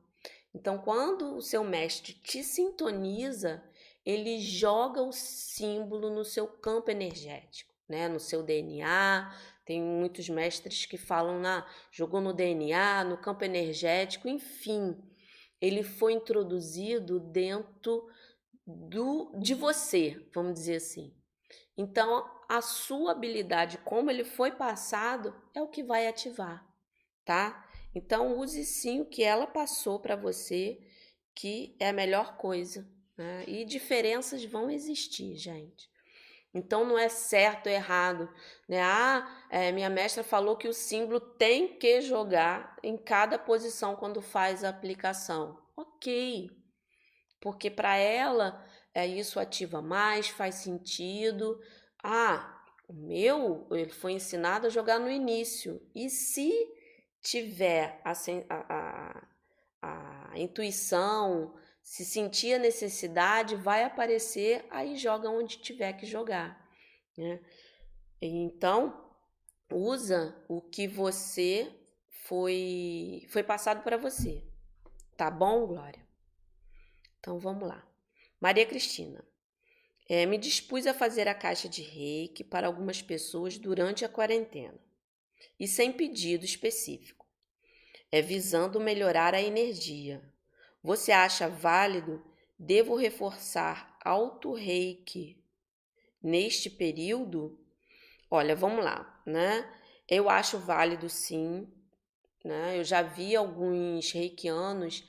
Então, 0.55 0.79
quando 0.79 1.37
o 1.37 1.43
seu 1.43 1.63
mestre 1.65 2.13
te 2.13 2.43
sintoniza, 2.43 3.63
ele 4.05 4.39
joga 4.39 5.03
o 5.03 5.13
símbolo 5.13 6.11
no 6.11 6.25
seu 6.25 6.47
campo 6.47 6.91
energético, 6.91 7.75
né? 7.89 8.09
No 8.09 8.19
seu 8.19 8.43
DNA. 8.43 9.35
Tem 9.65 9.81
muitos 9.81 10.29
mestres 10.29 10.87
que 10.87 10.97
falam 10.97 11.39
na 11.39 11.67
jogou 11.93 12.21
no 12.21 12.33
DNA, 12.33 13.05
no 13.05 13.19
campo 13.19 13.45
energético, 13.45 14.29
enfim. 14.29 14.97
Ele 15.61 15.83
foi 15.83 16.15
introduzido 16.15 17.21
dentro 17.21 18.09
do 18.67 19.33
de 19.39 19.55
você, 19.55 20.27
vamos 20.35 20.55
dizer 20.55 20.77
assim. 20.77 21.15
Então, 21.77 22.29
a 22.49 22.61
sua 22.61 23.13
habilidade, 23.13 23.79
como 23.79 24.11
ele 24.11 24.25
foi 24.25 24.53
passado, 24.53 25.35
é 25.55 25.63
o 25.63 25.69
que 25.69 25.83
vai 25.83 26.07
ativar, 26.07 26.67
tá? 27.25 27.67
Então, 27.95 28.39
use 28.39 28.65
sim 28.65 29.01
o 29.01 29.07
que 29.07 29.23
ela 29.23 29.47
passou 29.47 29.99
para 29.99 30.17
você, 30.17 30.79
que 31.35 31.77
é 31.79 31.89
a 31.89 31.93
melhor 31.93 32.37
coisa 32.37 32.87
né? 33.21 33.45
E 33.47 33.67
diferenças 33.67 34.43
vão 34.47 34.71
existir, 34.71 35.37
gente. 35.37 35.91
Então 36.55 36.87
não 36.87 36.99
é 36.99 37.11
certo 37.11 37.67
ou 37.67 37.73
errado. 37.73 38.33
Né? 38.67 38.81
Ah, 38.83 39.47
é, 39.51 39.71
minha 39.73 39.91
mestra 39.91 40.25
falou 40.25 40.57
que 40.57 40.67
o 40.67 40.73
símbolo 40.73 41.21
tem 41.21 41.79
que 41.79 42.01
jogar 42.01 42.77
em 42.83 42.97
cada 42.97 43.39
posição 43.39 43.95
quando 43.95 44.23
faz 44.23 44.65
a 44.65 44.71
aplicação. 44.71 45.61
Ok, 45.77 46.51
porque 47.41 47.71
para 47.71 47.95
ela 47.97 48.67
é, 48.95 49.07
isso 49.07 49.39
ativa 49.39 49.83
mais, 49.83 50.29
faz 50.29 50.55
sentido. 50.57 51.61
Ah, 52.03 52.59
o 52.89 52.95
meu 52.95 53.69
ele 53.71 53.91
foi 53.91 54.13
ensinado 54.13 54.67
a 54.67 54.71
jogar 54.71 54.99
no 54.99 55.11
início. 55.11 55.79
E 55.95 56.09
se 56.09 56.51
tiver 57.21 58.01
a, 58.03 58.13
a, 58.49 59.27
a, 59.83 60.31
a 60.33 60.39
intuição, 60.39 61.55
se 61.91 62.05
sentir 62.05 62.55
a 62.55 62.59
necessidade, 62.61 63.57
vai 63.57 63.83
aparecer, 63.83 64.65
aí 64.71 64.97
joga 64.97 65.29
onde 65.29 65.59
tiver 65.59 65.93
que 65.95 66.07
jogar. 66.07 66.71
Né? 67.19 67.41
Então, 68.23 69.11
usa 69.69 70.41
o 70.49 70.61
que 70.61 70.87
você 70.87 71.69
foi, 72.07 73.27
foi 73.29 73.43
passado 73.43 73.83
para 73.83 73.97
você. 73.97 74.41
Tá 75.17 75.29
bom, 75.29 75.67
Glória? 75.67 76.07
Então 77.19 77.41
vamos 77.41 77.69
lá. 77.69 77.85
Maria 78.41 78.65
Cristina. 78.65 79.25
É, 80.09 80.25
me 80.27 80.39
dispus 80.39 80.87
a 80.87 80.95
fazer 80.95 81.27
a 81.27 81.35
caixa 81.35 81.69
de 81.69 81.83
reiki 81.83 82.45
para 82.45 82.69
algumas 82.69 83.03
pessoas 83.03 83.59
durante 83.59 84.05
a 84.05 84.09
quarentena 84.09 84.81
e 85.59 85.67
sem 85.67 85.93
pedido 85.93 86.45
específico. 86.45 87.27
É 88.13 88.23
visando 88.23 88.79
melhorar 88.79 89.35
a 89.35 89.43
energia, 89.43 90.23
você 90.83 91.13
acha 91.13 91.49
válido? 91.49 92.23
Devo 92.59 92.97
reforçar 92.97 93.97
alto 94.05 94.53
reiki 94.53 95.43
neste 96.23 96.69
período? 96.71 97.59
Olha, 98.31 98.55
vamos 98.55 98.85
lá, 98.85 99.23
né? 99.27 99.69
Eu 100.09 100.29
acho 100.29 100.59
válido 100.59 101.09
sim, 101.09 101.67
né? 102.45 102.79
Eu 102.79 102.85
já 102.85 103.03
vi 103.03 103.37
alguns 103.37 104.11
reikianos 104.13 105.09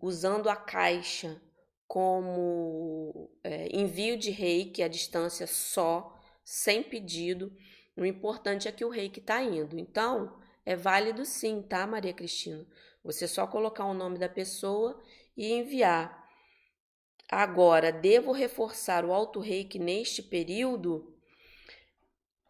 usando 0.00 0.48
a 0.48 0.56
caixa 0.56 1.40
como 1.86 3.30
é, 3.42 3.68
envio 3.76 4.18
de 4.18 4.30
reiki 4.30 4.82
à 4.82 4.88
distância 4.88 5.46
só, 5.46 6.18
sem 6.44 6.82
pedido. 6.82 7.52
O 7.96 8.04
importante 8.04 8.68
é 8.68 8.72
que 8.72 8.84
o 8.84 8.90
reiki 8.90 9.20
está 9.20 9.42
indo. 9.42 9.78
Então, 9.78 10.36
é 10.64 10.74
válido 10.74 11.24
sim, 11.24 11.62
tá, 11.62 11.86
Maria 11.86 12.12
Cristina? 12.12 12.66
Você 13.06 13.28
só 13.28 13.46
colocar 13.46 13.84
o 13.84 13.94
nome 13.94 14.18
da 14.18 14.28
pessoa 14.28 15.00
e 15.36 15.52
enviar. 15.52 16.26
Agora, 17.28 17.92
devo 17.92 18.32
reforçar 18.32 19.04
o 19.04 19.12
auto 19.12 19.38
reiki 19.38 19.78
neste 19.78 20.22
período? 20.22 21.16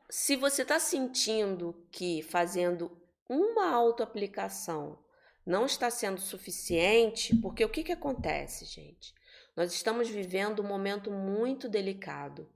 Se 0.09 0.35
você 0.35 0.63
está 0.63 0.81
sentindo 0.81 1.87
que 1.93 2.23
fazendo 2.23 2.91
uma 3.29 3.71
autoaplicação 3.71 4.99
não 5.45 5.67
está 5.67 5.91
sendo 5.91 6.21
suficiente, 6.21 7.37
porque 7.37 7.65
o 7.65 7.69
que, 7.69 7.85
que 7.85 7.93
acontece, 7.93 8.65
gente? 8.65 9.15
Nós 9.55 9.73
estamos 9.73 10.09
vivendo 10.09 10.61
um 10.61 10.67
momento 10.67 11.11
muito 11.11 11.69
delicado. 11.69 12.49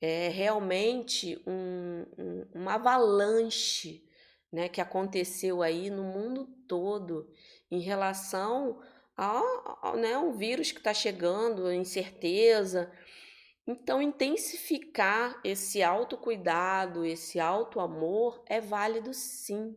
É 0.00 0.28
realmente 0.28 1.40
um, 1.46 2.04
um, 2.18 2.46
uma 2.52 2.74
avalanche 2.74 4.07
né, 4.52 4.68
que 4.68 4.80
aconteceu 4.80 5.62
aí 5.62 5.90
no 5.90 6.02
mundo 6.02 6.46
todo 6.66 7.30
em 7.70 7.80
relação 7.80 8.80
a, 9.16 9.42
a 9.82 9.96
né, 9.96 10.16
um 10.16 10.32
vírus 10.32 10.72
que 10.72 10.78
está 10.78 10.94
chegando, 10.94 11.72
incerteza. 11.72 12.90
Então, 13.66 14.00
intensificar 14.00 15.38
esse 15.44 15.82
autocuidado, 15.82 17.04
esse 17.04 17.38
auto-amor 17.38 18.42
é 18.46 18.60
válido 18.60 19.12
sim. 19.12 19.76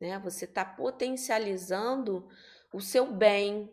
Né? 0.00 0.18
Você 0.20 0.44
está 0.44 0.64
potencializando 0.64 2.28
o 2.72 2.80
seu 2.80 3.10
bem, 3.10 3.70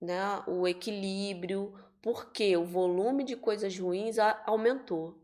né? 0.00 0.42
o 0.46 0.68
equilíbrio, 0.68 1.72
porque 2.02 2.54
o 2.56 2.64
volume 2.66 3.24
de 3.24 3.36
coisas 3.36 3.78
ruins 3.78 4.18
aumentou. 4.44 5.18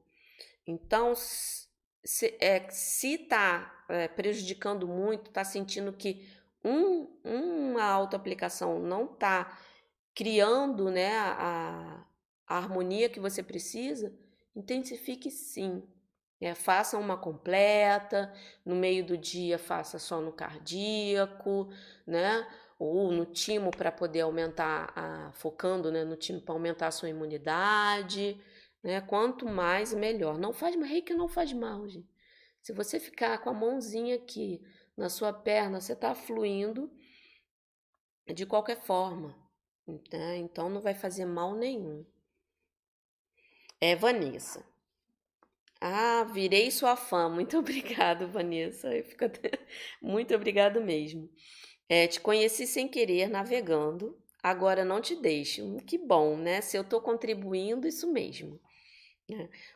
Então, 0.67 1.13
se 2.05 2.37
é, 2.41 2.67
está 2.69 3.85
é, 3.89 4.09
prejudicando 4.09 4.87
muito, 4.87 5.29
está 5.29 5.45
sentindo 5.45 5.93
que 5.93 6.29
um, 6.65 7.09
uma 7.25 7.85
autoaplicação 7.85 8.79
não 8.79 9.05
está 9.05 9.59
criando 10.15 10.91
né, 10.91 11.17
a, 11.17 12.05
a, 12.47 12.57
harmonia 12.57 13.09
que 13.09 13.21
você 13.21 13.43
precisa, 13.43 14.13
intensifique 14.55 15.31
sim. 15.31 15.83
É, 16.41 16.55
faça 16.55 16.97
uma 16.97 17.19
completa, 17.19 18.33
no 18.65 18.75
meio 18.75 19.05
do 19.05 19.17
dia 19.17 19.59
faça 19.59 19.99
só 19.99 20.23
no 20.23 20.33
cardíaco, 20.33 21.69
né? 22.07 22.47
ou 22.81 23.13
no 23.13 23.27
timo 23.27 23.71
para 23.71 23.93
poder 23.93 24.23
aumentar, 24.23 24.91
a, 24.97 25.31
focando 25.33 25.93
né, 25.93 26.03
no 26.03 26.17
timo 26.17 26.41
para 26.41 26.55
aumentar 26.55 26.87
a 26.87 26.91
sua 26.91 27.11
imunidade, 27.11 28.41
né? 28.83 29.01
Quanto 29.01 29.47
mais, 29.47 29.93
melhor. 29.93 30.39
Não 30.39 30.53
faz 30.53 30.77
mal, 30.77 30.89
reiki 30.89 31.15
não 31.15 31.29
faz 31.29 31.53
mal, 31.53 31.89
gente. 31.89 32.09
Se 32.63 32.73
você 32.73 33.01
ficar 33.01 33.39
com 33.39 33.51
a 33.51 33.55
mãozinha 33.55 34.17
aqui 34.17 34.63
na 34.97 35.09
sua 35.09 35.33
perna, 35.33 35.81
você 35.81 35.95
está 35.95 36.15
fluindo 36.15 36.91
de 38.35 38.47
qualquer 38.47 38.81
forma, 38.81 39.37
né? 40.13 40.37
Então 40.37 40.69
não 40.69 40.81
vai 40.81 40.95
fazer 40.95 41.25
mal 41.25 41.55
nenhum. 41.55 42.05
É 43.81 43.97
Vanessa. 43.97 44.65
Ah, 45.81 46.25
virei 46.25 46.71
sua 46.71 46.97
fã. 46.97 47.29
Muito 47.33 47.59
obrigado, 47.59 48.29
Vanessa. 48.29 48.95
Eu 48.95 49.05
fico 49.05 49.25
até... 49.25 49.51
Muito 50.03 50.35
obrigado 50.35 50.81
mesmo. 50.81 51.31
É, 51.89 52.07
te 52.07 52.21
conheci 52.21 52.67
sem 52.67 52.87
querer 52.87 53.29
navegando. 53.29 54.17
Agora 54.43 54.85
não 54.85 55.01
te 55.01 55.17
deixo. 55.17 55.65
Hum, 55.65 55.79
que 55.79 55.99
bom, 55.99 56.37
né? 56.37 56.61
Se 56.61 56.77
eu 56.77 56.83
estou 56.83 57.01
contribuindo, 57.01 57.89
isso 57.89 58.11
mesmo. 58.13 58.61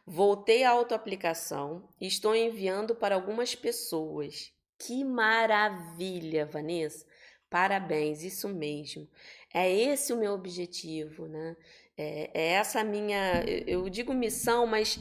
Voltei 0.06 0.64
à 0.64 0.70
autoaplicação 0.70 1.88
e 2.00 2.06
estou 2.06 2.34
enviando 2.34 2.94
para 2.94 3.14
algumas 3.14 3.54
pessoas. 3.54 4.52
Que 4.78 5.04
maravilha, 5.04 6.46
Vanessa! 6.46 7.06
Parabéns, 7.48 8.22
isso 8.22 8.48
mesmo. 8.48 9.08
É 9.52 9.70
esse 9.70 10.12
o 10.12 10.16
meu 10.16 10.32
objetivo, 10.32 11.28
né? 11.28 11.56
É, 11.96 12.30
é 12.34 12.46
essa 12.54 12.80
a 12.80 12.84
minha, 12.84 13.44
eu 13.66 13.88
digo 13.88 14.12
missão, 14.12 14.66
mas 14.66 14.98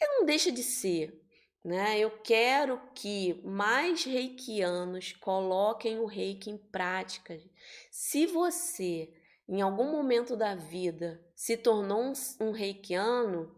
não 0.00 0.24
deixa 0.24 0.50
de 0.50 0.62
ser, 0.62 1.22
né? 1.64 1.98
Eu 1.98 2.10
quero 2.22 2.80
que 2.94 3.42
mais 3.44 4.04
reikianos 4.04 5.12
coloquem 5.12 5.98
o 5.98 6.06
reiki 6.06 6.50
em 6.50 6.56
prática. 6.56 7.38
Se 7.90 8.26
você, 8.26 9.12
em 9.46 9.60
algum 9.60 9.90
momento 9.90 10.36
da 10.36 10.54
vida, 10.54 11.22
se 11.40 11.56
tornou 11.56 12.02
um, 12.02 12.12
um 12.38 12.50
reikiano, 12.50 13.50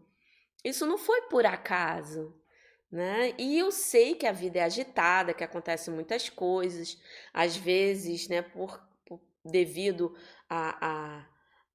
isso 0.63 0.85
não 0.85 0.97
foi 0.97 1.23
por 1.23 1.45
acaso. 1.45 2.33
Né? 2.89 3.35
E 3.37 3.59
eu 3.59 3.73
sei 3.73 4.15
que 4.15 4.25
a 4.25 4.31
vida 4.31 4.59
é 4.59 4.63
agitada, 4.63 5.33
que 5.33 5.43
acontecem 5.43 5.93
muitas 5.93 6.29
coisas, 6.29 6.97
às 7.33 7.57
vezes, 7.57 8.29
né, 8.29 8.41
por, 8.41 8.81
por 9.05 9.19
devido 9.43 10.15
a, 10.49 11.25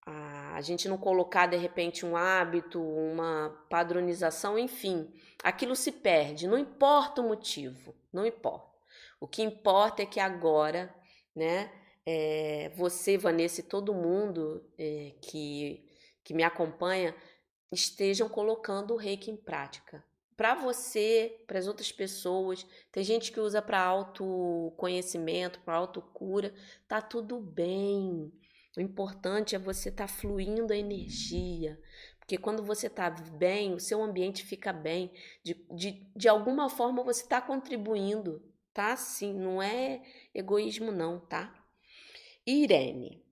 a, 0.06 0.54
a, 0.56 0.60
gente 0.62 0.88
não 0.88 0.96
colocar 0.96 1.44
de 1.44 1.58
repente 1.58 2.06
um 2.06 2.16
hábito, 2.16 2.82
uma 2.82 3.50
padronização, 3.68 4.58
enfim, 4.58 5.12
aquilo 5.44 5.76
se 5.76 5.92
perde, 5.92 6.48
não 6.48 6.56
importa 6.56 7.20
o 7.20 7.28
motivo, 7.28 7.94
não 8.10 8.24
importa. 8.24 8.78
O 9.20 9.28
que 9.28 9.42
importa 9.42 10.04
é 10.04 10.06
que 10.06 10.20
agora, 10.20 10.94
né, 11.36 11.70
é, 12.06 12.72
você, 12.74 13.18
Vanessa 13.18 13.60
e 13.60 13.64
todo 13.64 13.92
mundo 13.92 14.64
é, 14.78 15.12
que, 15.20 15.86
que 16.28 16.34
me 16.34 16.42
acompanha 16.42 17.16
estejam 17.72 18.28
colocando 18.28 18.92
o 18.92 18.98
reiki 18.98 19.30
em 19.30 19.36
prática. 19.36 20.04
Para 20.36 20.54
você, 20.54 21.42
para 21.46 21.58
as 21.58 21.66
outras 21.66 21.90
pessoas, 21.90 22.66
tem 22.92 23.02
gente 23.02 23.32
que 23.32 23.40
usa 23.40 23.62
para 23.62 23.80
autoconhecimento, 23.80 25.58
para 25.60 25.76
autocura, 25.76 26.54
tá 26.86 27.00
tudo 27.00 27.40
bem. 27.40 28.30
O 28.76 28.80
importante 28.82 29.56
é 29.56 29.58
você 29.58 29.88
estar 29.88 30.06
tá 30.06 30.12
fluindo 30.12 30.70
a 30.70 30.76
energia. 30.76 31.80
Porque 32.18 32.36
quando 32.36 32.62
você 32.62 32.88
está 32.88 33.08
bem, 33.08 33.72
o 33.72 33.80
seu 33.80 34.02
ambiente 34.02 34.44
fica 34.44 34.70
bem. 34.70 35.10
De, 35.42 35.54
de, 35.74 36.06
de 36.14 36.28
alguma 36.28 36.68
forma 36.68 37.02
você 37.02 37.22
está 37.22 37.40
contribuindo, 37.40 38.44
tá? 38.74 38.94
Sim, 38.96 39.32
não 39.32 39.62
é 39.62 40.02
egoísmo, 40.34 40.92
não, 40.92 41.18
tá? 41.20 41.54
Irene, 42.46 43.26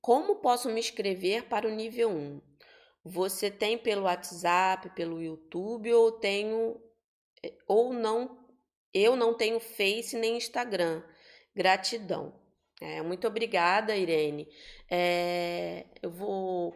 como 0.00 0.36
posso 0.36 0.68
me 0.68 0.80
inscrever 0.80 1.48
para 1.48 1.66
o 1.66 1.70
nível 1.70 2.10
1? 2.10 2.40
Você 3.04 3.50
tem 3.50 3.78
pelo 3.78 4.02
WhatsApp, 4.02 4.90
pelo 4.90 5.22
YouTube 5.22 5.92
ou 5.92 6.12
tenho 6.12 6.80
eh, 7.42 7.54
ou 7.66 7.92
não 7.92 8.48
eu 8.92 9.16
não 9.16 9.34
tenho 9.34 9.60
Face 9.60 10.16
nem 10.16 10.36
Instagram. 10.36 11.02
Gratidão. 11.54 12.34
É, 12.80 13.02
muito 13.02 13.26
obrigada, 13.26 13.96
Irene. 13.96 14.48
É, 14.90 15.86
eu 16.02 16.10
vou. 16.10 16.74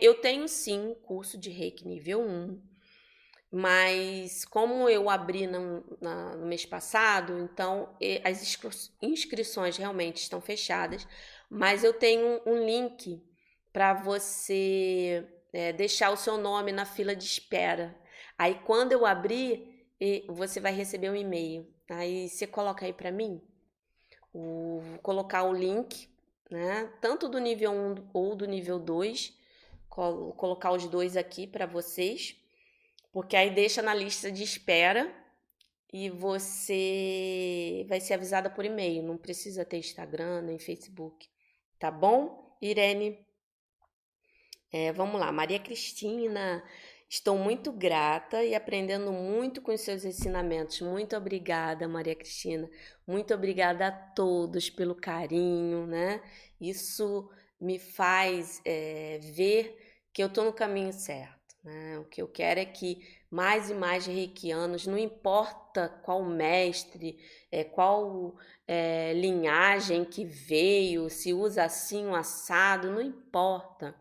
Eu 0.00 0.14
tenho 0.20 0.46
sim 0.48 0.94
curso 1.02 1.36
de 1.36 1.50
reiki 1.50 1.86
nível 1.86 2.22
1, 2.22 2.62
mas 3.50 4.44
como 4.44 4.88
eu 4.88 5.10
abri 5.10 5.46
no, 5.46 5.84
na, 6.00 6.36
no 6.36 6.46
mês 6.46 6.64
passado, 6.64 7.38
então 7.40 7.94
as 8.22 8.58
inscrições 9.02 9.76
realmente 9.76 10.18
estão 10.18 10.40
fechadas, 10.40 11.06
mas 11.54 11.84
eu 11.84 11.92
tenho 11.94 12.40
um 12.44 12.66
link 12.66 13.22
para 13.72 13.94
você 13.94 15.24
é, 15.52 15.72
deixar 15.72 16.10
o 16.10 16.16
seu 16.16 16.36
nome 16.36 16.72
na 16.72 16.84
fila 16.84 17.14
de 17.14 17.24
espera. 17.24 17.96
Aí 18.36 18.56
quando 18.66 18.90
eu 18.90 19.06
abrir, 19.06 19.86
você 20.26 20.58
vai 20.58 20.72
receber 20.72 21.10
um 21.10 21.14
e-mail. 21.14 21.72
Aí 21.88 22.28
você 22.28 22.44
coloca 22.44 22.84
aí 22.84 22.92
para 22.92 23.12
mim 23.12 23.40
o, 24.32 24.82
colocar 25.00 25.44
o 25.44 25.52
link, 25.52 26.08
né? 26.50 26.92
Tanto 27.00 27.28
do 27.28 27.38
nível 27.38 27.70
1 27.70 28.10
ou 28.12 28.34
do 28.34 28.46
nível 28.46 28.80
2, 28.80 29.32
col 29.88 30.32
colocar 30.32 30.72
os 30.72 30.88
dois 30.88 31.16
aqui 31.16 31.46
para 31.46 31.66
vocês, 31.66 32.36
porque 33.12 33.36
aí 33.36 33.54
deixa 33.54 33.80
na 33.80 33.94
lista 33.94 34.30
de 34.30 34.42
espera 34.42 35.08
e 35.92 36.10
você 36.10 37.86
vai 37.88 38.00
ser 38.00 38.14
avisada 38.14 38.50
por 38.50 38.64
e-mail, 38.64 39.04
não 39.04 39.16
precisa 39.16 39.64
ter 39.64 39.78
Instagram 39.78 40.42
nem 40.42 40.58
Facebook, 40.58 41.28
tá 41.84 41.90
bom? 41.90 42.56
Irene, 42.62 43.18
é, 44.72 44.90
vamos 44.90 45.20
lá, 45.20 45.30
Maria 45.30 45.58
Cristina, 45.58 46.64
Estou 47.06 47.36
muito 47.38 47.70
grata 47.70 48.42
e 48.42 48.54
aprendendo 48.54 49.12
muito 49.12 49.60
com 49.60 49.72
os 49.72 49.82
seus 49.82 50.04
ensinamentos. 50.04 50.80
Muito 50.80 51.14
obrigada, 51.14 51.86
Maria 51.86 52.16
Cristina. 52.16 52.68
Muito 53.06 53.32
obrigada 53.34 53.86
a 53.86 53.92
todos 53.92 54.70
pelo 54.70 54.94
carinho, 54.94 55.86
né? 55.86 56.20
Isso 56.60 57.30
me 57.60 57.78
faz 57.78 58.60
é, 58.64 59.20
ver 59.34 59.78
que 60.12 60.22
eu 60.22 60.26
estou 60.28 60.44
no 60.44 60.52
caminho 60.52 60.92
certo. 60.92 61.54
Né? 61.62 61.98
O 61.98 62.04
que 62.06 62.20
eu 62.20 62.26
quero 62.26 62.58
é 62.60 62.64
que 62.64 63.06
mais 63.34 63.70
e 63.70 63.74
mais 63.74 64.06
reikianos, 64.06 64.86
não 64.86 64.98
importa 64.98 65.88
qual 66.02 66.24
mestre, 66.24 67.18
é, 67.50 67.64
qual 67.64 68.36
é, 68.66 69.12
linhagem 69.14 70.04
que 70.04 70.24
veio, 70.24 71.10
se 71.10 71.32
usa 71.32 71.64
assim 71.64 72.06
um 72.06 72.14
assado, 72.14 72.90
não 72.90 73.00
importa 73.00 73.94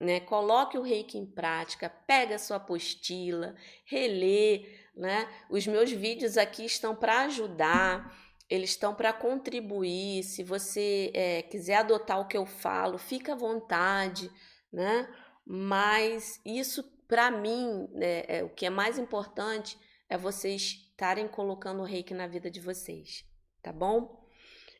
né? 0.00 0.18
Coloque 0.18 0.78
o 0.78 0.82
reiki 0.82 1.18
em 1.18 1.26
prática, 1.26 1.90
pega 2.06 2.36
a 2.36 2.38
sua 2.38 2.56
apostila, 2.56 3.54
relê, 3.84 4.66
né? 4.96 5.28
Os 5.50 5.66
meus 5.66 5.92
vídeos 5.92 6.38
aqui 6.38 6.64
estão 6.64 6.96
para 6.96 7.20
ajudar, 7.22 8.16
eles 8.48 8.70
estão 8.70 8.94
para 8.94 9.12
contribuir. 9.12 10.24
Se 10.24 10.42
você 10.42 11.10
é, 11.12 11.42
quiser 11.42 11.76
adotar 11.76 12.18
o 12.18 12.26
que 12.26 12.36
eu 12.36 12.46
falo, 12.46 12.96
fica 12.96 13.34
à 13.34 13.36
vontade, 13.36 14.30
né? 14.72 15.06
Mas 15.44 16.40
isso, 16.46 16.82
para 17.10 17.28
mim, 17.28 17.88
né, 17.90 18.22
é, 18.28 18.44
o 18.44 18.48
que 18.48 18.64
é 18.64 18.70
mais 18.70 18.96
importante 18.96 19.76
é 20.08 20.16
vocês 20.16 20.86
estarem 20.90 21.26
colocando 21.26 21.80
o 21.80 21.84
reiki 21.84 22.14
na 22.14 22.28
vida 22.28 22.48
de 22.48 22.60
vocês, 22.60 23.26
tá 23.60 23.72
bom? 23.72 24.24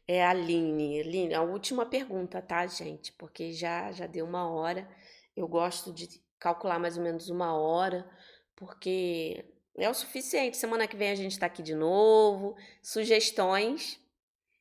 É 0.07 0.25
a 0.25 0.31
Aline. 0.31 1.01
Aline, 1.01 1.35
a 1.35 1.43
última 1.43 1.85
pergunta, 1.85 2.41
tá, 2.41 2.65
gente? 2.69 3.13
Porque 3.15 3.53
já, 3.53 3.91
já 3.91 4.07
deu 4.07 4.25
uma 4.25 4.49
hora. 4.49 4.89
Eu 5.37 5.49
gosto 5.49 5.93
de 5.93 6.07
calcular 6.39 6.79
mais 6.79 6.97
ou 6.97 7.03
menos 7.03 7.29
uma 7.31 7.53
hora, 7.53 8.09
porque 8.55 9.45
é 9.77 9.91
o 9.91 9.95
suficiente. 9.95 10.57
Semana 10.57 10.87
que 10.87 10.97
vem 10.97 11.11
a 11.11 11.17
gente 11.17 11.33
está 11.33 11.47
aqui 11.47 11.65
de 11.65 11.75
novo. 11.75 12.57
Sugestões, 12.81 14.01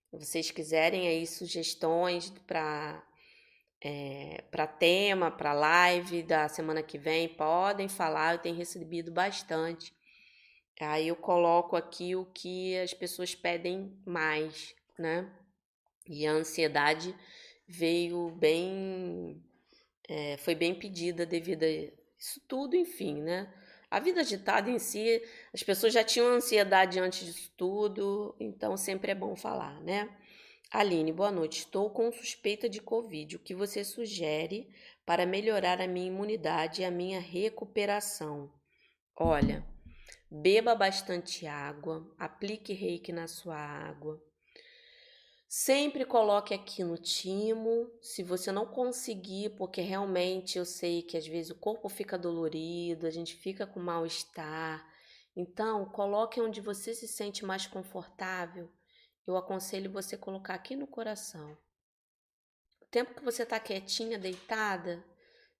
se 0.10 0.18
vocês 0.18 0.50
quiserem 0.50 1.08
aí 1.08 1.28
sugestões 1.28 2.32
para 2.48 3.04
é, 3.82 4.44
para 4.52 4.68
tema, 4.68 5.32
para 5.32 5.54
live 5.54 6.24
da 6.24 6.48
semana 6.50 6.84
que 6.84 6.98
vem, 6.98 7.30
podem 7.30 7.88
falar. 7.88 8.34
Eu 8.36 8.40
tenho 8.40 8.56
recebido 8.56 9.12
bastante. 9.12 9.94
Aí 10.80 11.08
eu 11.08 11.16
coloco 11.16 11.76
aqui 11.76 12.16
o 12.16 12.26
que 12.26 12.78
as 12.78 12.94
pessoas 12.94 13.36
pedem 13.36 13.94
mais, 14.06 14.76
né? 14.98 15.30
E 16.08 16.26
a 16.26 16.32
ansiedade 16.32 17.16
veio 17.68 18.32
bem 18.32 19.44
é, 20.10 20.38
foi 20.38 20.56
bem 20.56 20.74
pedida 20.74 21.26
devido 21.26 21.64
a 21.64 21.68
isso 21.68 22.42
tudo, 22.48 22.76
enfim, 22.76 23.22
né? 23.22 23.48
A 23.92 24.00
vida 24.00 24.22
agitada 24.22 24.70
em 24.70 24.80
si, 24.80 25.22
as 25.54 25.64
pessoas 25.64 25.94
já 25.94 26.04
tinham 26.04 26.28
ansiedade 26.28 27.00
antes 27.00 27.26
disso 27.26 27.52
tudo, 27.56 28.36
então 28.40 28.76
sempre 28.76 29.12
é 29.12 29.16
bom 29.16 29.36
falar, 29.36 29.80
né? 29.82 30.10
Aline, 30.72 31.12
boa 31.12 31.32
noite. 31.32 31.62
Estou 31.62 31.90
com 31.90 32.12
suspeita 32.12 32.70
de 32.70 32.80
Covid. 32.80 33.38
O 33.38 33.40
que 33.40 33.56
você 33.56 33.84
sugere 33.84 34.72
para 35.04 35.26
melhorar 35.26 35.82
a 35.82 35.88
minha 35.88 36.06
imunidade 36.06 36.84
e 36.84 36.86
a 36.86 36.92
minha 36.92 37.20
recuperação? 37.20 38.54
Olha, 39.16 39.66
beba 40.30 40.76
bastante 40.76 41.48
água, 41.48 42.08
aplique 42.20 42.72
reiki 42.72 43.12
na 43.12 43.28
sua 43.28 43.58
água. 43.58 44.22
Sempre 45.48 46.06
coloque 46.06 46.54
aqui 46.54 46.84
no 46.84 47.00
timo. 47.00 47.90
Se 48.00 48.22
você 48.22 48.52
não 48.52 48.68
conseguir, 48.68 49.56
porque 49.58 49.82
realmente 49.82 50.60
eu 50.60 50.66
sei 50.66 51.02
que 51.02 51.18
às 51.18 51.26
vezes 51.26 51.50
o 51.50 51.60
corpo 51.60 51.90
fica 51.90 52.16
dolorido, 52.16 53.08
a 53.08 53.10
gente 53.10 53.34
fica 53.34 53.66
com 53.66 53.80
mal-estar. 53.80 54.88
Então, 55.36 55.86
coloque 55.86 56.40
onde 56.40 56.62
você 56.62 56.94
se 56.94 57.08
sente 57.08 57.44
mais 57.44 57.66
confortável. 57.66 58.72
Eu 59.30 59.38
aconselho 59.38 59.92
você 59.92 60.18
colocar 60.18 60.54
aqui 60.54 60.76
no 60.76 60.88
coração. 60.88 61.58
O 62.82 62.86
tempo 62.86 63.14
que 63.14 63.24
você 63.24 63.44
está 63.44 63.60
quietinha, 63.60 64.18
deitada, 64.18 65.04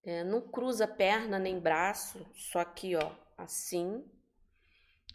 é, 0.04 0.24
não 0.24 0.42
cruza 0.42 0.88
perna 0.88 1.38
nem 1.38 1.60
braço, 1.60 2.26
só 2.34 2.60
aqui, 2.60 2.96
ó, 2.96 3.12
assim. 3.38 4.04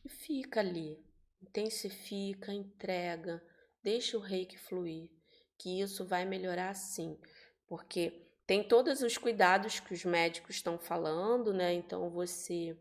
E 0.05 0.09
fica 0.09 0.61
ali. 0.61 1.05
Intensifica, 1.43 2.53
entrega 2.53 3.43
Deixa 3.85 4.17
o 4.17 4.21
reiki 4.21 4.57
fluir, 4.57 5.11
que 5.59 5.83
isso 5.83 6.07
vai 6.07 6.25
melhorar 6.25 6.73
sim, 6.73 7.21
porque 7.69 8.27
tem 8.47 8.67
todos 8.67 9.03
os 9.03 9.19
cuidados 9.19 9.79
que 9.79 9.93
os 9.93 10.07
médicos 10.07 10.57
estão 10.57 10.79
falando, 10.79 11.53
né? 11.53 11.75
Então 11.75 12.09
você 12.09 12.75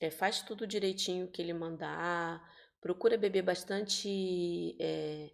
é, 0.00 0.08
faz 0.08 0.42
tudo 0.42 0.64
direitinho 0.64 1.26
que 1.26 1.42
ele 1.42 1.52
mandar, 1.52 2.40
procura 2.86 3.18
beber 3.18 3.42
bastante 3.42 4.76
é, 4.78 5.28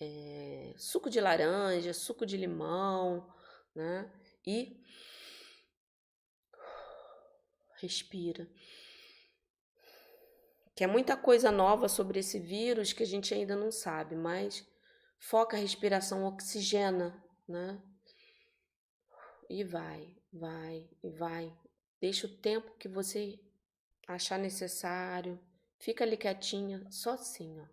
é, 0.00 0.72
suco 0.78 1.10
de 1.10 1.20
laranja, 1.20 1.92
suco 1.92 2.24
de 2.24 2.38
limão, 2.38 3.30
né? 3.74 4.10
E 4.46 4.82
respira 7.82 8.48
que 10.74 10.84
é 10.84 10.86
muita 10.86 11.18
coisa 11.18 11.50
nova 11.50 11.86
sobre 11.86 12.20
esse 12.20 12.38
vírus 12.38 12.94
que 12.94 13.02
a 13.02 13.06
gente 13.06 13.34
ainda 13.34 13.54
não 13.54 13.70
sabe, 13.70 14.16
mas 14.16 14.66
foca 15.18 15.54
a 15.54 15.60
respiração, 15.60 16.24
oxigena, 16.24 17.22
né? 17.46 17.78
E 19.50 19.62
vai, 19.62 20.16
vai, 20.32 20.88
e 21.02 21.10
vai. 21.10 21.54
Deixa 22.00 22.26
o 22.26 22.36
tempo 22.38 22.74
que 22.78 22.88
você 22.88 23.38
achar 24.08 24.38
necessário. 24.38 25.38
Fica 25.78 26.04
ali 26.04 26.16
quietinha, 26.16 26.84
só 26.90 27.12
assim, 27.12 27.60
ó. 27.60 27.64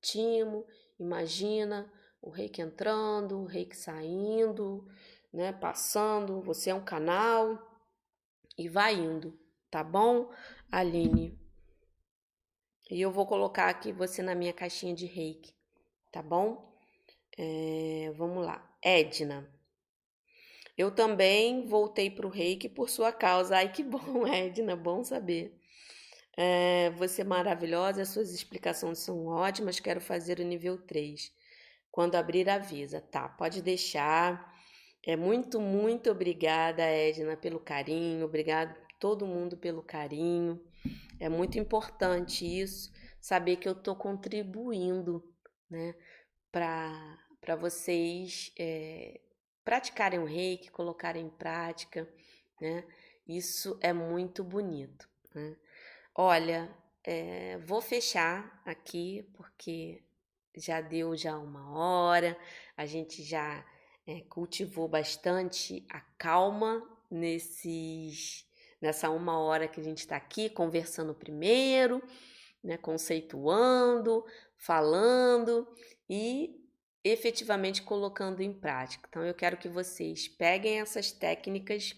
Timo, 0.00 0.66
imagina 0.98 1.90
o 2.22 2.30
reiki 2.30 2.60
entrando, 2.60 3.38
o 3.40 3.44
reiki 3.44 3.76
saindo, 3.76 4.88
né? 5.32 5.52
Passando, 5.52 6.40
você 6.40 6.70
é 6.70 6.74
um 6.74 6.84
canal 6.84 7.58
e 8.56 8.68
vai 8.68 8.94
indo, 8.94 9.38
tá 9.70 9.82
bom, 9.84 10.30
Aline? 10.70 11.38
E 12.90 13.00
eu 13.00 13.10
vou 13.10 13.26
colocar 13.26 13.68
aqui 13.68 13.92
você 13.92 14.22
na 14.22 14.34
minha 14.34 14.52
caixinha 14.52 14.94
de 14.94 15.06
reiki, 15.06 15.54
tá 16.12 16.22
bom? 16.22 16.72
É, 17.36 18.12
vamos 18.16 18.44
lá. 18.46 18.64
Edna. 18.82 19.48
Eu 20.76 20.90
também 20.94 21.66
voltei 21.66 22.10
para 22.10 22.26
o 22.26 22.30
reiki 22.30 22.68
por 22.68 22.88
sua 22.88 23.12
causa. 23.12 23.56
Ai, 23.56 23.72
que 23.72 23.82
bom, 23.82 24.26
Edna, 24.28 24.76
bom 24.76 25.02
saber. 25.02 25.58
É, 26.36 26.90
você 26.90 27.22
é 27.22 27.24
maravilhosa, 27.24 28.04
suas 28.04 28.32
explicações 28.32 28.98
são 28.98 29.26
ótimas. 29.26 29.80
Quero 29.80 30.00
fazer 30.00 30.38
o 30.38 30.44
nível 30.44 30.78
3. 30.78 31.32
Quando 31.90 32.16
abrir, 32.16 32.48
avisa. 32.48 33.00
Tá, 33.00 33.28
pode 33.28 33.62
deixar. 33.62 34.54
É 35.02 35.16
muito, 35.16 35.60
muito 35.60 36.10
obrigada, 36.10 36.82
Edna, 36.82 37.36
pelo 37.36 37.60
carinho. 37.60 38.26
Obrigado 38.26 38.76
todo 38.98 39.26
mundo 39.26 39.56
pelo 39.56 39.82
carinho. 39.82 40.60
É 41.18 41.28
muito 41.28 41.58
importante 41.58 42.44
isso, 42.44 42.92
saber 43.20 43.56
que 43.56 43.68
eu 43.68 43.72
estou 43.72 43.96
contribuindo, 43.96 45.22
né, 45.70 45.94
para 46.52 47.56
vocês 47.58 48.52
é, 48.58 49.20
praticarem 49.64 50.18
o 50.18 50.24
reiki, 50.24 50.70
colocarem 50.70 51.26
em 51.26 51.30
prática, 51.30 52.08
né? 52.60 52.84
Isso 53.26 53.76
é 53.82 53.92
muito 53.92 54.44
bonito. 54.44 55.08
Né? 55.34 55.56
Olha, 56.18 56.74
é, 57.04 57.58
vou 57.58 57.82
fechar 57.82 58.62
aqui 58.64 59.28
porque 59.34 60.02
já 60.56 60.80
deu 60.80 61.14
já 61.14 61.36
uma 61.36 61.70
hora, 61.78 62.38
a 62.74 62.86
gente 62.86 63.22
já 63.22 63.62
é, 64.06 64.22
cultivou 64.22 64.88
bastante 64.88 65.84
a 65.90 66.00
calma 66.00 66.82
nesses 67.10 68.46
nessa 68.80 69.10
uma 69.10 69.38
hora 69.38 69.68
que 69.68 69.78
a 69.78 69.84
gente 69.84 69.98
está 69.98 70.16
aqui 70.16 70.48
conversando 70.48 71.14
primeiro, 71.14 72.02
né, 72.64 72.78
conceituando, 72.78 74.24
falando 74.56 75.68
e 76.08 76.66
efetivamente 77.04 77.82
colocando 77.82 78.40
em 78.40 78.54
prática. 78.54 79.06
Então, 79.06 79.22
eu 79.22 79.34
quero 79.34 79.58
que 79.58 79.68
vocês 79.68 80.28
peguem 80.28 80.80
essas 80.80 81.12
técnicas 81.12 81.94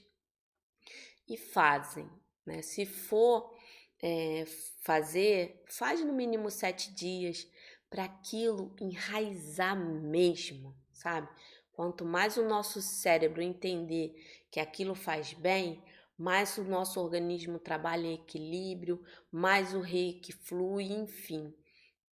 e 1.28 1.36
fazem. 1.36 2.10
Né? 2.44 2.62
Se 2.62 2.84
for 2.84 3.56
é, 4.02 4.44
fazer, 4.82 5.62
faz 5.66 6.04
no 6.04 6.12
mínimo 6.12 6.50
sete 6.50 6.92
dias 6.94 7.46
para 7.90 8.04
aquilo 8.04 8.74
enraizar 8.80 9.76
mesmo, 9.76 10.74
sabe? 10.92 11.28
Quanto 11.72 12.04
mais 12.04 12.36
o 12.36 12.44
nosso 12.44 12.82
cérebro 12.82 13.40
entender 13.40 14.14
que 14.50 14.60
aquilo 14.60 14.94
faz 14.94 15.32
bem, 15.32 15.82
mais 16.16 16.58
o 16.58 16.64
nosso 16.64 17.00
organismo 17.00 17.58
trabalha 17.58 18.06
em 18.06 18.14
equilíbrio, 18.14 19.02
mais 19.30 19.74
o 19.74 19.80
reiki 19.80 20.32
flui, 20.32 20.92
enfim, 20.92 21.54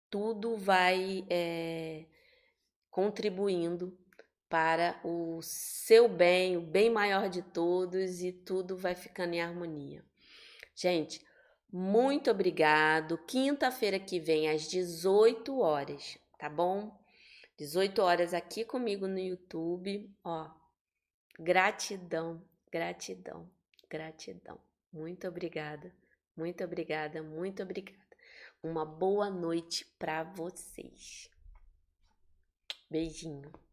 tudo 0.09 0.55
vai 0.55 1.25
é, 1.29 2.05
contribuindo 2.89 3.97
para 4.49 4.99
o 5.03 5.41
seu 5.41 6.07
bem, 6.07 6.55
o 6.55 6.61
bem 6.61 6.89
maior 6.89 7.27
de 7.29 7.41
todos 7.41 8.21
e 8.21 8.31
tudo 8.31 8.77
vai 8.77 8.95
ficando 8.95 9.33
em 9.33 9.41
harmonia. 9.41 10.05
Gente, 10.73 11.21
muito 11.71 12.31
obrigado. 12.31 13.17
Quinta-feira 13.19 13.99
que 13.99 14.19
vem 14.19 14.49
às 14.49 14.67
18 14.67 15.59
horas, 15.59 16.17
tá 16.37 16.49
bom? 16.49 16.97
18 17.57 18.01
horas 18.01 18.33
aqui 18.33 18.63
comigo 18.63 19.07
no 19.07 19.19
YouTube, 19.19 20.09
ó. 20.23 20.49
Gratidão, 21.39 22.41
gratidão. 22.71 23.49
Gratidão. 23.89 24.59
Muito 24.91 25.27
obrigada, 25.27 25.93
muito 26.35 26.63
obrigada, 26.63 27.21
muito 27.23 27.63
obrigada. 27.63 28.05
Uma 28.61 28.85
boa 28.85 29.29
noite 29.29 29.85
para 29.97 30.23
vocês. 30.23 31.29
Beijinho. 32.89 33.66